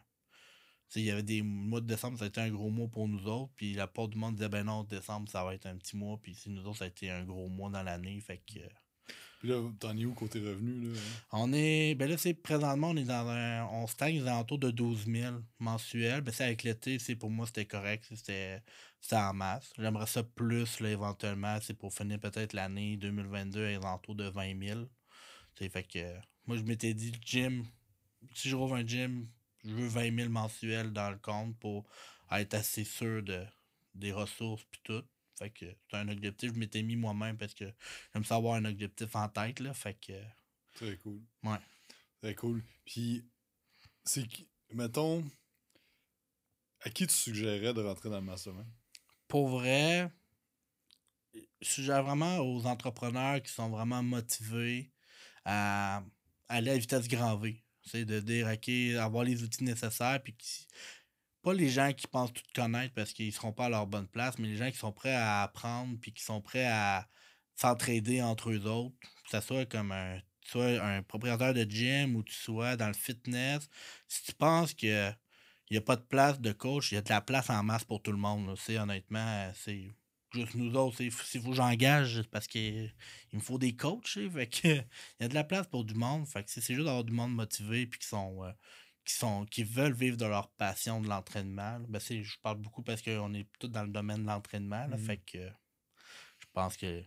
Il 0.96 1.04
y 1.04 1.12
avait 1.12 1.24
des 1.24 1.42
mois 1.42 1.82
de 1.82 1.86
décembre, 1.88 2.18
ça 2.18 2.26
a 2.26 2.28
été 2.28 2.42
un 2.42 2.50
gros 2.50 2.70
mois 2.70 2.88
pour 2.88 3.08
nous 3.08 3.28
autres. 3.28 3.52
Puis 3.56 3.74
la 3.74 3.88
part 3.88 4.08
du 4.08 4.18
monde 4.18 4.36
disait, 4.36 4.50
ben 4.50 4.64
non, 4.64 4.84
décembre, 4.84 5.30
ça 5.30 5.44
va 5.44 5.54
être 5.54 5.66
un 5.66 5.76
petit 5.76 5.98
mois. 5.98 6.18
Puis 6.22 6.34
si 6.36 6.50
nous 6.50 6.66
autres, 6.66 6.80
ça 6.80 6.86
a 6.86 6.88
été 6.88 7.12
un 7.12 7.24
gros 7.24 7.50
mois 7.50 7.70
dans 7.70 7.84
l'année. 7.84 8.20
Fait 8.22 8.38
que. 8.38 8.60
Puis 9.40 9.50
là, 9.50 9.62
t'en 9.80 9.96
es 9.96 10.06
où 10.06 10.14
côté 10.14 10.40
revenu? 10.40 10.94
Là? 10.94 11.00
On 11.32 11.54
est. 11.54 11.94
Ben 11.96 12.10
là, 12.10 12.18
c'est 12.18 12.34
présentement, 12.34 12.90
on 12.90 12.98
est 12.98 13.04
dans 13.04 13.28
un. 13.28 13.66
On 13.66 13.86
stagne 13.86 14.22
aux 14.22 14.28
alentours 14.28 14.58
de 14.58 14.72
12 14.72 15.06
000 15.06 15.36
mensuels. 15.60 16.22
Ben, 16.22 16.32
c'est 16.32 16.46
avec 16.46 16.64
l'été, 16.64 16.98
c'est 16.98 17.16
pour 17.16 17.30
moi, 17.30 17.46
c'était 17.46 17.66
correct. 17.66 18.08
C'était 18.16 18.62
en 19.12 19.34
masse. 19.34 19.74
J'aimerais 19.78 20.08
ça 20.08 20.24
plus, 20.24 20.80
là, 20.80 20.90
éventuellement. 20.90 21.60
C'est 21.62 21.76
pour 21.76 21.94
finir 21.94 22.20
peut-être 22.20 22.54
l'année 22.54 22.98
2022 22.98 23.66
à 23.66 23.78
alentours 23.78 24.16
de 24.16 24.30
20 24.30 24.60
000. 24.60 24.80
C'est 25.60 25.70
fait 25.70 25.84
que. 25.84 26.16
Moi, 26.48 26.58
je 26.58 26.64
m'étais 26.64 26.94
dit, 26.94 27.12
gym. 27.24 27.64
Si 28.34 28.50
je 28.50 28.56
rouvre 28.56 28.76
un 28.76 28.86
gym, 28.86 29.28
je 29.68 29.74
veux 29.74 29.88
20 29.88 30.16
000 30.16 30.30
mensuels 30.30 30.92
dans 30.94 31.10
le 31.10 31.18
compte 31.18 31.58
pour 31.60 31.86
être 32.32 32.54
assez 32.54 32.84
sûr 32.84 33.24
de, 33.24 33.44
des 33.94 34.12
ressources 34.12 34.64
puis 34.72 34.82
tout. 34.84 35.04
Fait 35.38 35.52
que 35.52 35.66
c'est 35.90 35.98
un 35.98 36.10
objectif 36.10 36.52
je 36.54 36.60
m'étais 36.60 36.82
mis 36.82 36.96
moi-même 36.96 37.38
parce 37.38 37.54
que 37.54 37.66
j'aime 38.14 38.26
ça 38.26 38.36
avoir 38.36 38.56
un 38.56 38.66
objectif 38.66 39.16
en 39.16 39.30
tête. 39.30 39.60
Là, 39.60 39.74
fait 39.74 39.94
que. 39.94 40.14
Très 40.74 40.98
cool. 40.98 41.22
Ouais. 41.44 41.60
Très 42.22 42.34
cool. 42.36 42.64
Puis, 42.86 43.24
c'est 44.04 44.26
mettons, 44.74 45.24
à 46.82 46.90
qui 46.90 47.06
tu 47.06 47.14
suggérerais 47.14 47.74
de 47.74 47.82
rentrer 47.82 48.10
dans 48.10 48.20
le 48.20 48.26
mastermind? 48.26 48.68
pour 49.28 49.50
vrai, 49.50 50.10
je 51.34 51.68
suggère 51.68 52.04
vraiment 52.04 52.40
aux 52.40 52.66
entrepreneurs 52.66 53.42
qui 53.42 53.52
sont 53.52 53.70
vraiment 53.70 54.02
motivés 54.02 54.92
à 55.46 56.04
aller 56.50 56.72
à 56.72 56.78
vitesse 56.78 57.08
grand 57.08 57.38
V. 57.38 57.62
C'est 57.88 58.06
de 58.06 58.20
dire, 58.20 58.48
OK, 58.48 58.70
avoir 59.00 59.24
les 59.24 59.44
outils 59.44 59.64
nécessaires, 59.64 60.22
puis 60.24 60.36
pas 61.42 61.54
les 61.54 61.70
gens 61.70 61.94
qui 61.94 62.08
pensent 62.08 62.34
tout 62.34 62.44
connaître 62.54 62.94
parce 62.94 63.14
qu'ils 63.14 63.34
seront 63.34 63.54
pas 63.54 63.66
à 63.66 63.70
leur 63.70 63.88
bonne 63.88 64.08
place, 64.08 64.38
mais 64.38 64.48
les 64.48 64.58
gens 64.58 64.70
qui 64.72 64.78
sont 64.78 64.92
prêts 64.92 65.16
à 65.16 65.44
apprendre, 65.44 65.98
puis 66.02 66.14
qui 66.14 66.24
sont 66.24 66.42
prêts 66.42 66.66
à 66.66 67.08
s'entraider 67.56 68.22
entre 68.22 68.52
eux 68.52 68.66
autres, 68.66 68.96
que 69.00 69.32
ce 69.32 69.42
soit 69.42 69.66
comme 69.66 69.92
un, 69.92 70.20
tu 70.42 70.52
sois 70.52 70.82
un 70.82 71.02
propriétaire 71.04 71.54
de 71.54 71.64
gym 71.64 72.16
ou 72.16 72.24
tu 72.24 72.34
sois 72.34 72.76
dans 72.78 72.88
le 72.88 72.94
fitness. 72.94 73.70
Si 74.08 74.24
tu 74.24 74.34
penses 74.34 74.74
que 74.74 75.12
il 75.70 75.74
n'y 75.74 75.78
a 75.78 75.82
pas 75.82 75.98
de 75.98 76.02
place 76.02 76.40
de 76.40 76.52
coach, 76.54 76.92
il 76.92 76.96
y 76.96 76.98
a 76.98 77.02
de 77.02 77.10
la 77.10 77.22
place 77.22 77.50
en 77.50 77.62
masse 77.64 77.84
pour 77.84 78.02
tout 78.02 78.12
le 78.12 78.18
monde. 78.18 78.56
C'est 78.58 78.78
honnêtement, 78.78 79.20
euh, 79.20 79.52
c'est 79.54 79.94
juste 80.38 80.56
nous 80.56 80.74
autres. 80.76 81.04
faut 81.10 81.50
que 81.50 81.56
j'engage, 81.56 82.16
c'est 82.22 82.30
parce 82.30 82.48
qu'il 82.48 82.92
me 83.34 83.40
faut 83.40 83.58
des 83.58 83.76
coachs. 83.76 84.08
Fait 84.34 84.48
que, 84.48 84.68
il 84.68 84.84
y 85.22 85.24
a 85.24 85.28
de 85.28 85.34
la 85.36 85.44
place 85.44 85.68
pour 85.68 85.84
du 85.86 85.94
monde. 85.94 86.28
Fait 86.28 86.44
que 86.44 86.50
c'est 86.52 86.62
juste 86.62 86.86
d'avoir 86.86 87.04
du 87.04 87.14
monde 87.14 87.34
motivé 87.34 87.88
puis 87.88 88.00
qui 88.00 88.08
sont. 88.08 88.44
euh, 88.44 88.52
qui 89.06 89.14
sont 89.14 89.46
qui 89.46 89.64
veulent 89.64 89.94
vivre 89.94 90.18
de 90.18 90.26
leur 90.26 90.50
passion 90.52 91.00
de 91.00 91.08
l'entraînement. 91.08 91.80
Ben, 91.88 91.98
c'est- 92.00 92.24
je 92.24 92.38
parle 92.42 92.58
beaucoup 92.58 92.84
parce 92.84 93.02
qu'on 93.02 93.34
est 93.34 93.48
tous 93.58 93.70
dans 93.70 93.84
le 93.84 93.90
domaine 93.90 94.24
de 94.24 94.28
l'entraînement. 94.28 94.86
Mhm. 94.90 94.98
Fait 94.98 95.18
que 95.18 95.38
je 96.40 96.46
pense 96.54 96.76
que 96.78 97.04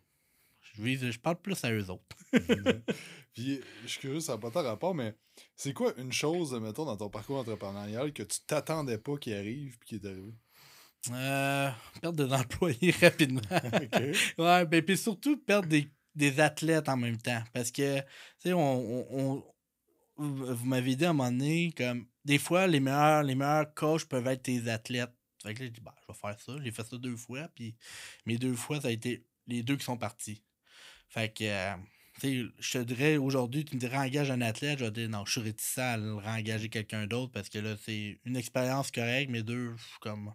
je, 0.60 0.82
vise- 0.82 1.10
je 1.10 1.18
parle 1.18 1.40
plus 1.40 1.62
à 1.64 1.70
eux 1.72 1.90
autres. 1.90 2.16
Puis, 3.34 3.60
je 3.82 3.88
suis 3.88 4.00
curieux, 4.00 4.20
ça 4.20 4.32
n'a 4.32 4.38
pas 4.38 4.50
tant 4.50 4.62
rapport, 4.62 4.94
mais 4.94 5.14
c'est 5.56 5.72
quoi 5.72 5.92
une 5.98 6.12
chose, 6.12 6.52
mettons, 6.54 6.84
dans 6.86 6.96
ton 6.96 7.10
parcours 7.10 7.38
entrepreneurial 7.38 8.12
que 8.12 8.22
tu 8.22 8.40
t'attendais 8.46 8.98
pas 8.98 9.16
qui 9.18 9.32
arrive 9.34 9.78
puis 9.78 9.88
qui 9.88 9.94
est 9.96 10.06
arrivé? 10.10 10.32
Euh, 11.10 11.70
perdre 12.02 12.26
des 12.26 12.32
employés 12.34 12.90
rapidement. 13.00 13.40
OK. 13.50 14.02
ouais, 14.38 14.66
ben, 14.66 14.82
puis 14.84 14.98
surtout 14.98 15.36
perdre 15.38 15.68
des, 15.68 15.88
des 16.14 16.40
athlètes 16.40 16.88
en 16.88 16.96
même 16.96 17.16
temps. 17.16 17.42
Parce 17.52 17.70
que, 17.70 18.00
tu 18.00 18.04
sais, 18.38 18.52
on, 18.52 18.60
on- 18.60 19.06
on- 19.18 19.44
vous 20.18 20.66
m'avez 20.66 20.96
dit 20.96 21.06
à 21.06 21.10
un 21.10 21.12
moment 21.14 21.30
donné, 21.30 21.72
comme, 21.76 22.06
des 22.24 22.38
fois, 22.38 22.66
les 22.66 22.80
meilleurs, 22.80 23.22
les 23.22 23.34
meilleurs 23.34 23.72
coachs 23.74 24.04
peuvent 24.04 24.26
être 24.26 24.42
tes 24.42 24.68
athlètes. 24.68 25.12
Fait 25.42 25.54
que 25.54 25.60
là, 25.60 25.64
j'ai 25.66 25.70
dit, 25.70 25.80
bah, 25.80 25.94
je 26.02 26.12
vais 26.12 26.18
faire 26.18 26.38
ça. 26.38 26.52
J'ai 26.62 26.70
fait 26.70 26.84
ça 26.86 26.98
deux 26.98 27.16
fois, 27.16 27.48
puis 27.54 27.74
mes 28.26 28.36
deux 28.36 28.54
fois, 28.54 28.80
ça 28.80 28.88
a 28.88 28.90
été 28.90 29.24
les 29.46 29.62
deux 29.62 29.76
qui 29.76 29.84
sont 29.84 29.96
partis. 29.96 30.42
Fait 31.08 31.32
que, 31.32 31.44
euh, 31.44 31.74
tu 32.20 32.20
sais, 32.20 32.52
je 32.58 32.72
te 32.78 32.84
dirais, 32.84 33.16
aujourd'hui, 33.16 33.64
tu 33.64 33.74
me 33.76 33.80
dirais, 33.80 33.96
engage 33.96 34.30
un 34.30 34.42
athlète, 34.42 34.78
je 34.80 34.84
vais 34.84 34.90
dire, 34.90 35.08
non, 35.08 35.24
je 35.24 35.32
suis 35.32 35.40
réticent 35.40 35.78
à 35.78 35.96
le 35.96 36.14
réengager 36.14 36.68
quelqu'un 36.68 37.06
d'autre 37.06 37.32
parce 37.32 37.48
que 37.48 37.58
là, 37.58 37.76
c'est 37.84 38.20
une 38.26 38.36
expérience 38.36 38.90
correcte, 38.90 39.30
mais 39.30 39.42
deux, 39.42 39.74
je 39.76 39.82
suis 39.82 39.98
comme, 40.00 40.34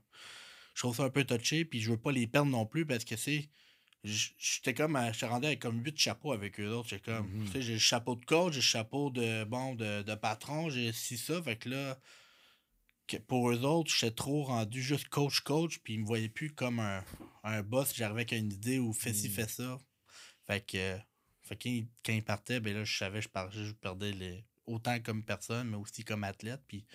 je 0.76 0.82
trouve 0.82 0.96
ça 0.96 1.04
un 1.06 1.10
peu 1.10 1.24
touché, 1.24 1.66
puis 1.66 1.82
je 1.82 1.90
veux 1.90 1.98
pas 1.98 2.12
les 2.12 2.28
perdre 2.28 2.52
non 2.52 2.68
plus 2.68 2.86
parce 2.86 3.04
que 3.06 3.16
c'est. 3.16 3.50
J'étais 4.04 4.76
comme. 4.76 4.96
à- 4.96 5.12
rendu 5.24 5.48
avec 5.48 5.60
comme 5.60 5.84
huit 5.84 5.98
chapeaux 5.98 6.32
avec 6.32 6.60
eux 6.60 6.70
autres. 6.70 6.90
J'étais 6.90 7.12
comme. 7.12 7.28
Tu 7.46 7.52
sais, 7.54 7.62
j'ai 7.64 7.74
le 7.74 7.80
chapeau 7.80 8.16
de 8.16 8.24
coach, 8.24 8.54
j'ai 8.54 8.60
le 8.60 8.64
chapeau 8.64 9.10
de 9.10 9.44
bon 9.46 9.74
de, 9.74 10.04
de 10.04 10.16
patron, 10.16 10.70
j'ai 10.70 10.92
ci, 10.94 11.18
ça. 11.18 11.42
Fait 11.42 11.56
que 11.56 11.70
là. 11.70 12.00
que 13.08 13.18
pour 13.18 13.50
eux 13.50 13.62
autres, 13.64 13.92
j'étais 13.92 14.14
trop 14.14 14.44
rendu 14.44 14.82
juste 14.84 15.08
coach-coach, 15.10 15.80
puis 15.84 15.94
ils 15.96 16.02
me 16.02 16.06
voyaient 16.06 16.30
plus 16.30 16.52
comme 16.54 16.80
un, 16.80 17.04
un 17.44 17.64
boss. 17.64 17.96
J'arrivais 17.96 18.22
avec 18.22 18.32
une 18.34 18.52
idée 18.52 18.78
ou 18.78 18.94
fais 18.94 19.14
ci, 19.14 19.30
fais 19.30 19.48
ça. 19.48 19.80
Fait 20.46 20.64
que. 20.64 20.98
Fait 21.44 21.56
que 21.56 21.70
quand 22.04 22.14
ils- 22.14 22.24
partaient, 22.24 22.60
ben 22.60 22.76
là, 22.76 22.84
je 22.84 22.98
savais 22.98 23.22
je, 23.22 23.30
je 23.64 23.72
perdais 23.74 24.12
les, 24.12 24.44
autant 24.66 25.00
comme 25.00 25.24
personne, 25.24 25.70
mais 25.70 25.78
aussi 25.78 26.04
comme 26.04 26.24
athlète. 26.24 26.62
Puis 26.68 26.86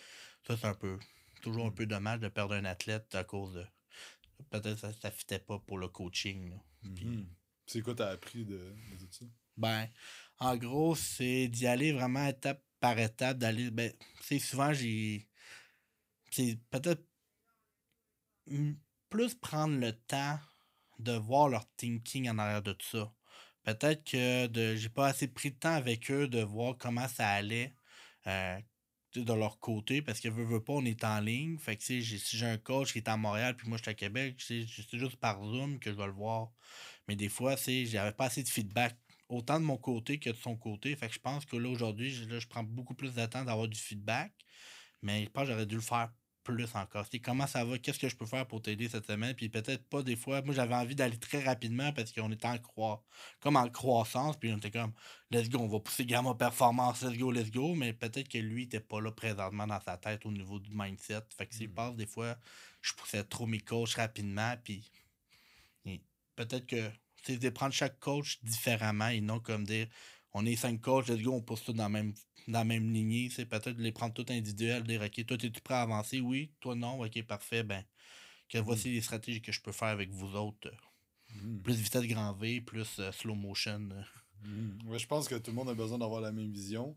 ça, 0.46 0.56
c'est 0.56 0.66
un 0.66 0.74
peu. 0.74 0.98
Toujours 1.40 1.66
un 1.66 1.70
peu 1.70 1.86
dommage 1.86 2.20
de 2.20 2.28
perdre 2.28 2.54
un 2.54 2.64
athlète 2.64 3.14
à 3.14 3.24
cause 3.24 3.54
de. 3.54 3.66
Peut-être 4.50 4.74
que 4.74 4.92
ça 4.92 5.08
ne 5.08 5.14
fitait 5.14 5.38
pas 5.38 5.58
pour 5.58 5.78
le 5.78 5.88
coaching. 5.88 6.58
Mhm. 6.82 7.26
C'est 7.66 7.82
quoi 7.82 7.94
t'as 7.94 8.10
appris 8.10 8.44
de, 8.44 8.74
de 8.90 8.96
tout 8.98 9.08
ça? 9.10 9.24
Ben, 9.56 9.88
en 10.38 10.56
gros, 10.56 10.94
c'est 10.94 11.48
d'y 11.48 11.66
aller 11.66 11.92
vraiment 11.92 12.26
étape 12.26 12.62
par 12.80 12.98
étape, 12.98 13.38
d'aller. 13.38 13.70
Ben, 13.70 13.92
tu 13.92 14.22
sais, 14.22 14.38
souvent, 14.38 14.72
j'ai. 14.72 15.28
C'est 16.30 16.58
peut-être. 16.70 17.04
Plus 19.08 19.34
prendre 19.34 19.76
le 19.78 19.92
temps 19.92 20.38
de 20.98 21.12
voir 21.12 21.48
leur 21.48 21.68
thinking 21.76 22.28
en 22.28 22.38
arrière 22.38 22.62
de 22.62 22.72
tout 22.72 22.86
ça. 22.86 23.12
Peut-être 23.62 24.04
que 24.04 24.46
de 24.46 24.76
j'ai 24.76 24.88
pas 24.88 25.08
assez 25.08 25.28
pris 25.28 25.50
de 25.50 25.56
temps 25.56 25.74
avec 25.74 26.10
eux 26.10 26.28
de 26.28 26.42
voir 26.42 26.76
comment 26.78 27.08
ça 27.08 27.28
allait 27.28 27.74
euh, 28.26 28.58
tu 28.58 28.64
de 29.14 29.32
leur 29.32 29.58
côté 29.58 30.02
parce 30.02 30.20
que 30.20 30.28
veux, 30.28 30.44
veux 30.44 30.62
pas, 30.62 30.74
on 30.74 30.84
est 30.84 31.04
en 31.04 31.20
ligne. 31.20 31.58
Fait 31.58 31.76
que 31.76 31.82
si 31.82 32.02
j'ai 32.02 32.46
un 32.46 32.58
coach 32.58 32.92
qui 32.92 32.98
est 32.98 33.08
à 33.08 33.16
Montréal 33.16 33.56
puis 33.56 33.68
moi 33.68 33.76
je 33.78 33.82
suis 33.82 33.90
à 33.90 33.94
Québec, 33.94 34.36
c'est 34.40 34.66
juste 34.66 35.16
par 35.16 35.42
Zoom 35.44 35.78
que 35.78 35.90
je 35.92 35.96
vais 35.96 36.06
le 36.06 36.12
voir. 36.12 36.50
Mais 37.08 37.16
des 37.16 37.28
fois, 37.28 37.56
sais, 37.56 37.86
j'avais 37.86 38.12
pas 38.12 38.26
assez 38.26 38.42
de 38.42 38.48
feedback, 38.48 38.96
autant 39.28 39.58
de 39.60 39.64
mon 39.64 39.78
côté 39.78 40.18
que 40.18 40.30
de 40.30 40.36
son 40.36 40.56
côté. 40.56 40.94
Fait 40.96 41.08
que 41.08 41.14
je 41.14 41.18
pense 41.18 41.44
que 41.44 41.56
là, 41.56 41.68
aujourd'hui, 41.68 42.10
je, 42.10 42.38
je 42.38 42.48
prends 42.48 42.62
beaucoup 42.64 42.94
plus 42.94 43.14
de 43.14 43.26
temps 43.26 43.44
d'avoir 43.44 43.68
du 43.68 43.78
feedback. 43.78 44.32
Mais 45.02 45.24
je 45.24 45.30
pense 45.30 45.44
que 45.44 45.52
j'aurais 45.52 45.66
dû 45.66 45.76
le 45.76 45.80
faire 45.80 46.12
plus 46.42 46.74
encore. 46.74 47.06
Sais, 47.06 47.18
comment 47.20 47.46
ça 47.46 47.64
va? 47.64 47.78
Qu'est-ce 47.78 47.98
que 47.98 48.08
je 48.08 48.16
peux 48.16 48.26
faire 48.26 48.46
pour 48.46 48.62
t'aider 48.62 48.88
cette 48.88 49.06
semaine? 49.06 49.34
Puis 49.34 49.48
peut-être 49.48 49.84
pas 49.88 50.02
des 50.02 50.16
fois. 50.16 50.42
Moi, 50.42 50.54
j'avais 50.54 50.74
envie 50.74 50.94
d'aller 50.94 51.18
très 51.18 51.42
rapidement 51.42 51.92
parce 51.92 52.12
qu'on 52.12 52.30
était 52.32 52.46
en 52.48 52.58
croi... 52.58 53.04
comme 53.40 53.56
en 53.56 53.68
croissance. 53.68 54.36
Puis 54.38 54.52
on 54.52 54.58
était 54.58 54.70
comme, 54.70 54.92
let's 55.30 55.48
go, 55.48 55.58
on 55.58 55.68
va 55.68 55.80
pousser 55.80 56.06
Gamma 56.06 56.34
Performance, 56.34 57.02
let's 57.02 57.18
go, 57.18 57.30
let's 57.30 57.50
go. 57.50 57.74
Mais 57.74 57.92
peut-être 57.92 58.28
que 58.28 58.38
lui, 58.38 58.62
il 58.62 58.66
était 58.66 58.80
pas 58.80 59.00
là 59.00 59.12
présentement 59.12 59.66
dans 59.66 59.80
sa 59.80 59.96
tête 59.96 60.26
au 60.26 60.32
niveau 60.32 60.58
du 60.58 60.70
mindset. 60.72 61.22
Fait 61.36 61.46
que 61.46 61.54
s'il 61.54 61.70
Mm. 61.70 61.74
passe, 61.74 61.96
des 61.96 62.06
fois, 62.06 62.36
je 62.82 62.92
poussais 62.94 63.24
trop 63.24 63.46
mes 63.46 63.60
coachs 63.60 63.94
rapidement. 63.94 64.54
Puis 64.64 64.84
peut-être 66.36 66.66
que 66.66 66.90
c'est 67.22 67.38
de 67.38 67.50
prendre 67.50 67.74
chaque 67.74 67.98
coach 68.00 68.38
différemment 68.42 69.08
et 69.08 69.20
non 69.20 69.40
comme 69.40 69.64
dire 69.64 69.88
on 70.32 70.46
est 70.46 70.56
cinq 70.56 70.80
coachs, 70.80 71.08
let's 71.08 71.22
go, 71.22 71.32
on 71.32 71.42
pousse 71.42 71.64
tout 71.64 71.72
dans 71.72 71.84
la 71.84 71.88
même, 71.88 72.14
dans 72.48 72.60
la 72.60 72.64
même 72.64 72.92
lignée. 72.92 73.30
C'est 73.30 73.46
peut-être 73.46 73.72
de 73.72 73.82
les 73.82 73.92
prendre 73.92 74.14
tout 74.14 74.26
individuels, 74.28 74.84
dire 74.84 75.02
ok, 75.02 75.26
toi, 75.26 75.36
es-tu 75.40 75.60
prêt 75.60 75.74
à 75.74 75.82
avancer? 75.82 76.20
Oui, 76.20 76.52
toi 76.60 76.74
non, 76.74 77.02
ok, 77.02 77.22
parfait, 77.24 77.62
ben. 77.62 77.84
Que 78.48 78.58
voici 78.58 78.90
les 78.90 79.00
stratégies 79.00 79.42
que 79.42 79.52
je 79.52 79.60
peux 79.60 79.72
faire 79.72 79.88
avec 79.88 80.10
vous 80.10 80.34
autres. 80.34 80.70
Mhm. 81.34 81.62
Plus 81.62 81.76
vitesse 81.76 82.04
grand 82.06 82.32
V, 82.34 82.60
plus 82.60 82.98
euh, 82.98 83.12
slow 83.12 83.34
motion. 83.36 83.88
Ouais, 84.86 84.98
je 84.98 85.06
pense 85.06 85.28
que 85.28 85.36
tout 85.36 85.50
le 85.50 85.56
monde 85.56 85.68
a 85.68 85.74
besoin 85.74 85.98
d'avoir 85.98 86.20
la 86.20 86.32
même 86.32 86.50
vision. 86.50 86.96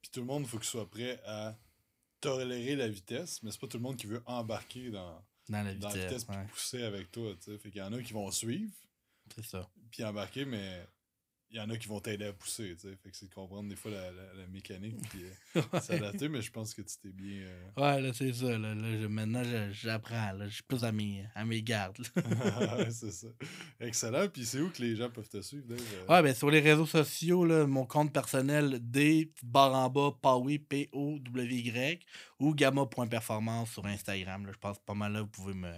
Puis 0.00 0.10
tout 0.10 0.20
le 0.20 0.26
monde, 0.26 0.44
il 0.44 0.48
faut 0.48 0.58
qu'il 0.58 0.68
soit 0.68 0.88
prêt 0.88 1.20
à 1.26 1.58
tolérer 2.20 2.76
la 2.76 2.88
vitesse, 2.88 3.42
mais 3.42 3.50
c'est 3.50 3.60
pas 3.60 3.66
tout 3.66 3.76
le 3.76 3.82
monde 3.82 3.96
qui 3.96 4.06
veut 4.06 4.22
embarquer 4.26 4.90
dans, 4.90 5.22
dans 5.48 5.62
la 5.62 5.74
dans 5.74 5.88
vitesse. 5.88 5.94
la 5.96 6.06
vitesse 6.08 6.24
puis 6.24 6.36
ouais, 6.36 6.46
pousser 6.46 6.82
avec 6.82 7.10
toi. 7.10 7.34
tu 7.36 7.42
sais. 7.52 7.58
Fait 7.58 7.70
qu'il 7.70 7.80
y 7.80 7.82
en 7.82 7.92
a 7.92 8.02
qui 8.02 8.12
vont 8.12 8.30
suivre 8.30 8.72
c'est 9.34 9.44
ça. 9.44 9.68
puis 9.90 10.04
embarquer, 10.04 10.44
mais 10.44 10.86
il 11.50 11.56
y 11.56 11.60
en 11.60 11.68
a 11.68 11.76
qui 11.76 11.88
vont 11.88 12.00
t'aider 12.00 12.26
à 12.26 12.32
pousser. 12.32 12.76
tu 12.76 12.88
sais. 12.88 12.96
Fait 13.02 13.10
que 13.10 13.16
c'est 13.16 13.28
de 13.28 13.34
comprendre 13.34 13.68
des 13.68 13.76
fois 13.76 13.90
la, 13.90 14.10
la- 14.12 14.34
la 14.34 14.46
mécanique 14.46 14.96
puis 15.08 15.20
euh, 15.56 15.62
s'adapter, 15.80 16.28
mais 16.28 16.42
je 16.42 16.50
pense 16.52 16.72
que 16.74 16.82
tu 16.82 16.96
t'es 17.02 17.08
bien. 17.10 17.42
euh, 17.42 17.62
Ouais, 17.76 18.00
là, 18.00 18.12
c'est 18.12 18.32
ça. 18.32 18.56
Là, 18.56 18.74
Là, 18.74 19.00
je- 19.00 19.06
maintenant, 19.06 19.42
j'apprends. 19.72 20.32
Je 20.44 20.48
suis 20.54 20.62
plus 20.62 20.84
à 20.84 20.92
mes, 20.92 21.24
à 21.34 21.44
mes 21.44 21.62
gardes. 21.62 21.98
Ouais, 22.16 22.90
c'est 22.90 23.10
ça. 23.12 23.26
Excellent. 23.80 24.28
Puis 24.28 24.44
c'est 24.46 24.60
où 24.60 24.70
que 24.70 24.80
les 24.82 24.94
gens 24.96 25.10
peuvent 25.10 25.28
te 25.28 25.40
suivre, 25.42 25.66
Dave? 25.66 25.80
Euh, 25.80 26.06
Ouais, 26.14 26.22
ben 26.22 26.34
sur 26.34 26.50
les 26.50 26.60
réseaux 26.60 26.86
sociaux, 26.86 27.44
là, 27.44 27.66
mon 27.66 27.84
compte 27.86 28.12
personnel, 28.12 28.78
D, 28.80 29.32
barre 29.42 29.74
en 29.74 29.88
bas, 29.90 30.12
Powy, 30.22 30.58
P-O-W-Y, 30.60 31.98
ou 32.38 32.54
gamma.performance 32.54 33.70
sur 33.72 33.86
Instagram. 33.86 34.46
Là, 34.46 34.52
je 34.52 34.58
pense 34.58 34.78
pas 34.78 34.94
mal 34.94 35.12
là, 35.12 35.20
vous 35.22 35.26
pouvez 35.28 35.54
me, 35.54 35.72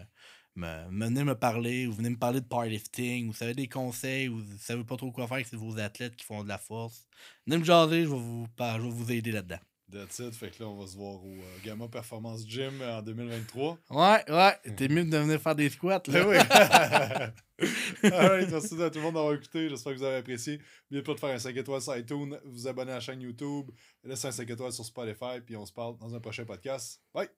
me, 0.55 0.91
me 0.91 1.07
venir 1.07 1.25
me 1.25 1.35
parler, 1.35 1.87
ou 1.87 1.93
venez 1.93 2.11
me 2.11 2.19
parler 2.19 2.41
de 2.41 2.47
powerlifting, 2.47 3.29
ou 3.29 3.33
vous 3.33 3.43
avez 3.43 3.55
des 3.55 3.69
conseils, 3.69 4.29
ou 4.29 4.39
vous 4.39 4.59
savez 4.59 4.85
pas 4.85 4.97
trop 4.97 5.11
quoi 5.11 5.27
faire 5.27 5.37
avec 5.37 5.53
vos 5.55 5.79
athlètes 5.79 6.17
qui 6.17 6.25
font 6.25 6.43
de 6.43 6.49
la 6.49 6.59
force. 6.59 7.07
Venez 7.47 7.59
me 7.59 7.65
jaser, 7.65 8.05
je 8.05 8.09
vais 8.09 8.17
vous, 8.17 8.47
je 8.59 8.83
vais 8.83 8.91
vous 8.91 9.13
aider 9.13 9.33
là-dedans. 9.33 9.61
That's 9.93 10.21
it. 10.21 10.35
Fait 10.35 10.51
que 10.51 10.63
là, 10.63 10.71
on 10.71 10.77
va 10.77 10.87
se 10.87 10.97
voir 10.97 11.23
au 11.23 11.35
euh, 11.35 11.59
Gamma 11.63 11.87
Performance 11.87 12.49
Gym 12.49 12.81
en 12.81 13.03
2023. 13.03 13.79
Ouais, 13.91 14.31
ouais, 14.31 14.75
t'es 14.75 14.89
mieux 14.89 15.05
de 15.05 15.17
venir 15.19 15.39
faire 15.39 15.55
des 15.55 15.69
squats. 15.69 16.03
Là. 16.07 16.25
Ben 16.25 16.27
oui. 16.27 16.37
Alright, 18.11 18.51
merci 18.51 18.83
à 18.83 18.89
tout 18.89 18.99
le 18.99 19.05
monde 19.05 19.15
d'avoir 19.15 19.35
écouté. 19.35 19.69
J'espère 19.69 19.93
que 19.93 19.99
vous 19.99 20.05
avez 20.05 20.17
apprécié. 20.17 20.61
N'oubliez 20.91 21.03
pas 21.03 21.15
de 21.15 21.21
faire 21.21 21.35
un 21.35 21.39
5 21.39 21.55
étoiles 21.55 21.83
sur 21.83 21.97
iTunes, 21.97 22.39
vous 22.45 22.67
abonner 22.67 22.93
à 22.93 22.97
la 22.97 23.01
chaîne 23.01 23.21
YouTube, 23.21 23.71
laisser 24.03 24.29
un 24.29 24.33
5 24.33 24.49
étoiles 24.49 24.73
sur 24.73 24.85
Spotify, 24.85 25.41
puis 25.45 25.57
on 25.57 25.67
se 25.67 25.73
parle 25.73 25.99
dans 25.99 26.15
un 26.15 26.21
prochain 26.21 26.47
podcast. 26.47 27.03
Bye! 27.13 27.29